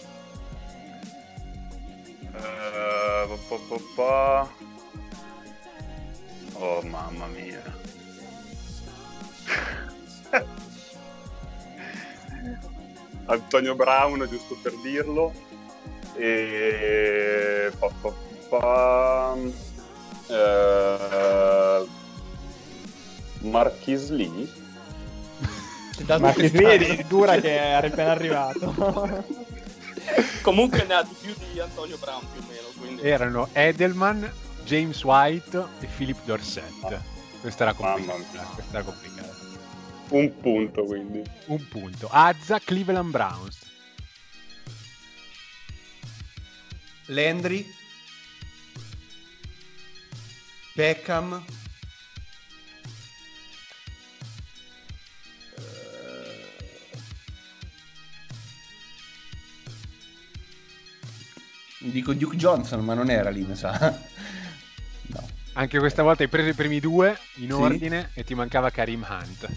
Eh, 2.34 3.38
pa, 3.48 3.56
pa, 3.68 3.76
pa. 3.94 4.50
Oh 6.54 6.82
mamma 6.82 7.26
mia. 7.26 7.62
Antonio 13.26 13.76
Brown, 13.76 14.26
giusto 14.28 14.58
per 14.60 14.74
dirlo. 14.82 15.32
E... 16.16 17.70
Pa, 17.78 19.36
Marquis 23.82 24.10
Lee? 24.10 24.48
Ma 26.18 26.32
che 26.32 26.48
vedi, 26.50 27.04
dura 27.08 27.36
che 27.40 27.58
è 27.58 27.72
appena 27.72 28.12
arrivato. 28.12 28.72
Comunque 30.42 30.84
ne 30.84 30.94
ha 30.94 31.02
di 31.02 31.14
più 31.20 31.34
di 31.52 31.58
Antonio 31.60 31.96
Brown 31.98 32.24
più 32.32 32.42
o 32.42 32.44
meno, 32.48 32.68
quindi... 32.78 33.02
Erano 33.02 33.48
Edelman, 33.52 34.30
James 34.64 35.02
White 35.02 35.64
e 35.80 35.86
Philip 35.86 36.18
Dorsett. 36.24 37.00
Questa 37.40 37.64
era 37.64 37.72
complicata. 37.72 38.42
Questa 38.54 38.76
era 38.76 38.84
complicata. 38.84 39.36
Un 40.10 40.40
punto 40.40 40.84
quindi. 40.84 41.22
Un 41.46 41.68
punto. 41.68 42.08
Azza, 42.10 42.58
Cleveland 42.60 43.10
Browns. 43.10 43.58
Landry, 47.06 47.66
Beckham, 50.74 51.44
dico 61.92 62.12
Duke 62.14 62.36
Johnson, 62.36 62.80
ma 62.84 62.94
non 62.94 63.08
era 63.10 63.30
lì, 63.30 63.42
mi 63.42 63.54
sa. 63.54 63.98
No. 65.02 65.28
Anche 65.54 65.78
questa 65.78 66.02
volta 66.02 66.22
hai 66.22 66.28
preso 66.28 66.48
i 66.48 66.54
primi 66.54 66.80
due 66.80 67.16
in 67.36 67.48
Sì. 67.48 67.52
ordine 67.52 68.10
e 68.14 68.24
ti 68.24 68.34
mancava 68.34 68.70
Karim 68.70 69.06
Hunt, 69.08 69.48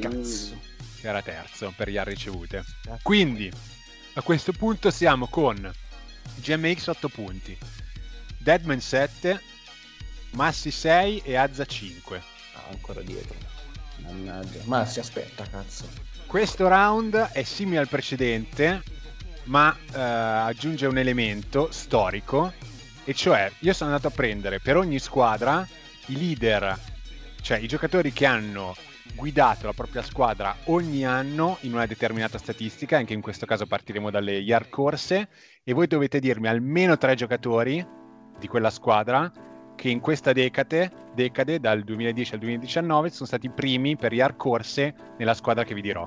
Cazzo. 0.00 0.60
che 1.00 1.08
era 1.08 1.22
terzo 1.22 1.72
per 1.76 1.88
yard 1.88 2.08
ricevute. 2.08 2.64
Quindi, 3.02 3.50
a 4.14 4.22
questo 4.22 4.52
punto 4.52 4.90
siamo 4.90 5.26
con 5.26 5.70
GMX 6.36 6.86
8 6.86 7.08
punti, 7.08 7.58
Deadman 8.38 8.80
7, 8.80 9.40
Massi 10.32 10.70
6 10.70 11.22
e 11.24 11.34
Azza 11.36 11.64
5. 11.64 12.22
Ah, 12.54 12.64
ancora 12.70 13.00
dietro. 13.02 13.34
Mannaggia. 14.04 14.60
Ma 14.64 14.84
si 14.86 15.00
aspetta, 15.00 15.44
cazzo. 15.44 15.88
Questo 16.26 16.68
round 16.68 17.16
è 17.16 17.42
simile 17.42 17.78
al 17.78 17.88
precedente, 17.88 18.82
ma 19.48 19.74
eh, 19.94 20.00
aggiunge 20.00 20.86
un 20.86 20.98
elemento 20.98 21.68
storico, 21.70 22.52
e 23.04 23.14
cioè 23.14 23.50
io 23.60 23.72
sono 23.72 23.90
andato 23.90 24.08
a 24.08 24.14
prendere 24.14 24.60
per 24.60 24.76
ogni 24.76 24.98
squadra 24.98 25.66
i 26.06 26.16
leader, 26.18 26.78
cioè 27.40 27.58
i 27.58 27.66
giocatori 27.66 28.12
che 28.12 28.26
hanno 28.26 28.74
guidato 29.14 29.66
la 29.66 29.72
propria 29.72 30.02
squadra 30.02 30.54
ogni 30.64 31.04
anno 31.04 31.56
in 31.62 31.72
una 31.72 31.86
determinata 31.86 32.38
statistica, 32.38 32.98
anche 32.98 33.14
in 33.14 33.22
questo 33.22 33.46
caso 33.46 33.66
partiremo 33.66 34.10
dalle 34.10 34.32
yard 34.32 34.68
corse, 34.68 35.28
e 35.64 35.72
voi 35.72 35.86
dovete 35.86 36.20
dirmi 36.20 36.48
almeno 36.48 36.96
tre 36.98 37.14
giocatori 37.14 37.84
di 38.38 38.46
quella 38.46 38.70
squadra 38.70 39.30
che 39.74 39.88
in 39.88 40.00
questa 40.00 40.32
decade, 40.32 40.90
decade 41.14 41.60
dal 41.60 41.82
2010 41.82 42.34
al 42.34 42.40
2019 42.40 43.10
sono 43.10 43.26
stati 43.26 43.46
i 43.46 43.50
primi 43.50 43.96
per 43.96 44.12
yard 44.12 44.36
corse 44.36 44.94
nella 45.16 45.34
squadra 45.34 45.64
che 45.64 45.74
vi 45.74 45.80
dirò. 45.80 46.06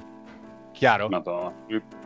Chiaro? 0.71 1.10
Madonna, 1.10 1.54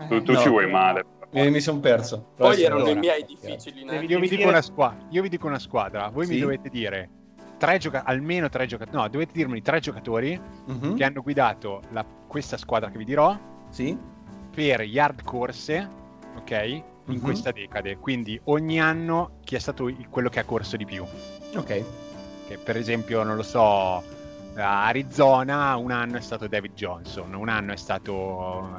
tu, 0.08 0.24
tu- 0.24 0.32
No. 0.32 0.40
ci 0.40 0.50
vuoi 0.50 0.70
male. 0.70 1.06
Eh, 1.36 1.50
mi 1.50 1.60
sono 1.60 1.80
perso. 1.80 2.18
Poi 2.36 2.48
Prossimo. 2.48 2.66
erano 2.66 2.80
i 2.80 2.84
allora. 2.86 3.00
miei 3.00 3.26
difficili. 3.26 3.84
Neanche. 3.84 4.06
Io 4.06 4.20
vi, 4.20 4.28
squadra, 4.62 5.06
io 5.10 5.22
vi 5.22 5.30
dico 5.30 5.48
una 5.48 5.60
squadra, 5.60 6.08
voi 6.10 6.28
mi 6.28 6.36
Sì. 6.36 6.40
dovete 6.40 6.70
dire 6.70 7.10
tre 7.58 7.78
gioca- 7.78 8.04
almeno 8.06 8.48
tre 8.50 8.66
giocatori, 8.68 8.98
no, 8.98 9.08
dovete 9.10 9.32
dirmi 9.34 9.62
tre 9.62 9.80
giocatori 9.82 10.40
Mhm. 10.68 10.96
che 10.96 11.04
hanno 11.04 11.22
guidato 11.22 11.82
la- 11.92 12.06
questa 12.28 12.56
squadra 12.58 12.90
che 12.90 12.98
vi 12.98 13.04
dirò 13.06 13.38
Sì? 13.70 13.98
per 14.54 14.82
yard 14.82 15.24
corse, 15.24 15.88
ok? 16.38 16.52
In 17.08 17.16
Mhm. 17.16 17.20
questa 17.20 17.52
decade, 17.52 17.98
quindi 17.98 18.40
ogni 18.46 18.80
anno 18.80 19.38
chi 19.44 19.56
è 19.56 19.60
stato 19.60 19.92
quello 20.10 20.30
che 20.30 20.40
ha 20.40 20.44
corso 20.46 20.78
di 20.78 20.86
più. 20.86 21.04
Ok. 21.56 21.84
Che 22.48 22.58
per 22.58 22.78
esempio, 22.78 23.24
non 23.24 23.36
lo 23.36 23.44
so, 23.44 24.02
a 24.56 24.86
Arizona 24.86 25.76
un 25.76 25.92
anno 25.92 26.18
è 26.18 26.22
stato 26.22 26.48
David 26.48 26.74
Johnson, 26.74 27.34
un 27.34 27.50
anno 27.50 27.74
è 27.74 27.78
stato, 27.78 28.14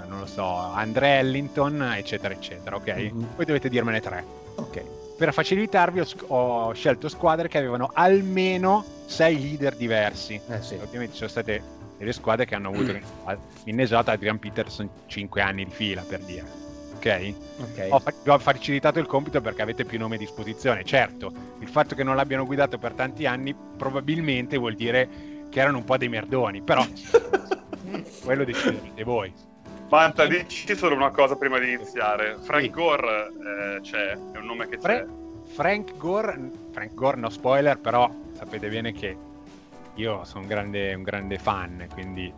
non 0.07 0.19
lo 0.19 0.27
so, 0.27 0.45
Andre 0.45 1.19
Ellington, 1.19 1.83
eccetera, 1.97 2.33
eccetera, 2.33 2.77
ok? 2.77 2.97
Mhm. 3.13 3.29
Voi 3.37 3.45
dovete 3.45 3.69
dirmene 3.69 4.01
tre. 4.01 4.25
Ok. 4.57 4.83
Per 5.17 5.33
facilitarvi 5.33 6.01
ho, 6.01 6.07
ho 6.29 6.73
scelto 6.73 7.09
squadre 7.09 7.49
che 7.49 7.59
avevano 7.59 7.91
almeno 7.93 8.85
sei 9.07 9.41
leader 9.41 9.77
diversi. 9.77 10.41
Eh 10.49 10.63
sì. 10.63 10.75
Ovviamente 10.75 11.13
ci 11.13 11.19
sono 11.19 11.31
state 11.31 11.63
delle 11.99 12.13
squadre 12.13 12.45
che 12.45 12.55
hanno 12.55 12.69
avuto 12.69 12.95
a 13.25 13.37
Minnesota 13.65 14.13
Adrian 14.13 14.39
Peterson 14.39 14.89
5 15.07 15.41
anni 15.41 15.65
di 15.65 15.71
fila 15.71 16.03
per 16.03 16.21
dire. 16.21 16.45
Ok? 16.97 17.35
Ok. 17.61 17.87
Ho, 17.91 17.99
fa- 17.99 18.15
vi 18.23 18.31
ho 18.31 18.39
facilitato 18.39 18.99
il 18.99 19.07
compito 19.07 19.41
perché 19.41 19.63
avete 19.63 19.85
più 19.85 19.99
nomi 19.99 20.17
a 20.17 20.19
disposizione. 20.19 20.85
Certo, 20.85 21.33
il 21.61 21.69
fatto 21.69 21.95
che 21.95 22.03
non 22.03 22.17
l'abbiano 22.17 22.45
guidato 22.45 22.79
per 22.79 22.93
tanti 22.93 23.27
anni 23.27 23.55
probabilmente 23.77 24.57
vuol 24.57 24.75
dire 24.75 25.35
che 25.57 25.63
erano 25.63 25.79
un 25.79 25.85
po' 25.85 25.97
dei 25.97 26.11
merdoni, 26.11 26.61
però 26.61 26.85
quello 28.23 28.45
decidete 28.45 29.03
voi. 29.05 29.33
Manta, 29.89 30.27
dici 30.27 30.77
solo 30.77 30.95
una 30.95 31.11
cosa 31.11 31.35
prima 31.37 31.59
di 31.59 31.73
iniziare. 31.73 32.37
Frank 32.43 32.65
Sì. 32.65 32.71
Gore 32.71 33.29
eh, 33.29 33.81
c'è, 33.81 34.11
è 34.11 34.37
un 34.37 34.45
nome 34.45 34.69
che 34.69 34.77
c'è. 34.77 34.83
Fra- 34.83 35.07
Frank 35.47 35.97
Gore, 35.97 36.51
Frank 36.73 36.93
Gore 36.93 37.17
no 37.17 37.31
spoiler, 37.31 37.79
però 37.79 38.11
sapete 38.35 38.69
bene 38.69 38.93
che 38.93 39.17
io 39.95 40.25
sono 40.25 40.43
un 40.43 40.47
grande, 40.47 40.93
un 40.93 41.03
grande 41.03 41.39
fan, 41.39 41.87
quindi 41.91 42.31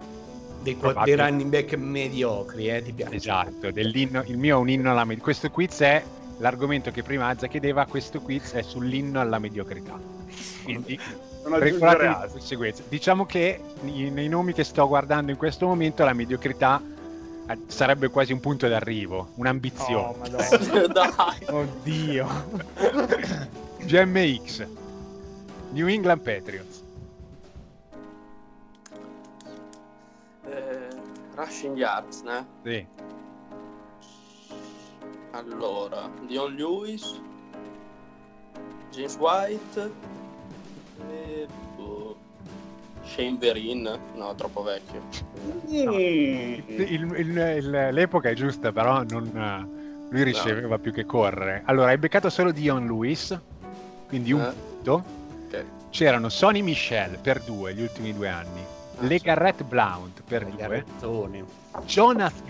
Dei, 0.63 0.77
Probabile. 0.77 1.17
dei 1.17 1.27
running 1.27 1.51
back 1.51 1.75
mediocri, 1.75 2.69
eh, 2.69 2.83
ti 2.83 2.93
piace? 2.93 3.17
esatto, 3.17 3.73
dell'inno, 3.73 4.23
il 4.27 4.39
mio 4.39 4.59
è 4.59 4.61
un 4.61 4.69
inno 4.69 4.93
alla 4.93 5.05
mediocrità. 5.05 5.25
Questo 5.25 5.51
quiz 5.51 5.81
è 5.81 6.05
l'argomento 6.39 6.93
che 6.93 7.03
prima 7.03 7.27
Azza 7.27 7.49
chiedeva, 7.49 7.85
questo 7.87 8.21
quiz 8.21 8.53
è 8.53 8.63
sull'inno 8.63 9.19
alla 9.19 9.41
mediocrità. 9.41 9.99
Quindi 10.63 11.01
Non 11.45 11.53
aggiungere 11.55 11.71
regolatevi 11.71 12.07
di 12.09 12.15
altro. 12.15 12.31
conseguenza. 12.31 12.83
Diciamo 12.89 13.27
che 13.27 13.61
nei 13.83 14.29
nomi 14.29 14.53
che 14.53 14.65
sto 14.65 14.87
guardando 14.87 15.31
in 15.31 15.37
questo 15.37 15.67
momento 15.67 16.05
la 16.05 16.13
mediocrità 16.13 16.81
eh, 17.49 17.59
sarebbe 17.67 18.09
quasi 18.09 18.33
un 18.33 18.41
punto 18.41 18.69
d'arrivo, 18.69 19.31
un'ambizione. 19.37 20.17
Oh. 21.49 21.57
Oddio. 21.57 22.27
GMX, 23.89 24.67
New 25.71 25.87
England 25.87 26.21
Patriots. 26.21 26.85
Eh, 30.45 30.89
rushing 31.37 31.77
yards, 31.77 32.21
né? 32.23 32.47
Sì. 32.65 32.87
Allora, 35.31 36.11
Dion 36.27 36.55
Lewis, 36.55 37.21
James 38.91 39.17
White, 39.17 39.91
e, 41.11 41.47
boh, 41.77 42.17
Shane 43.05 43.37
Verin, 43.39 43.99
no, 44.15 44.35
troppo 44.35 44.63
vecchio. 44.63 45.01
Il- 45.67 46.63
il- 46.77 47.13
il- 47.17 47.89
l'epoca 47.93 48.29
è 48.31 48.35
giusta, 48.35 48.73
però 48.73 49.03
non, 49.09 49.31
lui 50.11 50.23
riceveva 50.23 50.79
più 50.79 50.93
che 50.93 51.05
correre. 51.07 51.63
Allora, 51.67 51.89
hai 51.91 51.99
beccato 51.99 52.31
solo 52.31 52.51
Dion 52.53 52.87
Lewis, 52.87 53.39
quindi 54.09 54.33
un 54.33 54.41
Eh. 54.41 54.53
punto. 54.53 55.05
Ok. 55.47 55.65
C'erano 55.91 56.29
Sonny 56.29 56.61
Michel 56.63 57.19
per 57.21 57.41
due 57.41 57.75
gli 57.75 57.83
ultimi 57.83 58.13
due 58.13 58.29
anni, 58.29 58.61
Ah, 59.01 59.07
Le. 59.07 59.19
Garrett 59.19 59.63
Blount 59.65 60.23
per 60.27 60.43
Le 60.45 60.51
due, 60.51 60.59
garrettoni. 60.59 61.45
Jonas 61.87 62.43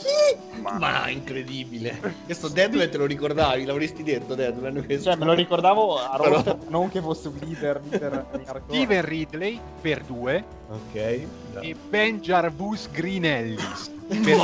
Gray 0.00 0.60
Ma, 0.60 0.78
Ma 0.78 1.08
incredibile. 1.08 1.98
Questo 2.24 2.48
Deadman 2.48 2.88
te 2.90 2.96
lo 2.98 3.06
ricordavi, 3.06 3.64
l'avresti 3.64 4.02
detto 4.02 4.34
Deadman. 4.34 4.84
questo. 4.84 5.10
Cioè, 5.10 5.16
me 5.18 5.24
lo 5.26 5.32
ricordavo 5.34 5.98
a 5.98 6.16
Però- 6.16 6.34
roster, 6.34 6.58
non 6.68 6.88
che 6.88 7.00
fosse 7.00 7.28
un 7.28 7.38
leader, 7.40 7.80
leader. 7.88 8.26
Steven 8.68 9.04
Ridley 9.04 9.60
per 9.80 10.02
due 10.04 10.44
Ok. 10.68 10.94
e 10.94 11.76
Ben 11.88 12.20
Jarvus 12.20 12.90
Green 12.90 13.24
Ellis 13.24 13.90
per 14.08 14.36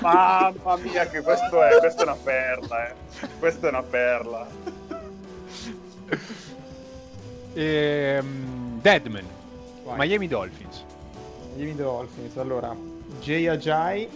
mamma 0.00 0.76
mia, 0.80 1.06
che 1.08 1.20
questo 1.22 1.62
è, 1.62 1.78
questa 1.78 2.02
è 2.02 2.06
una 2.06 2.16
perla, 2.16 2.88
eh. 2.88 2.94
Questa 3.38 3.66
è 3.66 3.70
una 3.70 3.82
perla. 3.82 4.46
Ehm, 7.54 8.80
Deadman, 8.80 9.24
Vai. 9.84 9.96
Miami 10.08 10.28
Dolphins. 10.28 10.84
Miami 11.54 11.74
Dolphins. 11.74 12.36
Allora, 12.38 12.74
Jay 13.20 13.46
Ajay, 13.46 14.08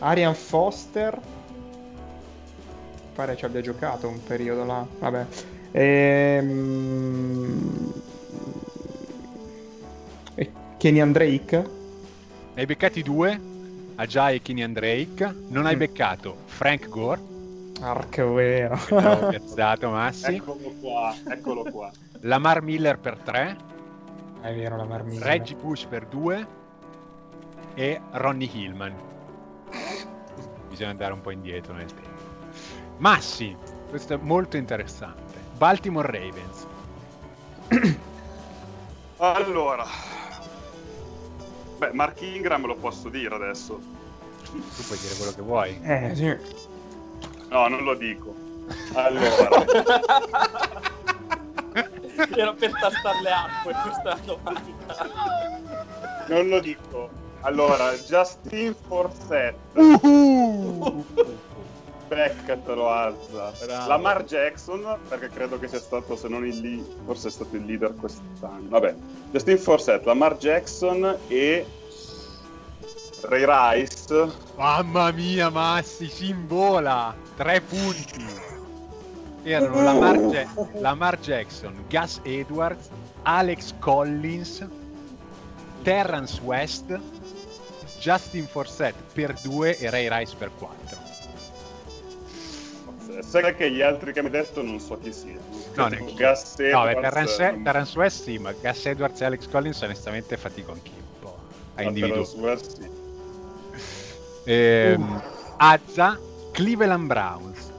Arian 0.00 0.34
Foster. 0.34 1.18
Pare 3.14 3.36
ci 3.36 3.44
abbia 3.44 3.60
giocato 3.60 4.08
un 4.08 4.22
periodo 4.22 4.64
là. 4.64 4.86
Vabbè. 4.98 5.26
Ehm... 5.72 7.22
E 10.34 10.52
Kenyan 10.78 11.12
Drake. 11.12 11.78
Hai 12.54 12.66
beccati 12.66 13.02
due, 13.02 13.40
Ajay 13.96 14.36
e 14.36 14.42
Kenyan 14.42 14.72
Drake. 14.72 15.34
Non 15.48 15.66
hai 15.66 15.74
Mm. 15.76 15.78
beccato 15.78 16.36
Frank 16.46 16.88
Gore, 16.88 17.20
Arco 17.80 18.32
vero. 18.32 18.78
piazzato 19.28 19.90
Massi. 19.90 20.34
Eccolo 20.36 20.72
qua, 20.80 21.14
eccolo 21.28 21.62
qua. 21.70 21.90
Lamar 22.22 22.62
Miller 22.62 22.98
per 22.98 23.16
tre, 23.18 23.56
È 24.42 24.54
vero 24.54 24.76
la 24.76 24.84
marmita. 24.84 25.24
Reggie 25.26 25.54
Bush 25.54 25.84
per 25.84 26.06
due 26.06 26.46
e 27.74 28.00
Ronnie 28.12 28.48
Hillman. 28.52 28.92
Bisogna 30.80 30.96
andare 30.96 31.12
un 31.12 31.20
po' 31.20 31.30
indietro 31.30 31.74
nel 31.74 31.92
tempo. 31.92 32.22
Massi, 32.96 33.54
questo 33.90 34.14
è 34.14 34.16
molto 34.16 34.56
interessante. 34.56 35.38
Baltimore 35.58 36.10
Ravens. 36.10 36.66
Allora, 39.18 39.84
beh, 41.76 41.92
Mark 41.92 42.22
Ingram 42.22 42.64
lo 42.64 42.76
posso 42.76 43.10
dire 43.10 43.34
adesso. 43.34 43.78
Tu 44.50 44.82
puoi 44.86 44.98
dire 44.98 45.14
quello 45.16 45.32
che 45.34 45.42
vuoi. 45.42 45.78
Eh, 45.82 46.12
sì. 46.14 46.34
No, 47.50 47.68
non 47.68 47.84
lo 47.84 47.94
dico. 47.94 48.34
Allora, 48.94 49.66
Era 52.34 52.54
per 52.54 52.72
tastare 52.80 53.20
le 53.20 53.30
acque 53.30 53.74
questa 53.82 54.18
domanda. 54.24 54.62
non 56.28 56.48
lo 56.48 56.60
dico. 56.60 57.19
Allora, 57.42 57.92
Justin 57.94 58.74
Forsett. 58.86 59.54
Uhu! 59.74 61.04
Beccatelo 62.08 62.88
alza. 62.88 63.52
Bravo. 63.64 63.88
Lamar 63.88 64.24
Jackson, 64.24 64.98
perché 65.08 65.28
credo 65.28 65.58
che 65.58 65.68
sia 65.68 65.78
stato, 65.78 66.16
se 66.16 66.28
non 66.28 66.44
il 66.44 66.58
lead, 66.60 66.84
forse 67.06 67.28
è 67.28 67.30
stato 67.30 67.54
il 67.56 67.64
leader 67.64 67.94
quest'anno. 67.94 68.68
Vabbè, 68.68 68.94
Justin 69.30 69.58
Forsett, 69.58 70.04
Lamar 70.04 70.36
Jackson 70.36 71.16
e 71.28 71.66
Ray 73.22 73.44
Rice. 73.46 74.32
Mamma 74.56 75.12
mia, 75.12 75.50
Massi, 75.50 76.08
si 76.08 76.30
invola! 76.30 77.14
Tre 77.36 77.60
punti. 77.60 78.26
Erano 79.44 79.82
Lamar, 79.82 80.16
Ja- 80.18 80.48
Lamar 80.80 81.18
Jackson, 81.20 81.84
Gus 81.88 82.20
Edwards, 82.24 82.88
Alex 83.22 83.72
Collins, 83.78 84.66
Terrence 85.82 86.40
West, 86.42 86.98
Justin 88.00 88.46
Forsett 88.46 88.94
per 89.12 89.34
due 89.42 89.76
e 89.78 89.90
Ray 89.90 90.08
Rice 90.08 90.34
per 90.36 90.50
quattro. 90.56 90.96
Sai 93.20 93.54
che 93.54 93.70
gli 93.70 93.82
altri 93.82 94.12
che 94.14 94.20
mi 94.22 94.28
hai 94.28 94.32
detto 94.32 94.62
non 94.62 94.80
so 94.80 94.98
chi 94.98 95.12
siano. 95.12 95.40
No, 95.74 95.88
Tipo. 95.90 96.04
Gus 96.14 96.54
No, 96.58 96.86
Edwards, 96.88 97.00
Terrence, 97.00 97.50
non- 97.50 97.62
Terrence 97.62 97.98
West 97.98 98.22
sì, 98.22 98.38
ma 98.38 98.52
Gus 98.52 98.86
Edwards 98.86 99.20
e 99.20 99.24
Alex 99.26 99.48
Collins 99.48 99.82
onestamente 99.82 100.36
fatico 100.38 100.72
anch'io 100.72 100.94
un 100.96 101.18
po' 101.20 101.38
a 101.74 101.82
no, 101.82 101.88
individuare. 101.88 102.58
Sì. 102.58 102.88
Ehm, 104.44 105.22
Azza, 105.58 106.18
Cleveland 106.52 107.06
Browns. 107.06 107.70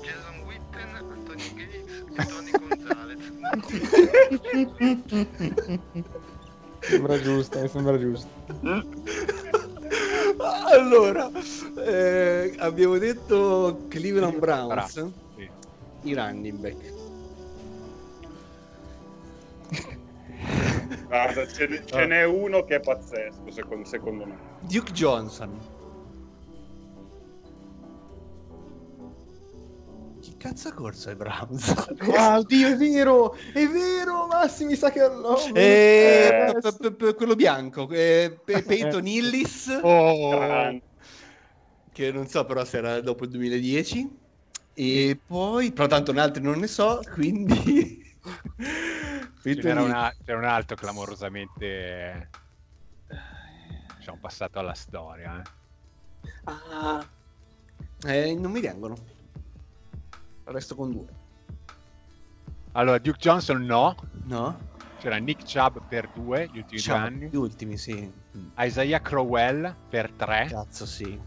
Jason 0.00 0.40
Witten, 0.46 0.94
Anthony 0.94 1.52
Gates 1.54 2.04
e 2.16 2.24
Tony 2.26 2.50
Gonzalez. 2.50 3.20
Sembra 6.88 7.20
giusto, 7.20 7.60
mi 7.60 7.68
sembra 7.68 7.98
giusto. 7.98 8.28
Allora, 10.68 11.30
eh, 11.84 12.54
abbiamo 12.58 12.98
detto 12.98 13.86
Cleveland 13.88 14.38
Browns, 14.38 15.10
Sì. 15.34 15.50
i 16.02 16.14
running 16.14 16.58
back. 16.58 16.92
Guarda, 21.06 21.46
ce, 21.46 21.82
ce 21.84 22.06
n'è 22.06 22.24
uno 22.24 22.64
che 22.64 22.76
è 22.76 22.80
pazzesco, 22.80 23.50
secondo, 23.50 23.84
secondo 23.86 24.26
me. 24.26 24.36
Duke 24.60 24.92
Johnson. 24.92 25.58
Cazzo 30.36 30.68
ha 30.68 30.72
corso 30.74 31.08
ai 31.10 31.16
Browns? 31.16 31.74
Ah, 32.14 32.38
oddio, 32.38 32.68
è 32.68 32.76
vero! 32.76 33.34
È 33.34 33.66
vero, 33.66 34.26
Massi, 34.26 34.64
mi 34.64 34.76
sa 34.76 34.90
che... 34.90 35.00
no, 35.08 35.36
Eh, 35.54 36.54
eh, 36.54 36.54
p- 36.60 36.76
p- 36.76 36.90
p- 36.94 37.14
quello 37.14 37.34
bianco, 37.34 37.88
eh, 37.90 38.40
Pe- 38.44 38.62
Peyton 38.62 39.06
Illis, 39.06 39.68
Oh, 39.82 40.80
che 41.92 42.12
non 42.12 42.26
so 42.26 42.44
però 42.44 42.64
se 42.64 42.78
era 42.78 43.00
dopo 43.00 43.24
il 43.24 43.30
2010. 43.30 44.24
E 44.78 45.20
poi, 45.24 45.72
però 45.72 45.86
tanto 45.86 46.12
ne 46.12 46.20
altri 46.20 46.42
non 46.42 46.58
ne 46.58 46.66
so, 46.66 47.00
quindi... 47.12 48.04
ce 49.48 49.62
Peyton 49.62 49.62
n'era, 49.62 49.82
Illis. 49.82 49.96
una- 50.02 50.14
c'era 50.24 50.38
un 50.38 50.44
altro 50.44 50.76
clamorosamente 50.76 52.32
diciamo, 53.96 54.18
passato 54.18 54.58
alla 54.58 54.74
storia. 54.74 55.40
eh. 55.42 55.48
Ah, 56.46 57.06
Eh, 58.06 58.34
non 58.34 58.52
mi 58.52 58.60
vengono. 58.60 58.94
Resto 60.46 60.74
con 60.74 60.90
due. 60.92 61.06
Allora, 62.72 62.98
Duke 62.98 63.18
Johnson 63.18 63.62
no, 63.64 63.94
No? 64.24 64.58
c'era 64.98 65.16
Nick 65.16 65.42
Chubb 65.50 65.78
per 65.88 66.08
due 66.12 66.48
gli 66.52 66.58
ultimi 66.58 66.80
Ciao, 66.80 66.98
due 66.98 67.06
anni, 67.06 67.28
Gli 67.30 67.36
ultimi, 67.36 67.76
sì. 67.78 68.10
Isaiah 68.58 69.00
Crowell 69.00 69.74
per 69.88 70.10
tre, 70.12 70.46
Cazzo, 70.48 70.84
sì. 70.86 71.18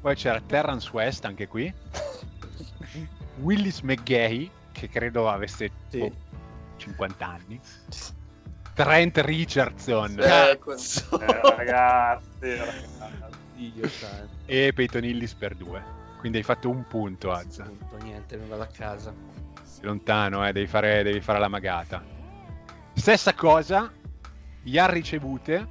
poi 0.00 0.14
c'era 0.14 0.40
Terrence 0.40 0.88
West 0.92 1.24
anche 1.24 1.46
qui, 1.48 1.72
Willis 3.42 3.80
McGahey 3.80 4.50
che 4.72 4.88
credo 4.88 5.28
avesse 5.28 5.70
Sì. 5.88 5.98
boh, 5.98 6.12
50 6.76 7.26
anni, 7.26 7.60
Trent 8.74 9.18
Richardson 9.18 10.12
Eh, 10.18 10.58
Cazzo. 10.58 11.20
Eh, 11.20 11.40
ragazzi, 11.56 12.54
ragazzi. 12.56 13.40
Dio 13.54 13.86
santo. 13.88 14.28
e 14.46 14.72
Peyton 14.74 15.04
Hillis 15.04 15.34
per 15.34 15.54
due. 15.54 16.00
Quindi 16.22 16.38
hai 16.38 16.44
fatto 16.44 16.70
un 16.70 16.84
punto, 16.86 17.32
Azza. 17.32 17.64
Punto, 17.64 17.96
niente, 17.96 18.36
non 18.36 18.48
vado 18.48 18.62
a 18.62 18.66
casa. 18.66 19.12
Sei 19.64 19.84
lontano, 19.84 20.46
eh, 20.46 20.52
devi, 20.52 20.68
fare, 20.68 21.02
devi 21.02 21.20
fare 21.20 21.40
la 21.40 21.48
magata. 21.48 22.00
Stessa 22.94 23.34
cosa, 23.34 23.92
yard 24.62 24.92
ricevute, 24.92 25.66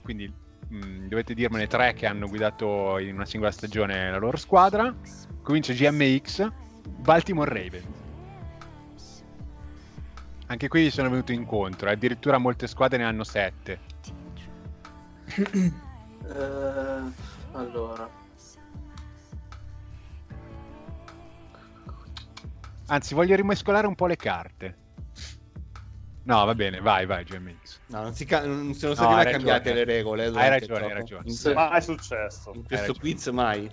quindi 0.00 0.32
mh, 0.68 1.08
dovete 1.08 1.34
dirmene 1.34 1.66
tre 1.66 1.92
che 1.92 2.06
hanno 2.06 2.28
guidato 2.28 2.96
in 2.96 3.12
una 3.12 3.26
singola 3.26 3.50
stagione 3.50 4.10
la 4.10 4.16
loro 4.16 4.38
squadra. 4.38 4.90
Comincia 5.42 5.74
GMX, 5.74 6.50
Baltimore 7.00 7.52
Ravens. 7.52 9.22
Anche 10.46 10.68
qui 10.68 10.90
sono 10.90 11.10
venuto 11.10 11.32
incontro, 11.32 11.90
eh, 11.90 11.92
addirittura 11.92 12.38
molte 12.38 12.66
squadre 12.66 12.96
ne 12.96 13.04
hanno 13.04 13.22
sette. 13.22 13.80
eh, 15.36 15.72
allora. 17.52 18.26
Anzi, 22.90 23.14
voglio 23.14 23.36
rimescolare 23.36 23.86
un 23.86 23.94
po' 23.94 24.06
le 24.06 24.16
carte. 24.16 24.76
No, 26.22 26.44
va 26.44 26.54
bene, 26.54 26.80
vai, 26.80 27.06
vai, 27.06 27.24
GMX. 27.24 27.80
No, 27.86 28.02
non 28.02 28.14
si, 28.14 28.24
ca- 28.24 28.44
non 28.44 28.74
sono 28.74 28.90
No, 28.92 28.96
state 28.96 29.14
hai 29.14 29.24
mai 29.24 29.32
cambiate 29.32 29.72
le 29.72 29.84
regole. 29.84 30.24
eh, 30.26 30.28
Hai 30.34 30.48
ragione, 30.48 30.84
hai 30.86 30.92
ragione. 30.92 31.24
Ma 31.54 31.70
è 31.72 31.80
successo. 31.80 32.52
in 32.54 32.64
questo 32.64 32.94
quiz 32.94 33.26
mai. 33.28 33.64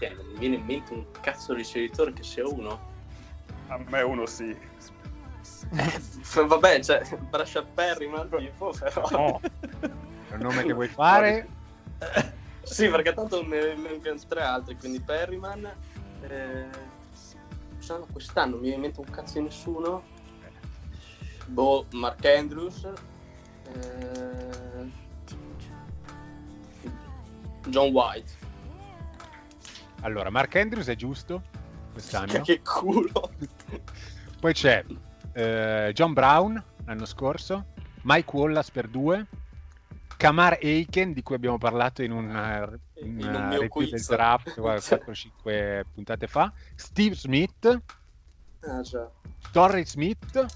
Eh, 0.00 0.14
non 0.14 0.26
mi 0.26 0.38
viene 0.38 0.56
in 0.56 0.64
mente 0.64 0.92
un 0.92 1.04
cazzo 1.20 1.52
di 1.52 1.58
ricevitore 1.58 2.12
che 2.12 2.22
sia 2.22 2.46
uno. 2.46 2.96
A 3.68 3.78
me 3.88 4.02
uno 4.02 4.26
sì. 4.26 4.56
F- 5.42 6.44
Vabbè, 6.46 6.80
cioè, 6.80 7.02
Brascia 7.28 7.62
Perryman 7.64 8.28
tipo, 8.28 8.72
però... 8.78 9.08
No. 9.10 9.40
È 10.28 10.34
un 10.34 10.40
nome 10.40 10.64
che 10.64 10.72
vuoi 10.72 10.88
fare? 10.88 11.48
Sì, 12.68 12.86
perché 12.90 13.14
tanto 13.14 13.42
me 13.44 13.74
ne 13.74 13.74
vengono 13.76 14.18
tre 14.28 14.42
altri, 14.42 14.76
quindi 14.76 15.00
Perryman... 15.00 15.64
Eh... 16.20 16.87
Quest'anno, 17.88 18.12
quest'anno 18.12 18.56
mi 18.56 18.62
viene 18.62 18.74
in 18.74 18.80
mente 18.82 19.00
un 19.00 19.06
cazzo 19.06 19.38
di 19.38 19.44
nessuno. 19.44 20.02
Boh, 21.46 21.86
Mark 21.92 22.22
Andrews. 22.26 22.86
eh, 23.72 24.90
John 27.68 27.90
White. 27.90 28.30
Allora, 30.02 30.28
Mark 30.28 30.54
Andrews 30.56 30.88
è 30.88 30.96
giusto 30.96 31.44
quest'anno. 31.92 32.40
Che 32.44 32.60
culo. 32.60 33.32
Poi 34.38 34.52
c'è 34.52 34.84
eh, 35.32 35.90
John 35.94 36.12
Brown 36.12 36.62
l'anno 36.84 37.06
scorso, 37.06 37.68
Mike 38.02 38.36
Wallace 38.36 38.70
per 38.70 38.88
due, 38.88 39.26
Kamar 40.18 40.58
Aiken 40.60 41.14
di 41.14 41.22
cui 41.22 41.36
abbiamo 41.36 41.56
parlato 41.56 42.02
in 42.02 42.12
una, 42.12 42.68
in 43.02 43.18
un 43.18 43.28
una 43.28 43.38
mio 43.46 43.60
review 43.60 43.60
del 43.60 43.68
quiz. 43.90 44.08
draft 44.08 44.54
4-5 44.60 45.82
puntate 45.94 46.26
fa, 46.26 46.52
Steve 46.74 47.14
Smith, 47.14 47.82
Ah, 48.60 48.80
già. 48.80 49.08
Torrey 49.52 49.84
Smith 49.86 50.46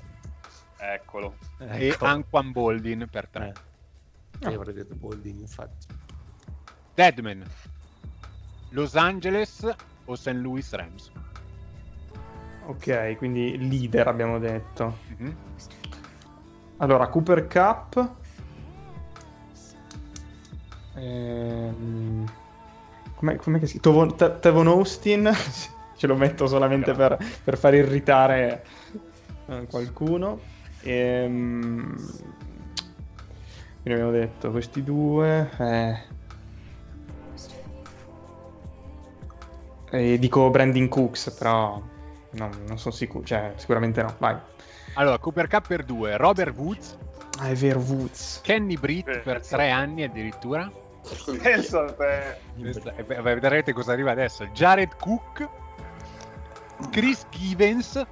Eccolo. 0.77 1.37
e 1.59 1.89
Ecco. 1.89 2.05
Anquan 2.05 2.51
Boldin 2.51 3.07
per 3.11 3.29
tre. 3.29 3.53
Eh. 4.41 4.51
Io 4.51 4.57
avrei 4.57 4.75
detto 4.75 4.97
Boldini, 4.97 5.41
infatti. 5.43 5.87
Deadman, 6.95 7.45
Los 8.71 8.97
Angeles 8.97 9.67
o 10.07 10.17
St. 10.17 10.33
Louis 10.33 10.69
Rams? 10.73 11.11
Ok, 12.67 13.17
quindi 13.17 13.57
leader 13.69 14.09
abbiamo 14.09 14.39
detto. 14.39 14.99
Mhm. 15.17 15.37
Allora, 16.79 17.07
Cooper 17.09 17.47
Cup. 17.47 18.15
Ehm... 20.95 22.31
Com'è, 23.15 23.37
com'è 23.37 23.59
che 23.59 23.67
si 23.67 23.81
Te- 23.81 24.39
Tevon 24.41 24.67
Austin. 24.67 25.31
Ce 25.97 26.07
lo 26.07 26.17
metto 26.17 26.47
solamente 26.47 26.93
per, 26.93 27.17
per 27.45 27.57
far 27.57 27.75
irritare 27.75 28.65
eh, 29.47 29.67
qualcuno. 29.69 30.41
Ehm... 30.83 31.95
Quindi 33.83 34.01
abbiamo 34.01 34.11
detto 34.11 34.51
questi 34.51 34.83
due. 34.83 35.49
Eh... 35.59 36.11
E 39.91 40.19
dico 40.19 40.49
Brandon 40.51 40.89
Cooks, 40.89 41.31
però 41.31 41.81
no, 42.31 42.51
non 42.67 42.79
sono 42.79 42.95
sicuro. 42.95 43.25
Cioè, 43.25 43.53
sicuramente 43.57 44.03
no. 44.03 44.15
Vai. 44.19 44.37
Allora, 44.95 45.19
Cooper 45.19 45.49
Cup 45.49 45.67
per 45.67 45.85
due, 45.85 46.17
Robert 46.17 46.57
Woods, 46.57 46.97
Ah, 47.39 47.49
è 47.49 47.55
vero, 47.55 47.81
Woods. 47.81 48.41
Kenny 48.43 48.77
Britt 48.77 49.09
Eh, 49.09 49.19
per 49.19 49.45
tre 49.47 49.71
anni 49.71 50.03
addirittura. 50.03 50.71
Pensa 51.43 51.85
a 51.85 51.93
te. 51.93 52.37
E 52.97 53.03
vedrete 53.23 53.73
cosa 53.73 53.93
arriva 53.93 54.13
adesso. 54.13 54.45
Jared 54.47 54.97
Cook, 54.97 55.49
Chris 56.91 57.27
Givens, 57.31 58.05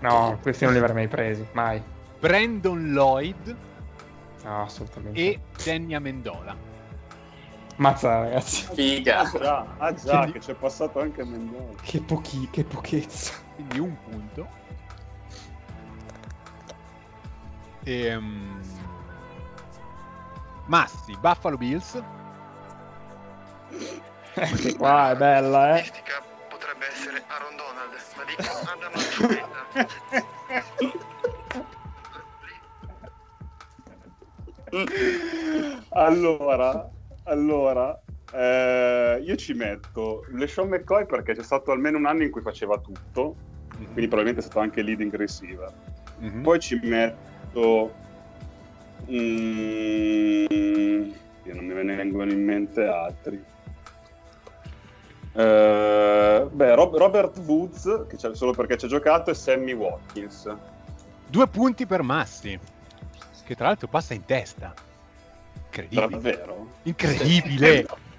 No, 0.00 0.38
questi 0.42 0.64
non 0.64 0.72
li 0.72 0.80
avrei 0.80 0.94
mai 0.94 1.08
presi, 1.08 1.46
mai. 1.52 1.80
Brandon 2.18 2.92
Lloyd 2.92 3.56
No, 4.44 4.62
assolutamente. 4.64 5.20
e 5.20 5.40
Denia 5.64 6.00
Mendola. 6.00 6.56
Mazza, 7.76 8.20
ragazzi. 8.20 8.66
Figa. 8.74 9.30
Già, 9.32 9.66
ah 9.78 9.94
già, 9.94 10.18
Quindi- 10.18 10.32
che 10.32 10.38
c'è 10.40 10.54
passato 10.54 11.00
anche 11.00 11.24
Mendoza. 11.24 11.80
Che 11.82 12.00
pochi, 12.00 12.48
che 12.50 12.64
pochezza. 12.64 13.34
Quindi 13.54 13.78
un 13.78 13.96
punto. 14.08 14.46
Ehm, 17.84 18.60
Massi, 20.72 21.14
Buffalo 21.20 21.58
Bills, 21.58 22.02
Anche 24.34 24.74
qua 24.74 25.10
è 25.10 25.16
bella, 25.16 25.76
eh. 25.76 25.84
Statistica 25.84 26.22
potrebbe 26.48 26.86
essere 26.86 27.22
Aaron 27.26 27.56
Donald, 27.56 27.92
ma 28.16 28.24
dico 28.24 28.42
Adam 28.72 28.92
Alfred. 28.94 29.50
Allora, 35.90 36.90
allora 37.24 38.00
eh, 38.32 39.20
io 39.22 39.36
ci 39.36 39.52
metto 39.52 40.24
LeSean 40.32 40.68
McCoy 40.68 41.04
perché 41.04 41.34
c'è 41.34 41.42
stato 41.42 41.70
almeno 41.70 41.98
un 41.98 42.06
anno 42.06 42.22
in 42.22 42.30
cui 42.30 42.40
faceva 42.40 42.78
tutto, 42.78 43.36
quindi 43.74 44.08
probabilmente 44.08 44.40
è 44.40 44.44
stato 44.44 44.60
anche 44.60 44.80
leading 44.80 45.14
receiver. 45.14 45.70
Mhm. 46.16 46.40
Poi 46.40 46.58
ci 46.58 46.80
metto... 46.82 48.00
Mm, 49.10 50.46
io 51.44 51.54
non 51.54 51.64
me 51.66 51.82
ne 51.82 51.94
vengono 51.96 52.30
in 52.30 52.44
mente 52.44 52.84
altri. 52.86 53.42
Eh, 55.34 56.46
beh, 56.50 56.74
Rob- 56.74 56.96
Robert 56.96 57.38
Woods, 57.38 58.04
che 58.08 58.16
c'è 58.16 58.34
solo 58.34 58.52
perché 58.52 58.76
ci 58.76 58.84
ha 58.84 58.88
giocato, 58.88 59.30
e 59.30 59.34
Sammy 59.34 59.72
Watkins. 59.72 60.54
due 61.26 61.48
punti 61.48 61.86
per 61.86 62.02
Massi, 62.02 62.58
che 63.44 63.54
tra 63.54 63.66
l'altro 63.66 63.88
passa 63.88 64.14
in 64.14 64.24
testa. 64.24 64.74
Incredibile. 65.64 66.08
Davvero? 66.10 66.66
Incredibile. 66.82 67.86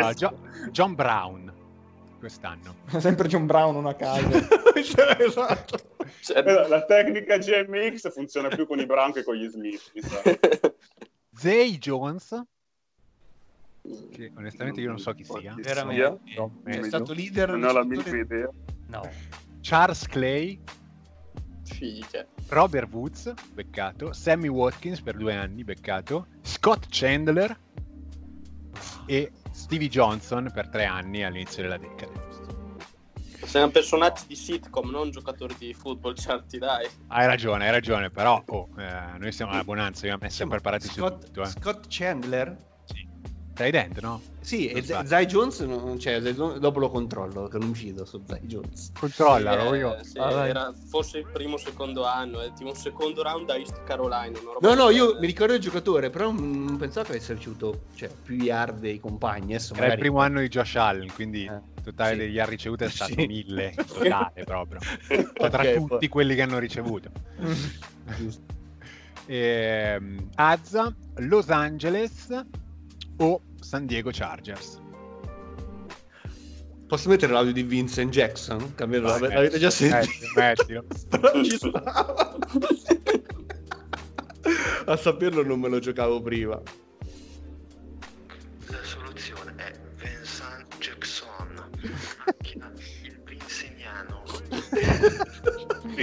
Ah, 0.00 0.12
Gio- 0.12 0.36
John 0.70 0.94
Brown 0.94 1.50
quest'anno. 2.18 2.74
Sempre 2.98 3.26
John 3.28 3.46
Brown 3.46 3.74
una 3.76 3.94
casa. 3.94 4.28
esatto. 5.18 5.78
Cioè, 6.20 6.38
Eh, 6.38 6.68
La 6.68 6.84
tecnica 6.84 7.36
GMX 7.38 8.12
funziona 8.12 8.48
più 8.48 8.66
con 8.66 8.78
i 8.80 8.86
Brown 8.86 9.12
che 9.12 9.22
con 9.24 9.34
gli 9.36 9.48
Smith. 9.48 9.90
mi 9.94 10.02
sa. 10.02 10.22
Zay 11.34 11.78
Jones, 11.78 12.42
che 14.12 14.32
onestamente 14.36 14.80
io 14.80 14.88
non 14.88 14.98
so 14.98 15.12
chi 15.14 15.24
sia. 15.24 15.54
Chi 15.54 15.62
Veramente. 15.62 16.20
sia? 16.26 16.36
No, 16.40 16.60
È 16.64 16.82
stato 16.82 17.12
leader. 17.12 17.50
Non 17.50 17.64
ho 17.64 17.72
la 17.72 17.84
minima 17.84 18.16
idea. 18.16 18.48
No. 18.88 19.08
Charles 19.62 20.06
Clay, 20.06 20.60
Figa. 21.64 22.26
Robert 22.48 22.92
Woods, 22.92 23.32
beccato, 23.52 24.12
Sammy 24.12 24.48
Watkins 24.48 25.00
per 25.00 25.16
due 25.16 25.34
anni, 25.34 25.62
beccato, 25.64 26.26
Scott 26.42 26.86
Chandler 26.90 27.56
e 29.06 29.32
Stevie 29.52 29.88
Johnson 29.88 30.50
per 30.52 30.68
tre 30.68 30.84
anni 30.84 31.22
all'inizio 31.24 31.62
della 31.62 31.76
decade. 31.78 32.28
Siamo 33.50 33.72
personaggi 33.72 34.26
di 34.28 34.36
sitcom, 34.36 34.90
non 34.90 35.10
giocatori 35.10 35.56
di 35.58 35.74
football, 35.74 36.14
certi 36.14 36.58
dai. 36.58 36.88
Hai 37.08 37.26
ragione, 37.26 37.64
hai 37.64 37.72
ragione, 37.72 38.08
però 38.08 38.40
oh, 38.46 38.68
eh, 38.78 39.18
noi 39.18 39.32
siamo 39.32 39.50
alla 39.50 39.64
bonanza, 39.64 40.06
siamo 40.28 40.52
preparati 40.52 40.86
Scott, 40.86 41.24
su 41.24 41.26
tutto. 41.26 41.42
Eh. 41.42 41.46
Scott 41.46 41.86
Chandler? 41.88 42.56
Sì. 43.60 43.68
Stai 43.68 43.70
dentro, 43.70 44.08
no? 44.08 44.22
Sì, 44.40 44.68
Non 44.68 44.76
e 44.78 44.82
sbaglio. 44.82 45.02
Z- 45.04 45.06
Zay 45.08 45.26
Jones, 45.26 45.60
non- 45.60 45.98
cioè, 45.98 46.20
dopo 46.20 46.78
lo 46.78 46.88
controllo, 46.88 47.46
che 47.48 47.58
non 47.58 47.68
uccido 47.68 48.06
su 48.06 48.22
Zay 48.26 48.40
Jones. 48.42 48.90
Controllalo 48.98 49.68
Sì, 49.70 49.74
eh, 49.74 49.78
io. 49.78 49.98
sì, 50.02 50.18
vai. 50.18 50.48
era 50.48 50.72
forse 50.88 51.18
il 51.18 51.26
primo 51.30 51.54
o 51.54 51.58
secondo 51.58 52.04
anno, 52.06 52.40
è 52.40 52.50
tipo 52.54 52.70
un 52.70 52.74
secondo 52.76 53.22
round 53.22 53.46
da 53.46 53.56
East 53.56 53.82
Carolina. 53.84 54.38
No, 54.62 54.74
no, 54.74 54.88
io 54.88 55.18
mi 55.20 55.26
ricordo 55.26 55.52
il 55.54 55.60
giocatore, 55.60 56.08
però 56.08 56.30
non 56.32 56.76
pensavo 56.78 57.06
che 57.06 57.12
avesse 57.16 57.34
ricevuto 57.34 57.82
cioè, 57.94 58.08
più 58.08 58.36
yard 58.36 58.78
dei 58.78 58.98
compagni. 58.98 59.54
Adesso 59.54 59.74
Era 59.74 59.82
il 59.82 59.88
magari- 59.90 60.00
primo 60.00 60.20
anno 60.20 60.40
di 60.40 60.48
Josh 60.48 60.76
Allen, 60.76 61.12
quindi 61.12 61.44
Eh, 61.44 61.52
il 61.52 61.82
totale 61.82 62.12
sì. 62.12 62.16
degli 62.18 62.32
yard 62.34 62.50
ricevuti 62.50 62.84
è 62.84 62.88
stato 62.88 63.12
Sì. 63.12 63.26
1000 63.26 63.64
in 63.66 63.74
totale 64.32 64.44
proprio. 64.44 64.80
Cioè, 65.06 65.50
tra 65.50 65.62
Ok, 65.62 65.74
tutti 65.74 65.86
poi- 65.98 66.08
quelli 66.08 66.34
che 66.34 66.42
hanno 66.42 66.58
ricevuto. 66.58 67.10
Giusto. 68.16 68.42
Ehm, 69.26 70.28
Azza, 70.36 70.92
Los 71.16 71.50
Angeles 71.50 72.42
o 73.20 73.40
San 73.60 73.86
Diego 73.86 74.10
Chargers? 74.12 74.80
Posso 76.86 77.08
mettere 77.08 77.32
l'audio 77.32 77.52
di 77.52 77.62
Vincent 77.62 78.10
Jackson? 78.10 78.74
Almeno 78.78 79.08
Vai, 79.08 79.20
l'ave- 79.20 79.34
l'avete 79.34 79.58
già 79.60 79.68
mettilo, 79.68 80.02
sentito? 80.02 80.32
mettilo, 80.34 80.84
ci 81.44 81.56
stava. 81.56 82.36
A 84.86 84.96
saperlo 84.96 85.44
non 85.44 85.60
me 85.60 85.68
lo 85.68 85.78
giocavo 85.78 86.20
prima. 86.20 86.60
La 88.66 88.82
soluzione 88.82 89.54
è 89.56 89.72
Vincent 89.96 90.78
Jackson, 90.78 91.70
macchina 92.26 92.72
il 93.04 93.20
vinceniano. 93.24 94.24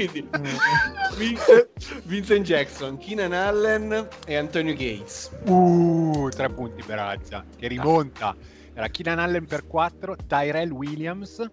Quindi 0.05 0.29
Vincent, 1.17 1.69
Vincent 2.03 2.45
Jackson, 2.45 2.97
Keenan 2.97 3.33
Allen 3.33 4.07
e 4.25 4.35
Antonio 4.35 4.73
Gates. 4.73 5.31
Uh, 5.45 6.29
tre 6.29 6.49
punti 6.49 6.83
per 6.83 6.99
Azza, 6.99 7.43
che 7.55 7.67
rimonta. 7.67 8.35
Era 8.73 8.87
Keenan 8.89 9.19
Allen 9.19 9.45
per 9.45 9.65
4, 9.65 10.15
Tyrell 10.27 10.71
Williams, 10.71 11.43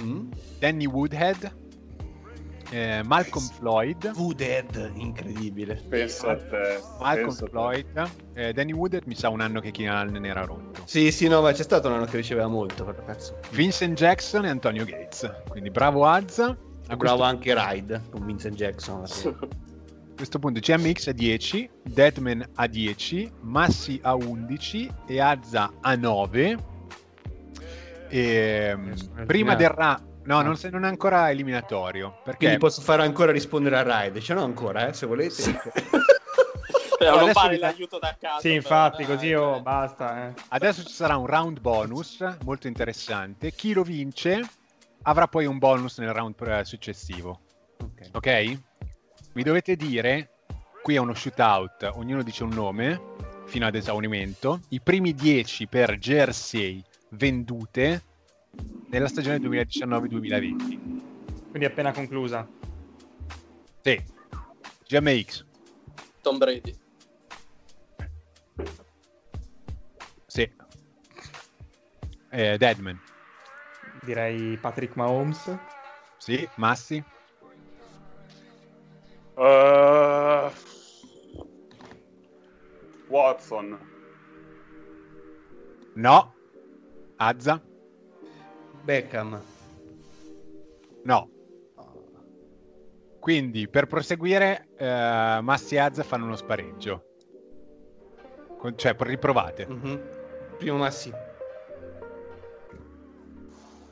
Mm. 0.00 0.32
Danny 0.58 0.86
Woodhead, 0.86 1.52
eh, 2.70 3.02
Malcolm 3.04 3.46
Floyd, 3.58 4.10
Woodhead, 4.16 4.90
incredibile. 4.96 5.80
Penso 5.88 6.28
a 6.30 6.36
te. 6.36 6.80
Malcolm 6.98 7.28
penso. 7.28 7.46
Floyd, 7.46 8.10
eh, 8.34 8.52
Danny 8.52 8.72
Woodhead 8.72 9.04
mi 9.06 9.14
sa 9.14 9.28
un 9.28 9.40
anno 9.40 9.60
che 9.60 9.70
Keenan 9.70 9.96
Allen 10.08 10.24
era 10.24 10.44
rotto. 10.44 10.82
Sì, 10.84 11.12
sì, 11.12 11.28
no, 11.28 11.40
ma 11.42 11.52
c'è 11.52 11.62
stato 11.62 11.88
un 11.88 11.94
anno 11.94 12.06
che 12.06 12.16
riceveva 12.16 12.48
molto. 12.48 12.92
Vincent 13.50 13.96
Jackson 13.96 14.46
e 14.46 14.48
Antonio 14.48 14.84
Gates. 14.84 15.30
Quindi 15.48 15.70
bravo 15.70 16.06
Azza. 16.06 16.56
A 16.88 16.96
Bravo 16.96 17.22
questo, 17.22 17.22
anche 17.22 17.54
Ride 17.54 18.02
con 18.10 18.26
Vincent 18.26 18.56
Jackson. 18.56 19.04
a 19.04 20.16
questo 20.16 20.38
punto 20.38 20.60
GMX 20.60 21.08
a 21.08 21.12
10, 21.12 21.70
Deadman 21.82 22.46
a 22.54 22.66
10, 22.66 23.32
Massi 23.40 23.98
a 24.02 24.14
11 24.14 24.90
e 25.06 25.20
Azza 25.20 25.72
a 25.80 25.94
9. 25.96 26.58
E, 28.08 28.78
prima 29.26 29.54
del 29.54 29.70
ra... 29.70 30.00
No, 30.24 30.40
non, 30.40 30.56
se- 30.56 30.70
non 30.70 30.84
è 30.84 30.88
ancora 30.88 31.30
eliminatorio. 31.30 32.20
Perché 32.22 32.38
Quindi 32.38 32.58
posso 32.58 32.80
fare 32.80 33.02
ancora 33.02 33.32
rispondere 33.32 33.76
a 33.76 34.02
Ride. 34.04 34.20
Ce 34.20 34.32
n'ho 34.32 34.44
ancora, 34.44 34.88
eh, 34.88 34.92
se 34.94 35.06
volete. 35.06 35.34
Però 36.96 37.10
non 37.10 37.24
adesso 37.24 37.40
fare 37.40 37.58
l'aiuto 37.58 37.98
da 37.98 38.16
casa. 38.18 38.40
Sì, 38.40 38.48
però, 38.48 38.54
infatti, 38.56 39.04
dai, 39.04 39.14
così 39.14 39.26
io 39.26 39.54
cioè. 39.54 39.62
basta. 39.62 40.28
Eh. 40.28 40.32
adesso 40.48 40.82
ci 40.84 40.92
sarà 40.92 41.16
un 41.16 41.26
round 41.26 41.60
bonus 41.60 42.24
molto 42.44 42.66
interessante. 42.66 43.52
Chi 43.52 43.72
lo 43.72 43.82
vince 43.82 44.42
avrà 45.04 45.26
poi 45.26 45.46
un 45.46 45.58
bonus 45.58 45.98
nel 45.98 46.12
round 46.12 46.62
successivo. 46.62 47.40
Ok. 47.78 48.08
Ok? 48.12 48.58
Mi 49.34 49.42
dovete 49.42 49.76
dire, 49.76 50.30
qui 50.82 50.94
è 50.94 50.98
uno 50.98 51.14
shootout, 51.14 51.90
ognuno 51.94 52.22
dice 52.22 52.44
un 52.44 52.50
nome 52.50 53.00
fino 53.46 53.66
ad 53.66 53.74
esaurimento. 53.74 54.60
I 54.68 54.80
primi 54.80 55.14
10 55.14 55.66
per 55.66 55.98
jersey 55.98 56.82
vendute 57.10 58.02
nella 58.88 59.08
stagione 59.08 59.38
2019-2020. 59.38 61.02
Quindi 61.50 61.64
appena 61.64 61.92
conclusa. 61.92 62.48
Sì. 63.82 64.02
GMX. 64.86 65.44
Tom 66.20 66.38
Brady. 66.38 66.74
Sì. 70.26 70.50
Eh, 72.30 72.56
Deadman. 72.58 73.00
Direi 74.04 74.58
Patrick 74.58 74.94
Mahomes. 74.96 75.58
Sì. 76.18 76.48
Massi. 76.56 77.02
Eh, 79.36 80.52
Watson. 83.08 83.78
No. 85.94 86.34
Azza. 87.16 87.62
Beckham. 88.84 89.42
No. 91.04 91.30
Quindi 93.18 93.68
per 93.68 93.86
proseguire, 93.86 94.68
eh, 94.76 95.38
Massi 95.40 95.76
e 95.76 95.78
Azza 95.78 96.02
fanno 96.02 96.26
uno 96.26 96.36
spareggio. 96.36 97.04
Con- 98.58 98.76
cioè, 98.76 98.94
riprovate. 98.98 99.66
Mhm. 99.66 100.00
Primo 100.58 100.76
Massi. 100.76 101.23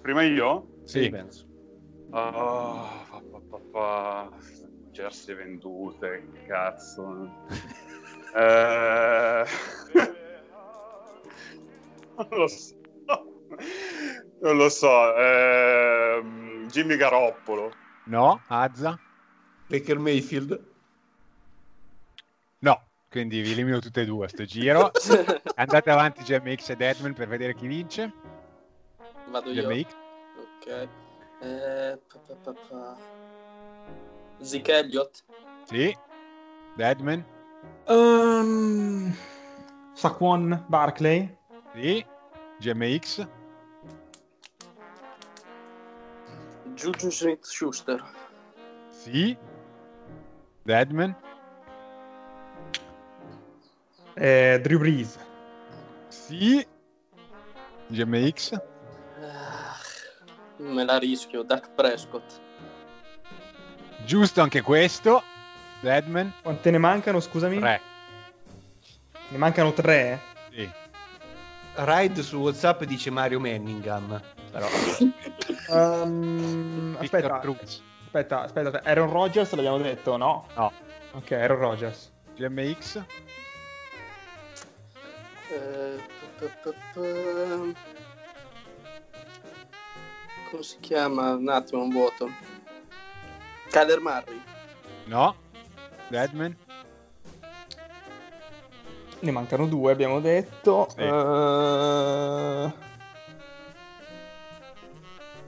Prima 0.02 0.22
io? 0.22 0.80
Sì. 0.84 1.08
penso. 1.10 1.46
Ah, 2.10 3.06
pa, 3.08 3.22
pa, 3.30 3.38
pa, 3.48 3.58
pa. 3.70 4.30
Jersey 4.90 5.34
vendute, 5.34 6.28
cazzo. 6.46 7.30
Eh, 8.34 9.44
non 12.16 12.28
lo 12.30 12.46
so. 12.48 12.74
Non 14.40 14.56
lo 14.56 14.68
so. 14.70 15.14
ehm, 15.18 16.66
Jimmy 16.68 16.96
Garoppolo. 16.96 17.70
No. 18.04 18.40
Azza. 18.46 18.98
Baker 19.66 19.98
Mayfield. 19.98 20.58
No. 22.60 22.82
Quindi 23.10 23.42
vi 23.42 23.52
elimino 23.52 23.80
tutte 23.80 24.00
e 24.00 24.04
due 24.06 24.24
a 24.24 24.28
sto 24.28 24.46
giro. 24.46 24.90
Andate 25.56 25.90
avanti 25.90 26.22
GMX 26.22 26.70
e 26.70 26.76
Deadman 26.76 27.12
per 27.12 27.28
vedere 27.28 27.54
chi 27.54 27.66
vince. 27.66 28.10
Vado 29.32 29.50
io. 29.50 29.66
GMX. 29.66 29.96
Ok. 30.36 30.88
Eh, 31.40 31.98
pa, 32.06 32.18
pa, 32.18 32.34
pa, 32.44 32.52
pa. 32.52 32.96
Zeke 34.42 34.72
Elliott. 34.72 35.24
Sì. 35.64 35.96
Deadman. 36.76 37.24
Um, 37.88 39.16
Saquon 39.94 40.62
Barkley. 40.68 41.34
Sì. 41.74 42.04
GMX. 42.60 43.26
Juju 46.74 47.10
Smith 47.10 47.46
Schuster. 47.46 48.04
Sì. 48.90 49.34
Deadman. 50.64 51.16
Eh, 54.14 54.60
Drew 54.60 54.78
Brees. 54.78 55.18
Sì. 56.08 56.66
GMX. 57.88 58.71
Me 60.62 60.84
la 60.84 60.98
rischio. 60.98 61.42
Dak 61.42 61.70
Prescott. 61.74 62.40
Giusto 64.04 64.40
anche 64.40 64.62
questo. 64.62 65.22
Deadman. 65.80 66.32
Quante 66.42 66.70
ne 66.70 66.78
mancano, 66.78 67.20
scusami? 67.20 67.58
3. 67.58 67.80
Ne 69.28 69.38
mancano 69.38 69.72
tre? 69.72 70.20
Sì. 70.50 70.70
Ride 71.74 72.22
su 72.22 72.38
WhatsApp 72.38 72.82
dice 72.84 73.10
Mario 73.10 73.40
Manningham. 73.40 74.20
Però. 74.50 74.68
Um, 75.68 76.96
aspetta, 77.00 77.40
aspetta, 77.40 78.42
aspetta. 78.42 78.82
Aaron 78.84 79.10
Rodgers 79.10 79.52
l'abbiamo 79.54 79.78
detto, 79.78 80.16
no? 80.16 80.46
No. 80.54 80.72
Ok, 81.12 81.32
Aaron 81.32 81.58
Rodgers. 81.58 82.12
GMX. 82.36 83.02
Eh. 85.48 86.10
Come 90.52 90.64
si 90.64 90.76
chiama? 90.80 91.30
Un 91.30 91.48
attimo, 91.48 91.82
un 91.82 91.88
vuoto. 91.88 92.30
Kyler 93.70 94.00
Murray. 94.00 94.38
No. 95.06 95.34
Deadman. 96.08 96.54
Ne 99.20 99.30
mancano 99.30 99.66
due, 99.66 99.92
abbiamo 99.92 100.20
detto. 100.20 100.88
Sì. 100.90 101.00
Eh, 101.00 102.72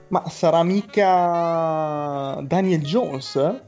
Ma 0.07 0.27
sarà 0.27 0.63
mica 0.63 2.39
Daniel 2.41 2.81
Jones? 2.81 3.61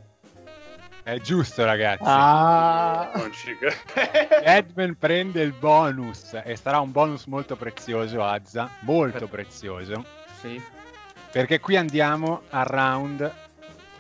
È 1.04 1.20
giusto, 1.20 1.64
ragazzi. 1.66 2.04
Ah, 2.04 3.12
Deadman 4.42 4.96
prende 4.98 5.44
il 5.44 5.52
bonus 5.52 6.34
e 6.44 6.56
sarà 6.56 6.80
un 6.80 6.92
bonus 6.92 7.26
molto 7.26 7.56
prezioso, 7.56 8.24
Azza. 8.24 8.68
Molto 8.80 9.28
prezioso. 9.28 10.04
sì. 10.42 10.76
Perché 11.32 11.60
qui 11.60 11.76
andiamo 11.76 12.44
al 12.50 12.66
round 12.66 13.32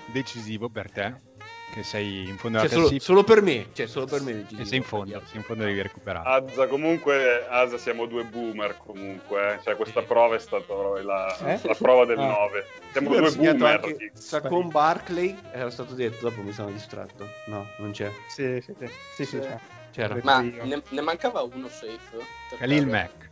decisivo 0.05 0.69
per 0.69 0.91
te. 0.91 1.25
Che 1.69 1.83
sei 1.83 2.27
in 2.27 2.37
fondo 2.37 2.57
alla 2.59 2.67
Cioè, 2.67 2.75
solo, 2.77 2.87
classifica. 2.89 3.03
solo 3.05 3.23
per 3.25 3.41
me. 3.43 3.67
Cioè, 3.73 3.87
solo 3.87 4.05
per 4.07 4.21
me. 4.21 4.45
E 4.57 4.65
sei 4.65 4.77
in 4.77 4.83
fondo, 4.83 5.21
sei 5.25 5.35
in 5.37 5.43
fondo 5.43 5.65
devi 5.65 5.81
recuperare. 5.81 6.27
Azza, 6.27 6.65
comunque, 6.67 7.45
Azza, 7.47 7.77
siamo 7.77 8.05
due 8.07 8.23
boomer 8.23 8.77
comunque. 8.77 9.55
eh. 9.55 9.59
Cioè, 9.61 9.75
questa 9.75 10.01
prova 10.01 10.35
è 10.35 10.39
stata 10.39 10.63
proprio 10.63 11.03
la, 11.03 11.37
Eh? 11.39 11.59
la 11.63 11.75
prova 11.75 12.05
del 12.05 12.17
Ah. 12.19 12.25
9. 12.27 12.65
Siamo 12.93 13.13
Io 13.13 13.17
ho 13.25 13.29
due 13.29 13.53
boomer. 13.53 13.79
anche 13.83 14.11
Saquon 14.13 14.69
Barkley 14.69 15.37
era 15.51 15.69
stato 15.69 15.93
detto, 15.93 16.29
dopo 16.29 16.41
mi 16.41 16.53
sono 16.53 16.71
distratto. 16.71 17.27
No, 17.47 17.67
non 17.79 17.91
c'è. 17.91 18.11
sì, 18.27 18.59
sì, 18.61 18.73
sì. 18.79 18.87
sì, 19.13 19.25
sì, 19.25 19.39
c'è. 19.39 19.59
C'era. 19.91 20.17
Ma 20.23 20.39
ne, 20.39 20.81
ne 20.87 21.01
mancava 21.01 21.41
uno 21.41 21.67
safe? 21.67 22.25
Khalil? 22.57 22.87
Mack. 22.87 23.29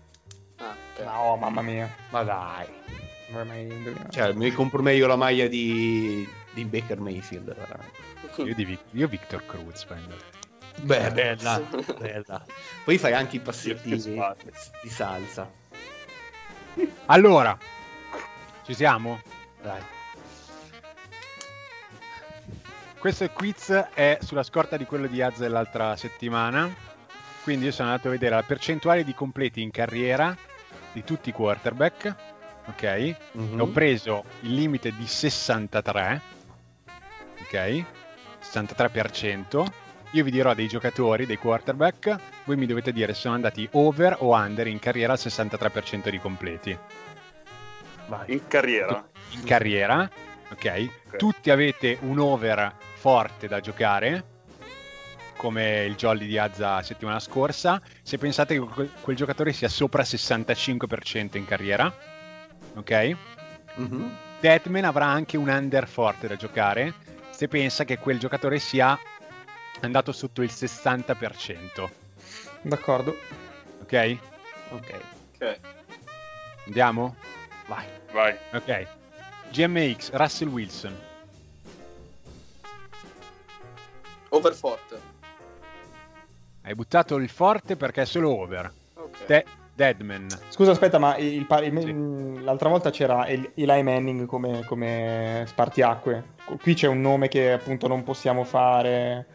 Ah, 0.57 0.75
ok. 0.99 1.03
No, 1.05 1.35
mamma 1.37 1.61
mia. 1.61 1.89
Ma 2.09 2.21
dai. 2.23 2.67
Non 3.35 3.47
avrei 3.47 3.65
mai 3.65 3.75
indovinato. 3.75 4.11
Cioè, 4.11 4.33
mi 4.33 4.51
compro 4.51 4.81
meglio 4.81 5.07
la 5.07 5.17
maglia 5.17 5.47
di, 5.47 6.27
di 6.53 6.63
Baker 6.63 6.99
Mayfield. 6.99 7.53
veramente. 7.53 8.41
Io, 8.41 8.55
di 8.55 8.65
Vic- 8.65 8.83
io 8.91 9.07
Victor 9.07 9.45
Cruz 9.45 9.83
prendo. 9.83 10.15
Beh, 10.81 11.11
bella, 11.11 11.61
bella. 11.97 12.45
Poi 12.83 12.97
fai 12.97 13.13
anche 13.13 13.37
i 13.37 13.39
passettini 13.39 14.01
di 14.81 14.89
salsa. 14.89 15.49
Allora, 17.05 17.57
ci 18.63 18.73
siamo? 18.73 19.21
Dai. 19.61 19.81
Questo 22.99 23.29
quiz 23.29 23.69
è 23.93 24.17
sulla 24.21 24.43
scorta 24.43 24.77
di 24.77 24.85
quello 24.85 25.07
di 25.07 25.21
Az 25.21 25.37
dell'altra 25.37 25.95
settimana. 25.95 26.73
Quindi 27.43 27.65
io 27.65 27.71
sono 27.71 27.89
andato 27.89 28.07
a 28.07 28.11
vedere 28.11 28.35
la 28.35 28.43
percentuale 28.43 29.03
di 29.03 29.13
completi 29.13 29.61
in 29.61 29.71
carriera 29.71 30.35
di 30.91 31.03
tutti 31.03 31.29
i 31.29 31.33
quarterback. 31.33 32.33
Ok? 32.67 33.15
Mhm. 33.33 33.61
Ho 33.61 33.67
preso 33.67 34.23
il 34.41 34.53
limite 34.53 34.91
di 34.95 35.05
63. 35.07 36.21
Ok? 37.41 37.83
63%. 38.41 39.65
Io 40.11 40.23
vi 40.23 40.31
dirò 40.31 40.53
dei 40.53 40.67
giocatori, 40.67 41.25
dei 41.25 41.37
quarterback. 41.37 42.15
Voi 42.45 42.55
mi 42.55 42.65
dovete 42.65 42.91
dire 42.93 43.13
se 43.13 43.21
sono 43.21 43.35
andati 43.35 43.67
over 43.73 44.17
o 44.19 44.33
under 44.33 44.67
in 44.67 44.79
carriera 44.79 45.13
al 45.13 45.19
63% 45.19 46.09
di 46.09 46.19
completi. 46.19 46.77
Vai. 48.07 48.33
In 48.33 48.47
carriera. 48.47 49.07
in 49.31 49.43
carriera, 49.43 50.09
ok? 50.51 51.17
Tutti 51.17 51.49
avete 51.49 51.97
un 52.01 52.19
over 52.19 52.73
forte 52.95 53.47
da 53.47 53.59
giocare, 53.59 54.23
come 55.37 55.83
il 55.85 55.95
jolly 55.95 56.25
di 56.27 56.37
Azza 56.37 56.81
settimana 56.81 57.19
scorsa. 57.19 57.81
Se 58.01 58.17
pensate 58.17 58.53
che 58.57 58.65
quel, 58.65 58.91
quel 59.01 59.15
giocatore 59.15 59.51
sia 59.53 59.69
sopra 59.69 60.03
65% 60.03 61.37
in 61.37 61.45
carriera, 61.45 61.93
ok? 62.75 63.15
Mhm. 63.75 64.17
Deadman 64.39 64.83
avrà 64.85 65.05
anche 65.05 65.37
un 65.37 65.47
under 65.49 65.87
forte 65.87 66.27
da 66.27 66.35
giocare 66.35 66.93
se 67.31 67.47
pensa 67.47 67.83
che 67.83 67.97
quel 67.97 68.19
giocatore 68.19 68.59
sia 68.59 68.97
andato 69.81 70.11
sotto 70.11 70.41
il 70.41 70.49
60%, 70.51 71.89
D'accordo. 72.61 73.17
ok? 73.81 74.17
Ok. 74.69 74.99
Ok. 75.35 75.59
Andiamo? 76.65 77.15
Vai. 77.67 77.85
Vai. 78.11 78.35
Ok. 78.53 78.87
GMX, 79.51 80.11
Russell 80.13 80.47
Wilson. 80.49 80.97
Overforte. 84.29 84.99
Hai 86.63 86.73
buttato 86.73 87.15
il 87.17 87.29
forte 87.29 87.75
perché 87.75 88.01
è 88.03 88.05
solo 88.05 88.31
over. 88.39 88.71
Ok. 88.95 89.25
De- 89.27 89.45
Deadman. 89.75 90.27
Scusa, 90.49 90.71
aspetta, 90.71 90.97
ma 90.97 91.17
il 91.17 91.45
il- 91.45 91.79
Sì. 91.81 91.91
mh, 91.93 92.43
l'altra 92.45 92.69
volta 92.69 92.89
c'era 92.91 93.25
El- 93.27 93.51
Eli 93.55 93.83
Manning 93.83 94.25
come, 94.25 94.63
come 94.65 95.43
spartiacque. 95.47 96.23
Qui 96.61 96.73
c'è 96.73 96.87
un 96.87 97.01
nome 97.01 97.27
che 97.27 97.51
appunto 97.51 97.87
non 97.87 98.03
possiamo 98.03 98.45
fare 98.45 99.25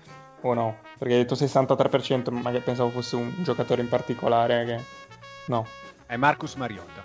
o 0.41 0.55
no? 0.55 0.79
Perché 0.99 1.15
hai 1.15 1.21
detto 1.21 1.35
63%, 1.35 2.31
ma 2.31 2.51
che 2.51 2.61
pensavo 2.61 2.89
fosse 2.89 3.17
un 3.17 3.35
giocatore 3.43 3.83
in 3.83 3.89
particolare 3.89 4.65
che... 4.65 4.81
No. 5.47 5.67
È 6.07 6.17
Marcus 6.17 6.55
Mariota. 6.55 7.05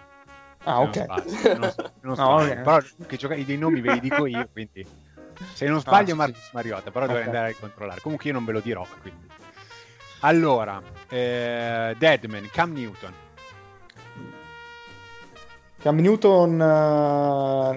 Ah, 0.64 0.82
ok. 0.82 1.04
sbaglio, 1.04 1.58
non- 1.58 1.74
non 2.02 2.16
No, 2.18 2.40
sbaglio. 2.40 2.52
ok. 2.54 2.62
Però 2.62 2.80
che 3.08 3.18
gioca- 3.18 3.36
dei 3.36 3.58
nomi 3.58 3.82
ve 3.82 3.94
li 3.94 4.00
dico 4.00 4.26
io, 4.26 4.48
quindi... 4.52 4.88
Se 5.54 5.66
non 5.68 5.82
sbaglio 5.82 6.04
Ah, 6.04 6.08
sì, 6.08 6.14
Marcus 6.16 6.50
Mariota, 6.54 6.92
però 6.92 7.06
dovrei 7.08 7.24
Ok. 7.24 7.28
andare 7.34 7.52
a 7.52 7.56
controllare. 7.60 8.00
Comunque 8.00 8.28
io 8.30 8.34
non 8.34 8.46
ve 8.46 8.54
lo 8.54 8.62
dirò, 8.62 8.88
quindi. 9.02 9.28
Allora, 10.22 10.82
eh, 11.10 11.94
Deadman, 11.98 12.50
Cam 12.52 12.72
Newton. 12.72 13.14
Cam 15.86 16.00
Newton 16.00 16.60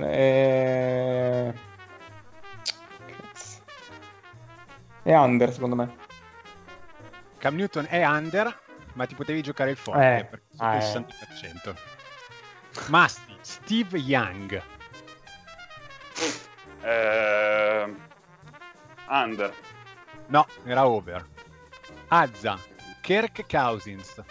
eh, 0.02 1.52
è... 1.52 1.54
Cazzo. 3.04 3.60
È 5.02 5.14
under, 5.14 5.52
secondo 5.52 5.74
me. 5.74 5.94
Cam 7.36 7.54
Newton 7.56 7.84
è 7.86 8.06
under, 8.06 8.58
ma 8.94 9.04
ti 9.04 9.14
potevi 9.14 9.42
giocare 9.42 9.72
il 9.72 9.76
forte, 9.76 10.00
Eh, 10.00 10.40
ah, 10.56 10.76
il 10.76 10.82
eh. 10.82 11.04
60%. 12.80 12.88
Masti, 12.88 13.36
Steve 13.42 13.98
Young. 13.98 14.62
Eh, 16.80 17.94
under. 19.06 19.54
No, 20.28 20.46
era 20.64 20.88
over. 20.88 21.28
Azza, 22.08 22.58
Kirk 23.02 23.44
Cousins. 23.46 24.24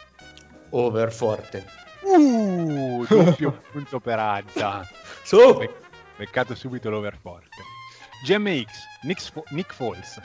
Over 0.72 1.12
forte. 1.14 1.87
Uh, 2.10 3.06
doppio 3.08 3.52
punto 3.72 4.00
per 4.00 4.18
Azza. 4.20 4.88
Su! 5.24 5.58
Bec- 5.58 5.74
beccato 6.16 6.56
subito 6.56 6.90
l'over 6.90 7.18
forte. 7.20 7.50
GMX, 8.26 8.72
Nick, 9.04 9.22
Fo- 9.32 9.44
Nick 9.50 9.74
Foles. 9.74 10.20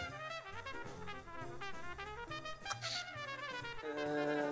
Eh, 3.84 4.50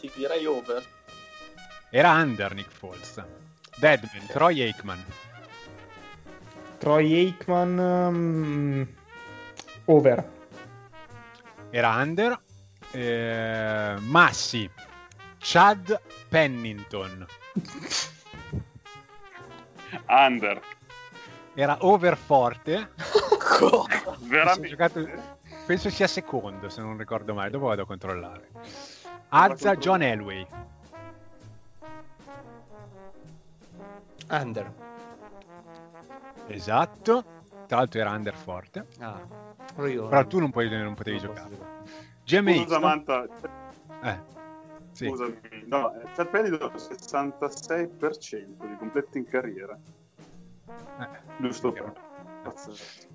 Ti 0.00 0.10
direi 0.14 0.44
over. 0.46 0.84
Era 1.90 2.10
under 2.12 2.54
Nick 2.54 2.70
Foles. 2.70 3.24
Deadman, 3.76 4.26
Troy 4.26 4.62
Aikman. 4.62 5.04
Troy 6.78 7.12
Aikman... 7.14 7.74
mm, 8.12 8.82
over. 9.86 10.30
Era 11.70 11.90
under. 11.96 12.38
Eh, 12.94 13.96
Massi, 13.98 14.70
Chad 15.38 16.00
Pennington. 16.28 17.26
Under. 20.08 20.60
Era 21.54 21.76
over 21.80 22.16
forte. 22.16 22.90
Si 22.96 23.64
è 23.64 24.26
Veramente. 24.28 24.68
giocato- 24.68 25.08
penso 25.66 25.90
sia 25.90 26.06
secondo, 26.06 26.68
se 26.68 26.82
non 26.82 26.96
ricordo 26.96 27.34
male. 27.34 27.50
Dopo 27.50 27.66
vado 27.66 27.82
a 27.82 27.86
controllare. 27.86 28.48
Azza, 29.28 29.74
John 29.74 30.02
Elway. 30.02 30.46
Under. 34.30 34.72
Esatto. 36.46 37.24
Tra 37.66 37.78
l'altro 37.78 38.00
era 38.00 38.10
under 38.10 38.36
forte. 38.36 38.86
Ah, 38.98 39.20
però 39.74 40.26
tu 40.26 40.38
non, 40.38 40.50
puoi, 40.50 40.68
non 40.68 40.94
potevi 40.94 41.20
non 41.20 41.34
posso 41.34 41.58
giocare. 42.24 42.56
Scusa, 42.56 42.64
GMX. 42.64 42.66
Samantha. 42.66 43.26
Eh, 44.02 44.18
sì. 44.92 45.08
Scusami. 45.08 45.40
No, 45.66 45.94
eh, 45.94 46.06
Chad 46.14 46.28
Pennington 46.28 46.72
66% 46.72 48.66
di 48.66 48.76
completo 48.78 49.18
in 49.18 49.24
carriera. 49.26 49.78
Eh, 51.00 51.08
Giusto 51.38 51.72
per... 51.72 51.92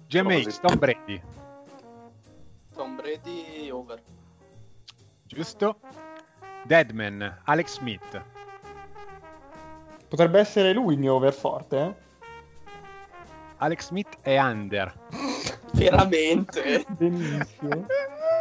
GMX, 0.07 0.59
Tom 0.59 0.77
Brady. 0.77 1.21
Tom 2.73 2.95
Brady 2.95 3.69
over. 3.69 4.01
Giusto. 5.25 5.79
Deadman, 6.63 7.41
Alex 7.45 7.77
Smith. 7.77 8.23
Potrebbe 10.07 10.39
essere 10.39 10.73
lui 10.73 10.93
il 10.93 10.99
mio 10.99 11.15
over 11.15 11.33
forte, 11.33 11.77
eh? 11.77 12.07
Alex 13.57 13.87
Smith 13.87 14.17
è 14.21 14.39
under. 14.39 14.93
Veramente? 15.73 16.85
Benissimo. 16.89 17.85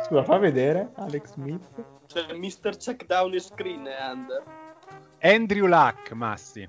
Scusa, 0.08 0.24
fa 0.24 0.38
vedere 0.38 0.88
Alex 0.94 1.32
Smith. 1.32 1.68
Cioè, 2.06 2.32
Mr. 2.32 2.78
Checkdown 2.78 3.34
e 3.34 3.40
Screen 3.40 3.84
è 3.84 4.10
under. 4.10 4.42
Andrew 5.20 5.66
Luck, 5.66 6.12
Massi. 6.12 6.66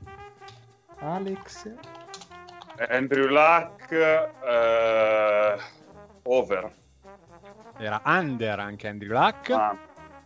Alex... 0.98 1.74
Andrew 2.90 3.28
Luck 3.28 3.92
eh, 3.92 5.58
over. 6.24 6.70
Era 7.78 8.02
under 8.04 8.60
anche 8.60 8.90
Andrew 8.90 9.14
Luck. 9.14 9.50
Ah, 9.52 9.78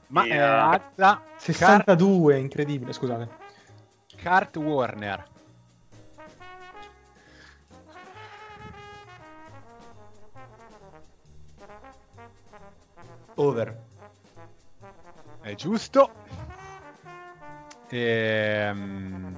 ma 0.08 0.26
yeah. 0.26 0.70
Azza, 0.72 1.22
Car- 1.36 1.84
62, 1.84 2.36
incredibile, 2.40 2.94
scusate. 2.94 3.30
Kurt 4.24 4.56
Warner. 4.56 5.24
Over. 13.36 13.78
È 15.42 15.56
giusto. 15.56 16.12
Ehm, 17.90 19.38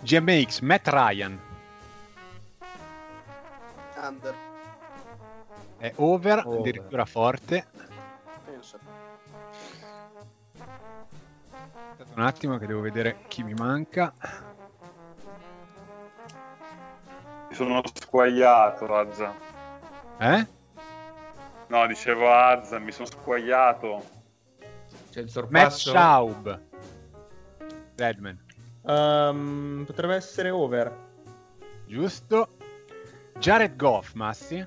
GMX, 0.00 0.60
Matt 0.60 0.88
Ryan. 0.88 1.40
Under. 3.96 4.34
È 5.78 5.92
over, 5.96 6.42
Over. 6.44 6.58
addirittura 6.58 7.04
forte. 7.04 7.66
Penso. 8.44 8.78
Aspetta 11.90 12.12
un 12.14 12.22
attimo 12.22 12.58
che 12.58 12.66
devo 12.66 12.80
vedere 12.80 13.24
chi 13.28 13.42
mi 13.42 13.54
manca. 13.54 14.12
mi 17.48 17.54
sono 17.54 17.82
squagliato, 17.94 18.84
Azza. 18.94 19.32
Eh? 20.18 20.46
No, 21.68 21.86
dicevo 21.86 22.32
Azza, 22.32 22.78
mi 22.78 22.92
sono 22.92 23.06
squagliato. 23.06 24.04
C'è 25.10 25.20
il 25.20 25.24
Matt 25.24 25.32
sorpasso. 25.32 25.90
Schaub. 25.90 26.60
Deadman. 27.94 28.38
Ehm, 28.86 29.84
potrebbe 29.86 30.14
essere 30.14 30.50
over. 30.50 30.96
Giusto. 31.86 32.48
Jared 33.38 33.76
Goff, 33.76 34.12
Massi. 34.14 34.66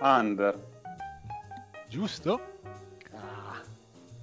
Under. 0.00 0.58
Giusto. 1.88 2.54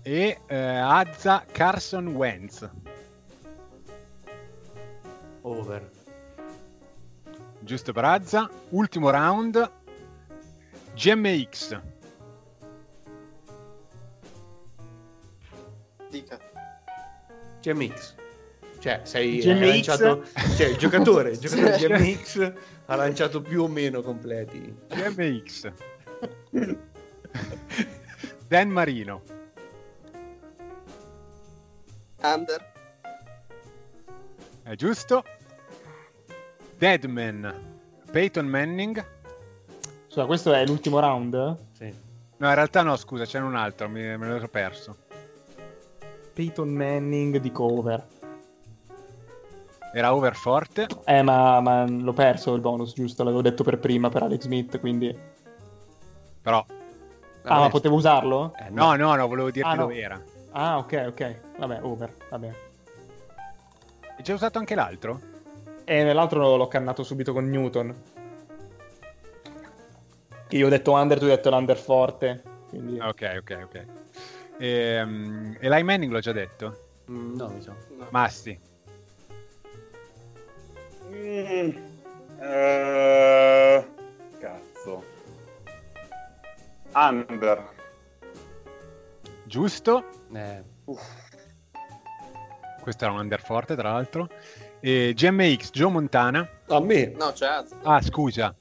E 0.02 0.42
eh, 0.46 0.78
Azza 0.78 1.46
Carson 1.52 2.08
Wentz. 2.08 2.70
Giusto 7.64 7.94
per 7.94 8.04
Azza. 8.04 8.50
Ultimo 8.70 9.10
round. 9.10 9.72
GMX. 10.96 11.82
Dica. 16.10 16.38
GMX. 17.62 18.16
Cioè, 18.80 19.00
sei 19.04 19.38
GMX? 19.40 19.46
hai 19.46 19.68
lanciato... 19.68 20.24
Cioè, 20.58 20.68
il 20.68 20.78
giocatore, 20.78 21.30
il 21.30 21.40
giocatore 21.40 21.78
GMX 21.78 22.54
ha 22.88 22.96
lanciato 22.96 23.42
più 23.42 23.64
o 23.64 23.70
meno 23.70 24.02
completi. 24.02 24.76
GMX. 24.90 25.72
Dan 28.46 28.70
Marino. 28.70 29.22
Under. 32.22 32.72
È 34.64 34.76
giusto. 34.76 35.24
Deadman. 36.84 37.54
Peyton 38.12 38.46
Manning. 38.46 39.02
Scusa, 40.10 40.26
questo 40.26 40.52
è 40.52 40.66
l'ultimo 40.66 41.00
round? 41.00 41.58
Sì. 41.72 41.86
No, 42.36 42.50
in 42.50 42.56
realtà 42.56 42.82
no, 42.82 42.98
scusa, 42.98 43.24
c'è 43.24 43.40
un 43.40 43.56
altro, 43.56 43.88
mi- 43.88 44.18
me 44.18 44.28
l'ero 44.28 44.50
perso. 44.50 44.98
Peyton 46.34 46.68
Manning 46.68 47.38
di 47.38 47.54
cover. 47.54 48.06
Era 49.94 50.14
over 50.14 50.36
forte. 50.36 50.88
Eh, 51.06 51.22
ma, 51.22 51.62
ma 51.62 51.86
l'ho 51.88 52.12
perso 52.12 52.54
il 52.54 52.60
bonus, 52.60 52.92
giusto? 52.94 53.24
L'avevo 53.24 53.42
detto 53.42 53.64
per 53.64 53.80
prima 53.80 54.10
per 54.10 54.24
Alex 54.24 54.42
Smith, 54.42 54.78
quindi... 54.82 55.18
Però, 56.42 56.66
Ah, 57.44 57.60
ma 57.60 57.70
potevo 57.70 57.96
usarlo? 57.96 58.54
Eh, 58.60 58.70
no, 58.72 58.94
no, 58.98 59.16
no, 59.16 59.28
volevo 59.30 59.52
dirti 59.52 59.70
Ah, 59.70 59.76
no. 59.76 59.82
dove 59.84 60.02
era. 60.02 60.22
Ah, 60.52 60.80
ok, 60.80 61.06
ok. 61.08 61.40
Vabbè, 61.60 61.80
over, 61.82 62.14
vabbè. 62.30 62.54
Hai 64.18 64.22
già 64.24 64.34
usato 64.34 64.60
anche 64.60 64.76
l'altro? 64.76 65.32
E 65.86 66.04
nell'altro 66.04 66.56
l'ho 66.56 66.68
cannato 66.68 67.04
subito 67.04 67.34
con 67.34 67.50
Newton. 67.50 67.94
Io 70.50 70.68
ho 70.68 70.70
detto 70.70 70.94
under, 70.94 71.18
tu 71.18 71.26
hai 71.26 71.32
detto 71.32 71.50
l'under 71.50 71.78
forte. 71.78 72.42
Quindi... 72.70 73.00
Ok, 73.00 73.38
ok, 73.40 73.60
ok. 73.64 73.86
E, 74.60 75.58
Eli 75.60 75.84
Manning 75.84 76.12
l'ho 76.12 76.20
già 76.20 76.32
detto? 76.32 76.92
Mm, 77.12 77.36
no, 77.36 77.48
mi 77.50 77.62
sa. 77.62 77.76
No. 77.98 78.08
Masti. 78.12 78.60
Mm, 81.12 81.70
eh, 82.40 83.88
cazzo. 84.40 85.04
Under. 86.94 87.70
Giusto. 89.44 90.06
Eh, 90.34 90.64
Questo 92.82 93.04
era 93.06 93.14
un 93.14 93.20
under 93.20 93.42
forte, 93.42 93.76
tra 93.76 93.92
l'altro. 93.92 94.30
E 94.86 95.14
GMX, 95.16 95.70
Joe 95.72 95.90
Montana. 95.90 96.46
a 96.68 96.80
me. 96.82 97.14
No, 97.18 97.32
c'è 97.32 97.48
Az. 97.48 97.74
Ah, 97.84 98.02
scusa. 98.02 98.54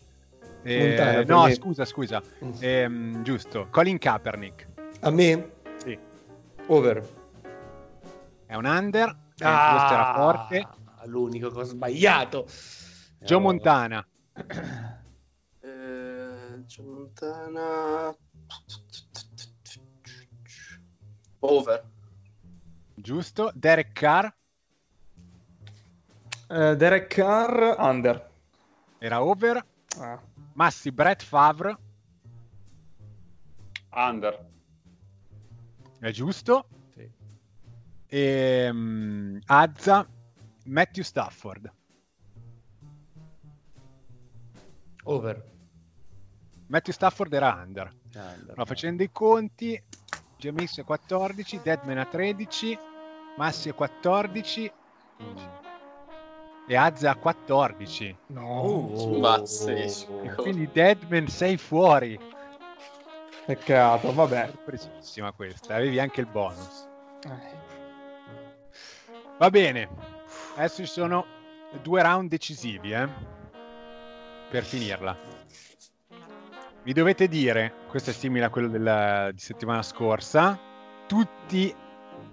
Eh, 0.63 0.87
Montana, 0.87 1.25
no, 1.25 1.45
me. 1.47 1.55
scusa, 1.55 1.85
scusa. 1.85 2.23
Mm. 2.45 2.51
Ehm, 2.61 3.23
giusto. 3.25 3.67
Colin 3.71 3.99
Kaepernick. 3.99 4.69
A 5.01 5.11
me? 5.11 5.51
Sì. 5.79 5.99
Over. 6.67 7.03
È 8.47 8.55
un 8.55 8.65
under. 8.67 9.09
eh, 9.09 9.15
questo 9.35 9.93
era 9.95 10.13
forte. 10.15 10.69
L'unico 11.07 11.51
che 11.51 11.59
ho 11.59 11.65
sbagliato. 11.65 12.47
Joe 13.19 13.39
Oh. 13.39 13.41
Montana. 13.41 14.07
Eh, 15.61 16.63
c'è 16.67 16.83
Montana. 16.83 18.17
Over. 21.41 21.85
Giusto. 22.95 23.51
Derek 23.57 23.91
Carr. 23.93 24.33
Eh, 26.49 26.77
Derek 26.77 27.15
Carr, 27.15 27.77
under. 27.79 28.31
Era 28.99 29.23
over. 29.23 29.65
Ah. 29.99 30.21
Massi 30.55 30.93
Brett 30.93 31.23
Favre. 31.23 31.77
Under. 33.91 34.51
È 35.99 36.11
giusto. 36.11 36.67
Sì. 36.95 37.11
E 38.07 38.73
Azza. 39.47 40.09
Matthew 40.65 41.03
Stafford. 41.03 41.73
Over. 45.05 45.51
Matthew 46.67 46.93
Stafford 46.95 47.33
era 47.33 47.53
under. 47.55 47.93
Under. 48.15 48.57
No, 48.57 48.65
facendo 48.65 49.03
i 49.03 49.11
conti, 49.11 49.83
GMX 50.39 50.81
è 50.81 50.85
14, 50.85 51.61
Deadman 51.63 51.99
a 51.99 52.07
13, 52.07 52.79
Massi 53.37 53.69
è 53.69 53.75
14 53.75 54.73
e 56.73 56.77
Azza 56.77 57.11
a 57.11 57.17
14. 57.17 58.17
No. 58.29 58.61
Oh. 58.61 59.21
Pazzesco. 59.21 60.13
Quindi 60.37 60.71
Deadman 60.73 61.29
sei 61.29 61.59
fuori. 61.59 62.19
Peccato, 63.45 64.13
vabbè. 64.13 64.49
Sorpresissima 64.51 65.33
questa, 65.33 65.75
avevi 65.75 66.01
anche 66.01 66.21
il 66.21 66.27
bonus. 66.27 66.89
Eh, 67.25 67.61
Va 69.39 69.51
bene, 69.51 69.89
adesso 70.55 70.85
ci 70.85 70.91
sono 70.91 71.27
due 71.83 72.01
round 72.03 72.31
decisivi, 72.31 72.93
eh, 72.93 73.09
per 74.51 74.65
finirla. 74.65 75.17
Vi 76.85 76.93
dovete 76.93 77.29
dire, 77.29 77.73
questo 77.89 78.11
è 78.11 78.13
simile 78.13 78.47
a 78.47 78.51
quello 78.51 78.69
della, 78.69 79.31
di 79.31 79.41
settimana 79.41 79.83
scorsa, 79.83 80.59
tutti 81.07 81.75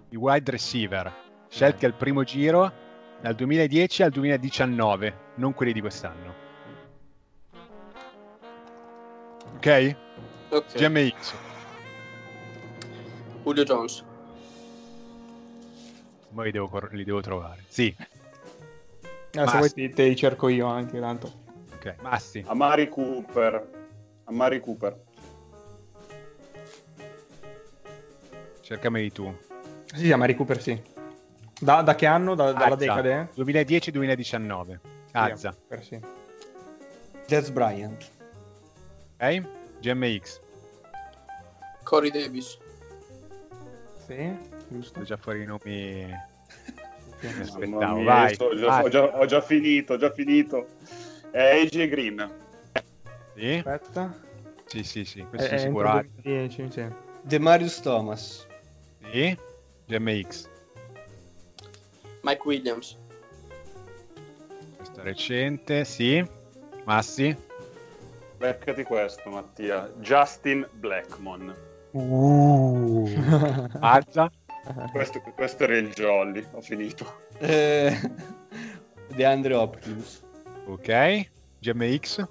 i 0.10 0.16
wide 0.16 0.52
receiver 0.52 1.28
scelti 1.50 1.86
al 1.86 1.96
primo 1.96 2.24
giro 2.24 2.88
dal 3.22 3.36
2010 3.36 4.04
al 4.04 4.12
2019, 4.12 5.18
non 5.36 5.54
quelli 5.54 5.74
di 5.74 5.82
quest'anno. 5.82 6.34
Ok? 9.56 9.96
Ok. 10.50 10.76
GMX. 10.76 11.34
Julio 13.44 13.64
Jones. 13.64 14.04
Ma 16.30 16.44
li 16.44 16.52
devo, 16.52 16.68
cor- 16.68 16.94
li 16.94 17.04
devo 17.04 17.22
trovare. 17.22 17.64
Sì, 17.68 17.94
eh, 19.32 19.48
se 19.48 19.58
vuoi 19.58 19.72
te, 19.72 19.90
te 19.90 20.08
li 20.08 20.16
cerco 20.16 20.48
io 20.48 20.68
anche, 20.68 21.00
tanto. 21.00 21.32
ok. 21.74 21.96
Massi. 22.02 22.44
Amari 22.48 22.90
Cooper. 22.90 23.70
Amari 24.26 24.60
Cooper. 24.60 25.04
Cercameli 28.62 29.12
tu. 29.12 29.36
Sì, 29.86 30.06
sì, 30.06 30.14
ma 30.14 30.26
Recupero 30.26 30.60
sì. 30.60 30.80
Da, 31.60 31.82
da 31.82 31.96
che 31.96 32.06
anno? 32.06 32.36
Da- 32.36 32.54
dalla 32.54 32.76
decade? 32.76 33.30
2010-2019. 33.36 34.80
Azza. 35.12 35.56
Per 35.68 35.84
sì. 35.84 36.00
Des 37.28 37.50
Bryant. 37.52 38.10
Ok? 39.20 39.44
GMX. 39.82 40.40
Corey 41.84 42.12
Davis. 42.12 42.58
Sì, 44.06 44.38
giusto. 44.68 44.94
Sto 45.00 45.04
già 45.04 45.18
fuori 45.18 45.42
i 45.42 45.46
nomi. 45.46 45.62
Mi 47.22 47.28
Mamma 47.28 47.42
aspettavo. 47.42 47.96
mia, 47.96 48.04
Vai. 48.06 48.34
sto- 48.34 48.56
già- 48.56 48.68
Vai. 48.68 48.84
ho, 48.86 48.90
già, 48.90 49.04
ho 49.20 49.26
già 49.26 49.42
finito, 49.42 49.94
ho 49.94 49.98
già 49.98 50.12
finito. 50.12 50.68
È 51.32 51.60
AJ 51.62 51.88
Green. 51.90 52.32
Sì? 53.36 53.56
Aspetta. 53.64 54.18
sì, 54.66 54.84
sì, 54.84 55.04
sì. 55.06 55.20
È, 55.20 55.26
Questo 55.28 55.48
è 55.48 55.58
è 55.58 55.62
entro 55.64 55.80
sicuro. 55.82 56.00
il 56.00 56.10
2010, 56.22 56.72
sì. 56.72 56.86
Demarius 57.22 57.82
Thomas. 57.82 58.48
Sì? 59.12 59.38
GMX. 59.86 60.48
Mike 62.22 62.42
Williams. 62.46 62.98
Questo 64.76 65.00
è 65.00 65.04
recente. 65.04 65.86
Sì. 65.86 66.26
Massi. 66.86 67.36
Beccati 68.38 68.84
questo, 68.84 69.30
Mattia. 69.30 69.92
Justin 69.98 70.68
Blackmon. 70.74 71.54
Uh. 71.92 73.08
Azza. 73.80 74.32
Questo, 74.92 75.20
questo 75.36 75.64
era 75.64 75.78
il 75.78 75.90
jolly, 75.90 76.46
ho 76.52 76.62
finito. 76.62 77.22
Eh, 77.40 77.98
DeAndre 79.16 79.56
Hopkins. 79.56 80.24
Ok. 80.68 81.28
GMX. 81.60 82.28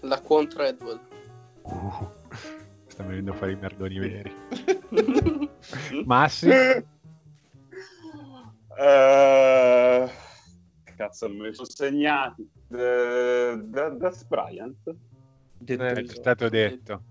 La 0.00 0.20
Treadwell. 0.20 1.00
Uh. 1.62 2.10
Sta 2.86 3.02
venendo 3.04 3.32
fuori 3.32 3.52
i 3.52 3.56
merdoni 3.56 3.98
veri. 3.98 4.34
Massi. 6.04 6.50
Eh, 8.82 10.10
cazzo, 10.96 11.26
non 11.28 11.36
me 11.36 11.48
li 11.48 11.54
sono 11.54 11.68
segnati. 11.68 12.48
Eh, 12.70 13.60
Da- 13.64 13.90
Das 13.90 14.24
Bryant. 14.24 14.96
Detto 15.58 15.82
È 15.84 16.02
già 16.02 16.14
stato 16.14 16.48
detto. 16.48 17.02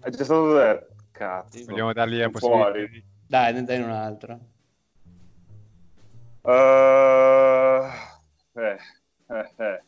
È 0.00 0.10
già 0.10 0.22
stato 0.22 0.52
detto. 0.54 0.86
Cazzo. 1.10 1.64
Vogliamo 1.66 1.92
dargli 1.92 2.18
la 2.18 2.30
possibilità. 2.30 2.70
fuori. 2.70 3.04
Dai, 3.26 3.52
ne 3.52 3.64
dai 3.64 3.82
un'altra. 3.82 4.38
Eh, 6.44 7.90
eh, 8.52 8.78
eh, 9.28 9.50
eh. 9.56 9.82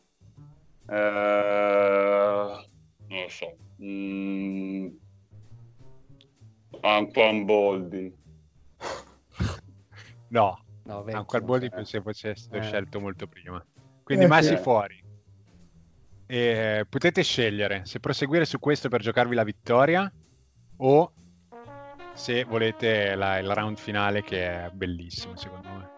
Eh, 0.86 2.66
non 3.08 3.22
lo 3.22 3.28
so. 3.28 3.56
Mm, 3.82 4.88
Antoine 6.80 7.44
Boldi. 7.44 8.16
No. 10.28 10.63
No, 10.84 11.02
vecchio, 11.02 11.20
Anche 11.20 11.36
al 11.36 11.42
Boldi 11.42 11.66
eh. 11.66 11.70
penso 11.70 12.00
fosse 12.02 12.34
stato 12.34 12.56
Eh. 12.58 12.62
scelto 12.62 13.00
molto 13.00 13.26
prima. 13.26 13.64
Quindi 14.02 14.24
Eh, 14.24 14.28
Massi 14.28 14.48
sì. 14.48 14.56
fuori. 14.56 15.02
E 16.26 16.86
potete 16.88 17.22
scegliere 17.22 17.82
se 17.84 18.00
proseguire 18.00 18.44
su 18.44 18.58
questo 18.58 18.88
per 18.88 19.00
giocarvi 19.00 19.34
la 19.34 19.44
vittoria 19.44 20.10
o 20.78 21.12
se 22.14 22.44
volete 22.44 23.14
la- 23.14 23.38
il 23.38 23.52
round 23.52 23.76
finale 23.76 24.22
che 24.22 24.46
è 24.66 24.70
bellissimo 24.72 25.36
secondo 25.36 25.68
me. 25.68 25.88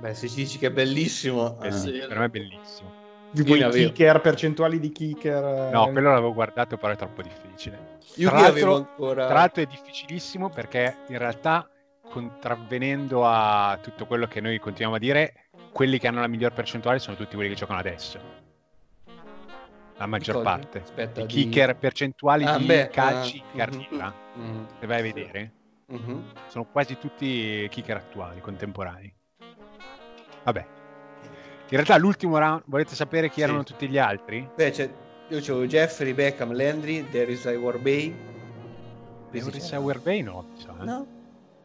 Beh, 0.00 0.14
se 0.14 0.28
ci 0.28 0.36
dici 0.36 0.58
che 0.58 0.68
è 0.68 0.70
bellissimo... 0.70 1.60
Eh 1.60 1.68
eh. 1.68 1.72
sì, 1.72 2.00
sì. 2.00 2.06
per 2.06 2.18
me 2.18 2.24
è 2.26 2.28
bellissimo. 2.28 2.98
Tipo 3.32 3.54
i 3.54 3.70
kicker, 3.70 4.20
percentuali 4.20 4.80
di 4.80 4.90
kicker. 4.90 5.70
No, 5.72 5.88
eh, 5.88 5.92
quello 5.92 6.08
l'avevo 6.10 6.32
guardato 6.32 6.76
però 6.76 6.92
è 6.92 6.96
troppo 6.96 7.22
difficile. 7.22 7.98
Io 8.16 8.28
Tra 8.28 8.40
l'altro, 8.40 8.74
ancora... 8.74 9.26
tra 9.26 9.34
l'altro 9.34 9.62
è 9.62 9.66
difficilissimo 9.66 10.48
perché 10.48 10.96
in 11.08 11.18
realtà 11.18 11.68
contravvenendo 12.10 13.24
a 13.24 13.78
tutto 13.80 14.04
quello 14.06 14.26
che 14.26 14.40
noi 14.40 14.58
continuiamo 14.58 14.96
a 14.96 14.98
dire, 14.98 15.46
quelli 15.72 15.98
che 15.98 16.08
hanno 16.08 16.20
la 16.20 16.26
miglior 16.26 16.52
percentuale 16.52 16.98
sono 16.98 17.16
tutti 17.16 17.34
quelli 17.36 17.50
che 17.50 17.56
giocano 17.56 17.78
adesso. 17.78 18.18
La 19.96 20.06
maggior 20.06 20.36
Cosa? 20.36 20.48
parte. 20.48 20.80
Aspetta, 20.80 21.20
I 21.20 21.26
di- 21.26 21.32
kicker 21.34 21.76
percentuali 21.76 22.44
Ah, 22.44 22.56
di 22.58 22.64
beh, 22.64 22.88
calci 22.88 23.38
ah, 23.44 23.50
in 23.52 23.58
carriera, 23.58 24.14
mhm, 24.34 24.66
se 24.80 24.86
vai 24.86 24.98
a 24.98 25.02
vedere, 25.02 25.52
mhm. 25.86 26.24
sono 26.48 26.64
quasi 26.64 26.98
tutti 26.98 27.66
kicker 27.70 27.96
attuali, 27.96 28.40
contemporanei. 28.40 29.14
Vabbè. 30.44 30.66
In 31.72 31.76
realtà 31.76 31.96
l'ultimo 31.98 32.36
round, 32.38 32.62
volete 32.66 32.94
sapere 32.96 33.28
chi 33.28 33.34
Sì. 33.36 33.42
erano 33.42 33.62
tutti 33.62 33.88
gli 33.88 33.98
altri? 33.98 34.48
Beh, 34.56 34.70
c'è- 34.70 34.90
io 35.28 35.38
c'avevo 35.40 35.66
Jeffrey, 35.66 36.12
Beckham, 36.14 36.52
Landry, 36.52 37.08
Darius 37.08 37.44
Warbay. 37.44 38.28
Henry 39.32 39.60
Sauer 39.60 40.00
Bay 40.00 40.22
no, 40.22 40.44
eh. 40.58 40.84
No? 40.84 41.06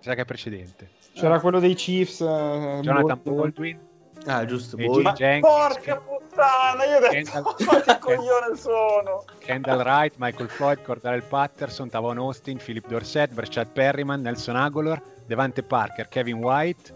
Mi 0.06 0.12
sa 0.12 0.14
che 0.18 0.22
è 0.22 0.26
precedente. 0.26 0.90
C'era 1.14 1.40
quello 1.40 1.60
dei 1.60 1.74
Chiefs. 1.74 2.22
eh, 2.22 2.80
Jonathan 2.84 3.20
Baldwin. 3.24 3.36
Baldwin, 3.36 3.80
Ah, 4.28 4.46
giusto. 4.46 4.78
Jim 4.78 5.02
Jenkins, 5.14 5.42
Porca 5.42 5.98
puttana, 5.98 6.84
io 6.86 6.98
ho 6.98 7.00
detto 7.00 7.12
Kendall- 7.12 7.56
quanti 7.66 8.00
coglione 8.00 8.56
sono. 8.56 9.26
Kendall 9.40 9.80
Wright, 9.80 10.14
Michael 10.18 10.50
Floyd, 10.50 10.82
Cordell 10.84 11.24
Patterson, 11.28 11.90
Tavon 11.90 12.20
Austin, 12.20 12.58
Philip 12.58 12.88
Dorsett, 12.88 13.32
Brashad 13.34 13.68
Perryman, 13.74 14.22
Nelson 14.22 14.56
Aguilar, 14.56 15.02
Devante 15.26 15.64
Parker, 15.64 16.08
Kevin 16.08 16.38
White, 16.38 16.94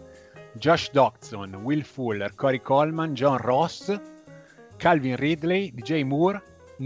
Josh 0.53 0.91
Dodson, 0.91 1.55
Will 1.63 1.83
Fuller, 1.83 2.33
Corey 2.35 2.61
Coleman, 2.61 3.13
John 3.15 3.37
Ross, 3.39 3.91
Calvin 4.77 5.15
Ridley, 5.17 5.71
DJ 5.73 6.03
Moore, 6.03 6.41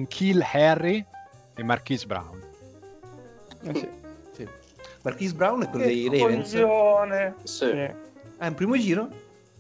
Kill 0.08 0.42
Harry 0.42 1.06
e 1.56 1.64
Marquise 1.64 2.06
Brown. 2.06 2.42
Eh 3.66 3.76
sì, 3.76 3.90
Sì. 5.04 5.10
Marquise 5.10 5.34
Brown 5.36 5.64
è 5.64 5.70
quello 5.70 5.86
dei 5.86 6.10
Che 6.10 6.18
Ravens. 6.20 6.52
coglione. 6.52 7.36
Sì. 7.44 7.66
sì, 7.68 7.90
Ah, 8.38 8.48
in 8.48 8.54
primo 8.56 8.78
giro? 8.78 9.10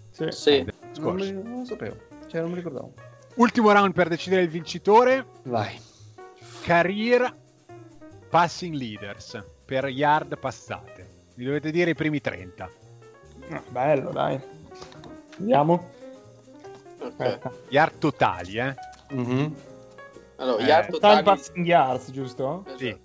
sì. 0.09 0.27
Sì. 0.29 0.59
Non, 0.63 0.73
Scorso. 0.93 1.25
mi- 1.25 1.31
non 1.43 1.59
lo 1.59 1.65
sapevo. 1.65 1.95
Cioè, 2.27 2.41
non 2.41 2.49
mi 2.49 2.55
ricordavo. 2.55 2.93
Ultimo 3.35 3.71
round 3.71 3.93
per 3.93 4.07
decidere 4.07 4.43
il 4.43 4.49
vincitore. 4.49 5.25
Vai. 5.43 5.77
Career 6.63 7.35
Passing 8.29 8.73
Leaders 8.75 9.43
per 9.65 9.85
yard 9.87 10.37
passate. 10.37 11.09
Vi 11.35 11.43
dovete 11.45 11.71
dire 11.71 11.91
i 11.91 11.95
primi 11.95 12.21
30. 12.21 12.69
Ah, 13.49 13.63
bello, 13.69 14.11
dai. 14.11 14.39
Vediamo. 15.37 15.89
Ok. 16.99 17.05
Aspetta. 17.19 17.51
Yard 17.69 17.97
totali, 17.97 18.57
eh? 18.57 18.75
Mhm. 19.11 19.55
Allora, 20.37 20.63
Eh, 20.63 20.65
yard 20.67 20.89
totali... 20.91 21.23
passing 21.23 21.65
yards, 21.65 22.11
giusto? 22.11 22.63
Esatto. 22.65 22.77
Sì. 22.77 22.97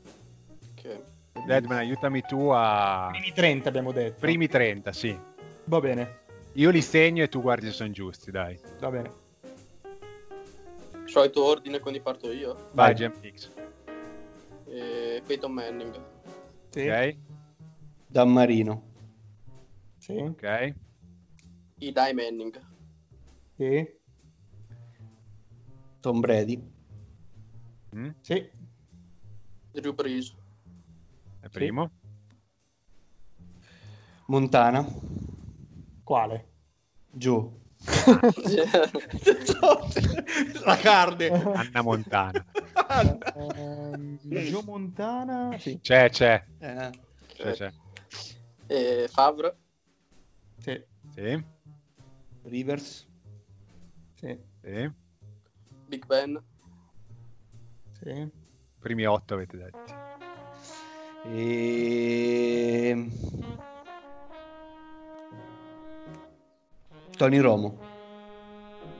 Deadman, 1.47 1.79
aiutami 1.79 2.23
tu 2.23 2.49
a... 2.51 3.09
Primi 3.11 3.33
30 3.33 3.69
abbiamo 3.69 3.93
detto. 3.93 4.21
Primi 4.21 4.47
30, 4.49 4.93
sì. 4.93 5.19
Va 5.65 5.81
bene, 5.81 6.21
Io 6.55 6.71
li 6.71 6.81
segno 6.83 7.23
e 7.23 7.29
tu 7.29 7.41
guardi 7.41 7.67
se 7.67 7.73
sono 7.73 7.91
giusti, 7.91 8.31
dai. 8.31 8.59
va 8.81 8.91
bene. 8.91 9.11
Solito 11.05 11.45
ordine, 11.45 11.79
quindi 11.81 12.01
parto 12.01 12.31
io. 12.33 12.69
Vai. 12.73 12.95
GMX. 12.95 13.51
Eh, 14.67 15.23
Peyton 15.27 15.53
Manning. 15.53 15.99
Sì, 16.71 16.87
Ok, 16.89 17.17
Dan 18.07 18.31
Marino. 18.31 18.83
sì, 19.99 20.13
ok. 20.17 20.75
Eli 21.79 22.13
Manning. 22.15 22.61
sì, 23.57 23.97
Tom 26.01 26.21
Brady. 26.21 26.61
Mm, 27.97 28.11
sì. 28.21 28.51
Drew 29.73 29.95
Brees. 29.95 30.35
È 31.49 31.51
primo. 31.51 31.91
Montana. 34.27 34.87
Quale? 36.05 36.49
Joe. 37.11 37.51
La 40.65 40.77
carne. 40.77 41.29
Anna 41.29 41.83
Montana. 41.83 42.45
Ehm, 43.35 44.19
Joe 44.21 44.63
Montana? 44.65 45.57
Sì, 45.59 45.81
C'è, 45.81 46.09
c'è. 46.11 46.45
Eh, 46.59 46.91
c'è, 47.35 47.53
c'è. 47.53 47.73
Eh, 48.67 49.09
Favre. 49.11 49.57
sì, 50.59 50.83
Sì, 51.15 51.45
Rivers. 52.43 53.07
sì, 54.15 54.39
sì. 54.63 54.91
Big 55.87 56.05
Ben. 56.07 56.41
sì. 58.03 58.31
Primi 58.79 59.07
otto 59.07 59.35
avete 59.35 59.57
detto. 59.57 60.18
E... 61.25 63.09
Tony 67.17 67.39
Romo. 67.39 67.77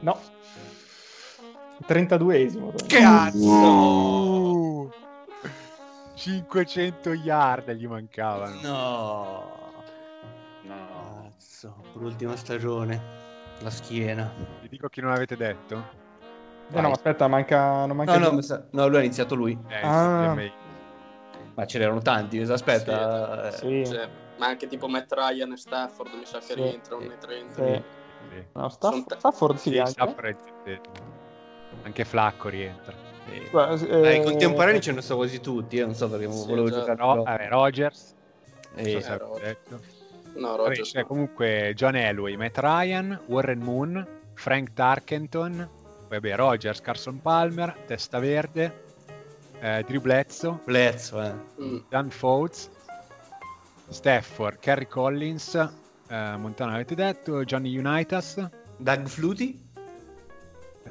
No. 0.01 0.19
32esimo. 1.87 2.73
Cazzo! 2.87 4.93
500 6.15 7.13
yard 7.13 7.71
gli 7.73 7.87
mancavano. 7.87 8.61
No. 8.61 9.53
No. 10.63 11.33
Cazzo, 11.37 11.75
l'ultima 11.95 12.37
stagione. 12.37 13.01
La 13.61 13.71
schiena. 13.71 14.31
Vi 14.63 14.69
dico 14.69 14.89
chi 14.89 15.01
non 15.01 15.13
avete 15.13 15.37
detto? 15.37 15.97
Eh 16.71 16.81
no, 16.81 16.91
aspetta, 16.91 17.29
manca... 17.29 17.87
Non 17.87 17.97
manca 17.97 18.19
No, 18.19 18.31
no, 18.31 18.41
no, 18.71 18.87
lui 18.89 18.99
ha 18.99 19.03
iniziato 19.03 19.35
lui. 19.35 19.57
Eh, 19.69 19.81
Ah. 19.83 20.37
Sì, 21.59 21.65
Ma 21.65 21.67
ce 21.67 21.79
n'erano 21.79 22.01
tanti, 22.01 22.39
aspetta. 22.41 23.49
eh, 23.49 23.53
Sì, 23.53 23.85
Cioè, 23.87 24.09
ma 24.37 24.47
anche 24.47 24.67
tipo 24.69 24.87
Matt 24.89 25.13
Ryan 25.13 25.53
e 25.53 25.57
Stafford 25.57 26.15
mi 26.15 26.25
sa 26.25 26.39
che 26.39 26.45
Sì. 26.53 26.55
rientrano 26.55 27.03
nei 27.07 27.19
30. 27.19 27.65
sì. 27.65 27.83
sì. 28.31 28.45
No, 28.53 28.69
Staff- 28.69 28.93
Sono 28.93 29.05
te- 29.07 29.17
Stafford 29.19 29.57
sì, 29.57 29.71
Sì, 29.71 29.79
anche. 29.79 29.91
Stafford. 29.93 30.37
Anche 31.83 32.05
Flacco 32.05 32.49
rientra. 32.49 32.95
eh, 33.31 33.49
Guarda, 33.51 33.87
eh, 33.87 34.09
eh, 34.09 34.15
I 34.17 34.23
contemporanei 34.23 34.81
ce 34.81 34.93
ne 34.93 35.03
so 35.03 35.17
quasi 35.17 35.41
tutti, 35.41 35.77
io 35.77 35.87
non 35.87 35.95
so 35.95 36.09
perché 36.09 36.31
Sì, 36.31 36.47
volevo 36.47 36.71
già. 36.71 36.79
giocare. 36.79 36.97
No, 36.97 37.25
eh, 37.27 37.49
Rogers. 37.49 38.15
Eh, 38.75 38.91
so 38.91 39.01
se 39.01 39.07
eh, 39.07 39.11
avete 39.13 39.25
Rodgers. 39.25 39.43
detto. 39.43 39.81
No, 40.35 40.49
Vabbè, 40.51 40.57
Rodgers. 40.69 40.91
c'è 40.93 41.05
comunque 41.05 41.73
John 41.75 41.97
Elway, 41.97 42.37
Matt 42.37 42.59
Ryan, 42.59 43.21
Warren 43.27 43.59
Moon, 43.61 44.07
Frank 44.35 44.73
Tarkenton, 44.73 45.69
vabbè, 46.09 46.35
Rogers, 46.37 46.81
Carson 46.81 47.21
Palmer, 47.21 47.75
Testa 47.87 48.19
Verde, 48.19 48.85
eh, 49.61 49.85
Drew 49.87 50.01
Bledsoe, 50.01 50.59
Bledsoe, 50.65 51.27
eh. 51.27 51.63
Mm. 51.63 51.79
Dan 51.89 52.11
Fouts, 52.11 52.71
Stafford, 53.89 54.59
Kerry 54.61 54.87
Collins, 54.87 55.55
eh, 55.55 56.37
Montana 56.37 56.75
avete 56.75 56.95
detto, 56.95 57.45
Johnny 57.45 57.77
Unitas, 57.77 58.49
Doug 58.77 59.07
Flutie? 59.07 59.55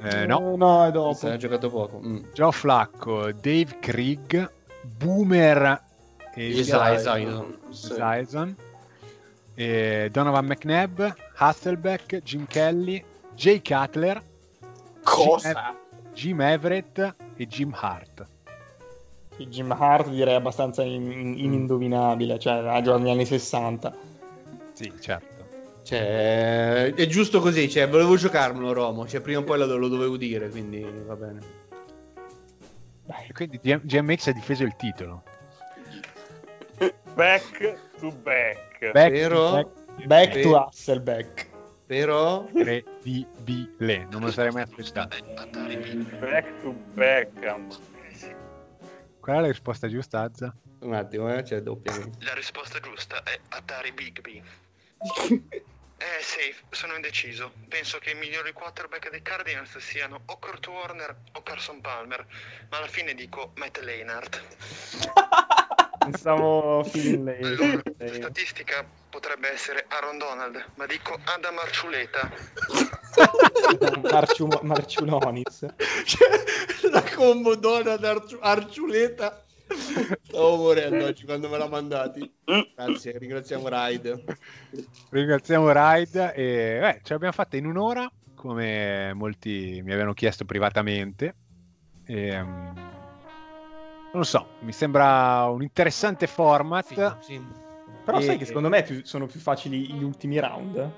eh, 0.02 0.26
no, 0.26 0.54
eh, 0.54 0.56
no, 0.56 0.86
è 0.86 0.90
dopo. 0.90 1.26
Ha 1.28 1.36
giocato 1.36 1.70
poco. 1.70 2.00
Mm. 2.00 2.24
Joe 2.32 2.52
Flacco, 2.52 3.32
Dave 3.32 3.78
Krieg, 3.80 4.50
Boomer 4.82 5.82
e. 6.34 6.52
Sì. 6.52 6.72
Zison, 7.70 8.56
e 9.54 10.08
Donovan 10.12 10.46
McNabb, 10.46 11.02
Hasselbeck, 11.34 12.22
Jim 12.22 12.46
Kelly, 12.46 13.04
Jay 13.34 13.60
Cutler, 13.60 14.22
Cosa? 15.02 15.74
Jim 16.12 16.40
Everett 16.40 17.14
e 17.36 17.46
Jim 17.46 17.72
Hart. 17.74 18.24
Jim 19.46 19.70
Hart 19.72 20.08
direi 20.08 20.34
abbastanza 20.34 20.82
in- 20.82 21.10
in- 21.12 21.38
inindovinabile, 21.38 22.38
cioè 22.38 22.54
ha 22.54 22.80
giocato 22.82 22.98
negli 23.02 23.10
anni 23.12 23.24
60. 23.26 23.94
Sì, 24.72 24.92
certo. 25.00 25.36
Cioè, 25.82 26.92
è 26.94 27.06
giusto 27.06 27.40
così, 27.40 27.68
cioè, 27.70 27.88
volevo 27.88 28.16
giocarmelo 28.16 28.72
Romo, 28.72 29.06
cioè 29.06 29.20
prima 29.20 29.38
o 29.40 29.42
poi 29.44 29.58
lo, 29.58 29.76
lo 29.76 29.88
dovevo 29.88 30.16
dire, 30.16 30.48
quindi 30.50 30.84
va 31.06 31.14
bene. 31.16 31.38
E 33.26 33.32
quindi 33.32 33.58
GM- 33.62 33.80
GMX 33.84 34.26
ha 34.26 34.32
difeso 34.32 34.64
il 34.64 34.76
titolo. 34.76 35.22
Back 37.14 37.74
to 37.98 38.12
back. 38.22 38.92
Back 38.92 39.10
Però, 39.10 39.52
Back, 39.52 40.04
back 40.06 40.32
Sì. 40.34 40.42
to 40.42 40.56
Hasselbeck. 40.56 41.46
però, 41.86 42.46
incredibile, 42.52 44.06
non 44.10 44.20
me 44.20 44.26
lo 44.26 44.30
sarei 44.32 44.52
mai 44.52 44.62
aspettato. 44.62 45.16
Back 46.20 46.60
to 46.62 46.74
Beckham. 46.92 47.66
Qual 49.28 49.40
è 49.40 49.42
la 49.42 49.48
risposta 49.48 49.88
giusta, 49.88 50.22
Azza? 50.22 50.56
un 50.80 50.94
attimo, 50.94 51.30
eh, 51.30 51.42
c'è 51.42 51.60
doppia. 51.60 51.92
La 52.20 52.32
risposta 52.32 52.80
giusta 52.80 53.22
è 53.24 53.38
Atari 53.50 53.92
Bigby. 53.92 54.42
Eh 56.00 56.22
sì, 56.22 56.54
sono 56.70 56.94
indeciso. 56.94 57.52
Penso 57.68 57.98
che 57.98 58.10
i 58.10 58.14
migliori 58.14 58.52
quarterback 58.52 59.10
dei 59.10 59.20
Cardinals 59.20 59.76
siano 59.78 60.22
o 60.26 60.38
Kurt 60.38 60.64
Warner 60.68 61.14
o 61.32 61.42
Carson 61.42 61.80
Palmer, 61.80 62.24
ma 62.70 62.76
alla 62.78 62.86
fine 62.86 63.14
dico 63.14 63.50
Matt 63.56 63.78
Leinart. 63.80 64.40
Pensavo 65.98 66.88
Phil 66.88 67.18
Allora, 67.28 67.82
Lane. 67.98 68.14
statistica 68.14 68.88
potrebbe 69.10 69.50
essere 69.50 69.86
Aaron 69.88 70.18
Donald, 70.18 70.64
ma 70.76 70.86
dico 70.86 71.18
Adam 71.24 71.58
Arciuleta. 71.58 72.30
Marciu- 74.10 74.60
Marciulonis. 74.62 75.66
Cioè, 76.04 76.90
la 76.90 77.02
combo 77.14 77.54
Donald 77.56 78.04
Arci- 78.04 78.38
Arciuleta. 78.40 79.44
Stavo 80.22 80.56
morendo 80.56 81.04
oggi 81.04 81.24
quando 81.24 81.48
me 81.48 81.58
l'ha 81.58 81.68
mandati. 81.68 82.30
Grazie, 82.74 83.18
ringraziamo 83.18 83.68
Ride. 83.68 84.24
Ringraziamo 85.10 85.70
Ride 85.70 86.32
e 86.34 86.78
beh, 86.80 87.00
ce 87.02 87.12
l'abbiamo 87.12 87.32
fatta 87.34 87.56
in 87.56 87.66
un'ora, 87.66 88.10
come 88.34 89.12
molti 89.14 89.80
mi 89.84 89.90
avevano 89.92 90.14
chiesto 90.14 90.44
privatamente. 90.46 91.34
E, 92.06 92.42
mm, 92.42 92.64
non 94.10 94.12
lo 94.12 94.24
so, 94.24 94.46
mi 94.60 94.72
sembra 94.72 95.44
un 95.50 95.60
interessante 95.62 96.26
format. 96.26 96.86
Sì, 97.20 97.32
sì. 97.34 97.46
Però 98.04 98.18
E- 98.18 98.22
sai 98.22 98.38
che 98.38 98.46
secondo 98.46 98.70
me 98.70 98.82
più- 98.84 99.04
sono 99.04 99.26
più 99.26 99.38
facili 99.38 99.92
gli 99.92 100.02
ultimi 100.02 100.38
round? 100.40 100.90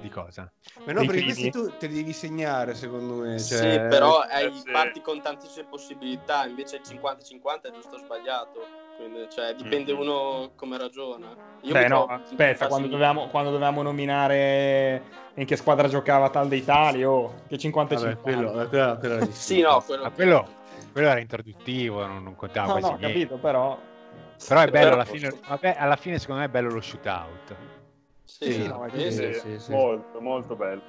Di 0.00 0.08
cosa? 0.08 0.50
Ma 0.84 0.92
no, 0.92 1.04
perché 1.04 1.22
questi 1.24 1.50
tu 1.50 1.76
te 1.76 1.86
li 1.86 1.94
devi 1.96 2.12
segnare, 2.12 2.74
secondo 2.74 3.14
me. 3.14 3.38
Sì, 3.38 3.54
cioè- 3.54 3.86
però 3.88 4.22
eh, 4.24 4.34
hai 4.44 4.52
sì. 4.54 4.70
parti 4.70 5.00
con 5.02 5.20
tantissime 5.20 5.66
possibilità, 5.68 6.46
invece 6.46 6.76
il 6.76 6.82
50-50 6.82 7.68
è 7.68 7.72
giusto 7.72 7.96
o 7.96 7.98
sbagliato. 7.98 8.66
Quindi, 8.96 9.28
cioè, 9.30 9.54
dipende 9.54 9.92
Mhm. 9.92 9.98
uno 10.00 10.52
come 10.56 10.76
ragiona. 10.78 11.28
Io 11.62 11.72
Beh, 11.72 11.88
no, 11.88 12.04
aspetta, 12.06 12.66
quando 12.66 12.88
dovevamo, 12.88 13.28
quando 13.28 13.50
dovevamo 13.50 13.82
nominare 13.82 15.02
in 15.34 15.44
che 15.46 15.56
squadra 15.56 15.88
giocava 15.88 16.28
tal 16.30 16.48
dei 16.48 16.64
tali, 16.64 17.04
oh, 17.04 17.42
che 17.48 17.56
50 17.58 17.94
Vabbè, 17.94 18.18
quello, 18.18 18.50
quello, 18.68 18.98
quello 18.98 19.14
era 19.14 19.26
Sì, 19.30 19.60
no, 19.60 19.82
quello, 19.82 20.02
Ma 20.02 20.10
quello, 20.10 20.48
quello 20.92 21.08
era 21.08 21.20
introduttivo, 21.20 22.04
non, 22.06 22.22
non 22.22 22.36
contava 22.36 22.66
No, 22.66 22.72
quasi 22.78 22.90
no, 22.90 22.96
niente. 22.98 23.18
capito, 23.18 23.36
però... 23.36 23.78
Però 24.48 24.60
è 24.60 24.68
bello 24.68 24.84
Però- 24.84 24.94
alla 24.94 25.04
fine, 25.04 25.40
vabbè, 25.46 25.76
alla 25.78 25.96
fine 25.96 26.18
secondo 26.18 26.40
me 26.40 26.46
è 26.46 26.50
bello 26.50 26.70
lo 26.70 26.80
shootout. 26.80 27.54
Sì, 28.30 28.52
Sì, 28.52 28.68
no, 28.68 28.88
sì, 28.94 29.10
Sì, 29.34 29.58
sì. 29.58 29.72
Molto, 29.72 30.20
molto 30.20 30.54
bello. 30.56 30.82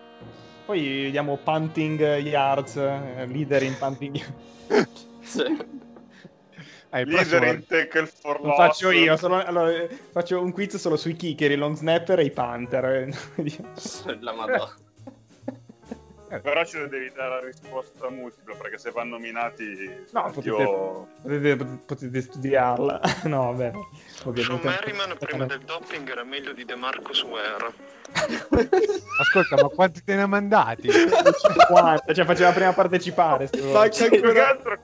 Poi 0.66 1.04
vediamo 1.04 1.38
punting 1.38 2.00
yards, 2.20 2.76
eh, 2.78 3.26
leader 3.26 3.64
in 3.64 3.76
punting 3.78 4.16
yards. 4.16 5.10
Sì. 5.22 5.80
Eh, 6.94 7.06
Leader 7.06 7.44
in 7.44 7.66
tackle 7.66 8.06
for 8.06 8.40
Lo 8.42 8.48
loss. 8.48 8.58
faccio 8.58 8.92
io, 8.92 9.16
solo- 9.18 9.44
allora, 9.44 9.72
eh, 9.72 9.88
faccio 10.12 10.42
un 10.42 10.52
quiz 10.52 10.76
solo 10.76 10.98
sui 10.98 11.16
kicker, 11.16 11.50
i 11.52 11.56
long 11.56 11.76
snapper 11.76 12.20
e 12.20 12.26
i 12.26 12.32
panther. 12.32 12.86
eh. 12.86 13.10
La 14.20 14.34
madonna. 14.34 14.74
Però 16.40 16.64
ci 16.66 16.78
devi 16.88 17.12
dare 17.14 17.30
la 17.30 17.40
risposta 17.46 18.10
multipla 18.10 18.56
perché 18.56 18.78
se 18.78 18.92
vanno 18.92 19.16
nominati 19.18 20.06
No, 20.12 20.26
io 20.28 20.32
potete, 20.32 21.56
potete, 21.56 21.66
potete 21.86 22.22
studiarla. 22.22 23.02
No, 23.24 23.52
vabbè. 23.54 23.72
Sean. 24.44 24.60
Merriman 24.64 25.18
prima 25.18 25.46
del 25.46 25.60
doping 25.60 26.10
era 26.10 26.24
meglio 26.24 26.54
di 26.54 26.64
DeMarcus 26.64 27.24
Ware. 27.28 27.74
Ascolta, 29.20 29.56
ma 29.56 29.68
quanti 29.70 30.04
te 30.04 30.16
ne 30.16 30.22
ha 30.24 30.28
mandati? 30.28 30.90
50, 30.90 32.14
cioè 32.14 32.26
faceva 32.26 32.52
prima 32.52 32.74
partecipare. 32.74 33.48
sto- 33.48 33.72
Faccia 33.72 34.10
più 34.10 34.22
che 34.32 34.40
altro 34.40 34.78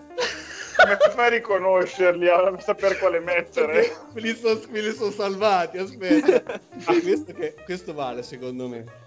come 0.78 0.98
fai 1.12 1.26
a 1.26 1.30
riconoscerli 1.30 2.28
a 2.30 2.60
sapere 2.60 2.98
quale 2.98 3.20
mettere 3.20 3.91
me 4.14 4.22
li 4.22 4.36
sono 4.36 4.60
me 4.70 4.80
li 4.82 4.93
salvati, 5.12 5.78
aspetta. 5.78 6.60
questo, 7.02 7.34
che- 7.34 7.56
questo 7.66 7.93
vale, 7.93 8.24
secondo 8.24 8.68
me. 8.68 9.06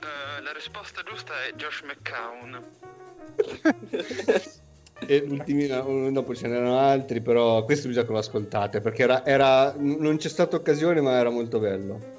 Eh, 0.00 0.40
la 0.42 0.52
risposta 0.52 1.02
giusta 1.02 1.32
è 1.44 1.52
Josh 1.54 1.82
McCown. 1.82 2.64
E 5.06 5.24
l'ultimi, 5.24 5.66
no, 5.66 6.10
dopo 6.10 6.34
ce 6.34 6.48
n'erano 6.48 6.78
altri, 6.78 7.20
però 7.20 7.64
questo 7.64 7.88
bisogna 7.88 8.06
che 8.06 8.12
lo 8.12 8.18
ascoltate 8.18 8.80
perché 8.80 9.02
era, 9.04 9.24
era- 9.24 9.72
non 9.76 10.16
c'è 10.16 10.28
stata 10.28 10.56
occasione, 10.56 11.00
ma 11.00 11.18
era 11.18 11.30
molto 11.30 11.58
bello. 11.58 12.16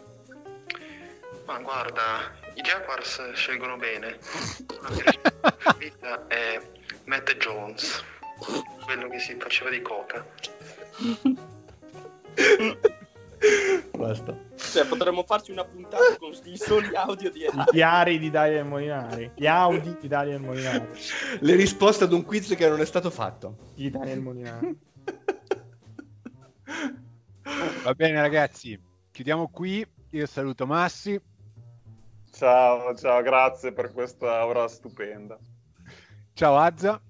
Ma 1.46 1.60
guarda, 1.60 2.32
i 2.56 2.62
Jaguars 2.62 3.32
scelgono 3.34 3.78
bene. 3.78 4.18
La 6.02 6.28
è 6.28 6.60
Matt 7.06 7.36
Jones, 7.38 8.04
quello 8.86 9.08
che 9.10 9.20
si 9.20 9.36
faceva 9.40 9.70
di 9.70 9.82
coca. 9.82 10.26
Basta. 14.00 14.34
Cioè, 14.56 14.86
potremmo 14.86 15.24
farci 15.24 15.52
una 15.52 15.66
puntata 15.66 16.16
con 16.18 16.32
i 16.46 16.58
soli 16.58 16.96
audio 16.96 17.30
di 17.30 17.44
I 17.44 17.64
chiari 17.66 18.18
di 18.18 18.30
Daniel 18.30 18.64
Molinari. 18.64 19.30
Gli 19.36 19.46
Audi 19.46 19.98
di 20.00 20.08
Daniel 20.08 20.40
Molinari. 20.40 20.88
Le 21.42 21.56
risposte 21.56 22.06
ad 22.06 22.14
un 22.14 22.24
quiz 22.24 22.56
che 22.56 22.70
non 22.70 22.80
è 22.80 22.86
stato 22.86 23.10
fatto. 23.10 23.56
Di 23.76 23.90
Daniel 23.90 24.22
Molinari. 24.22 24.80
Va 27.84 27.94
bene 27.94 28.22
ragazzi, 28.22 28.80
chiudiamo 29.12 29.50
qui. 29.50 29.86
Io 30.12 30.26
saluto 30.26 30.66
Massi. 30.66 31.20
ciao 32.32 32.96
ciao 32.96 33.22
grazie 33.22 33.74
per 33.74 33.92
questa 33.92 34.46
ora 34.46 34.68
stupenda 34.68 35.38
Ciao 36.34 36.56
Azza. 36.58 37.02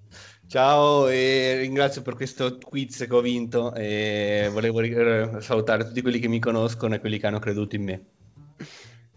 Ciao 0.50 1.06
e 1.06 1.58
ringrazio 1.58 2.02
per 2.02 2.16
questo 2.16 2.58
quiz 2.58 3.06
che 3.06 3.14
ho 3.14 3.20
vinto 3.20 3.72
e 3.72 4.48
volevo 4.50 4.80
ri- 4.80 4.90
eh, 4.90 5.40
salutare 5.40 5.86
tutti 5.86 6.02
quelli 6.02 6.18
che 6.18 6.26
mi 6.26 6.40
conoscono 6.40 6.92
e 6.92 6.98
quelli 6.98 7.20
che 7.20 7.28
hanno 7.28 7.38
creduto 7.38 7.76
in 7.76 7.84
me. 7.84 8.04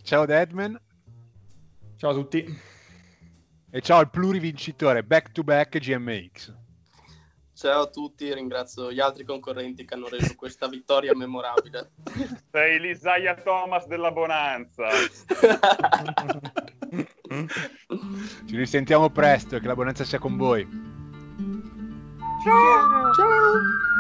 Ciao 0.03 0.27
Deadman. 0.27 0.79
Ciao 1.95 2.11
a 2.11 2.13
tutti. 2.13 2.45
E 3.71 3.81
ciao 3.81 3.97
al 3.97 4.11
plurivincitore 4.11 5.03
back 5.03 5.31
to 5.31 5.43
back 5.43 5.79
GMX. 5.79 6.53
Ciao 7.55 7.81
a 7.81 7.89
tutti, 7.89 8.31
ringrazio 8.31 8.91
gli 8.91 8.99
altri 8.99 9.23
concorrenti 9.23 9.86
che 9.86 9.95
hanno 9.95 10.09
reso 10.09 10.36
questa 10.36 10.67
vittoria 10.67 11.15
memorabile. 11.15 11.93
sei 12.51 12.79
l'Isaiah 12.79 13.34
Thomas 13.34 13.88
della 13.88 14.11
Bonanza 14.11 14.88
Ci 18.45 18.55
risentiamo 18.55 19.09
presto 19.09 19.55
e 19.55 19.59
che 19.59 19.65
la 19.65 19.73
buonanza 19.73 20.03
sia 20.03 20.19
con 20.19 20.38
voi. 20.38 20.93
Ciao. 22.44 23.14
Ciao. 23.14 23.14
Ciao. 23.14 23.93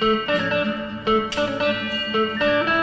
Thank 0.00 0.28
you. 1.34 2.79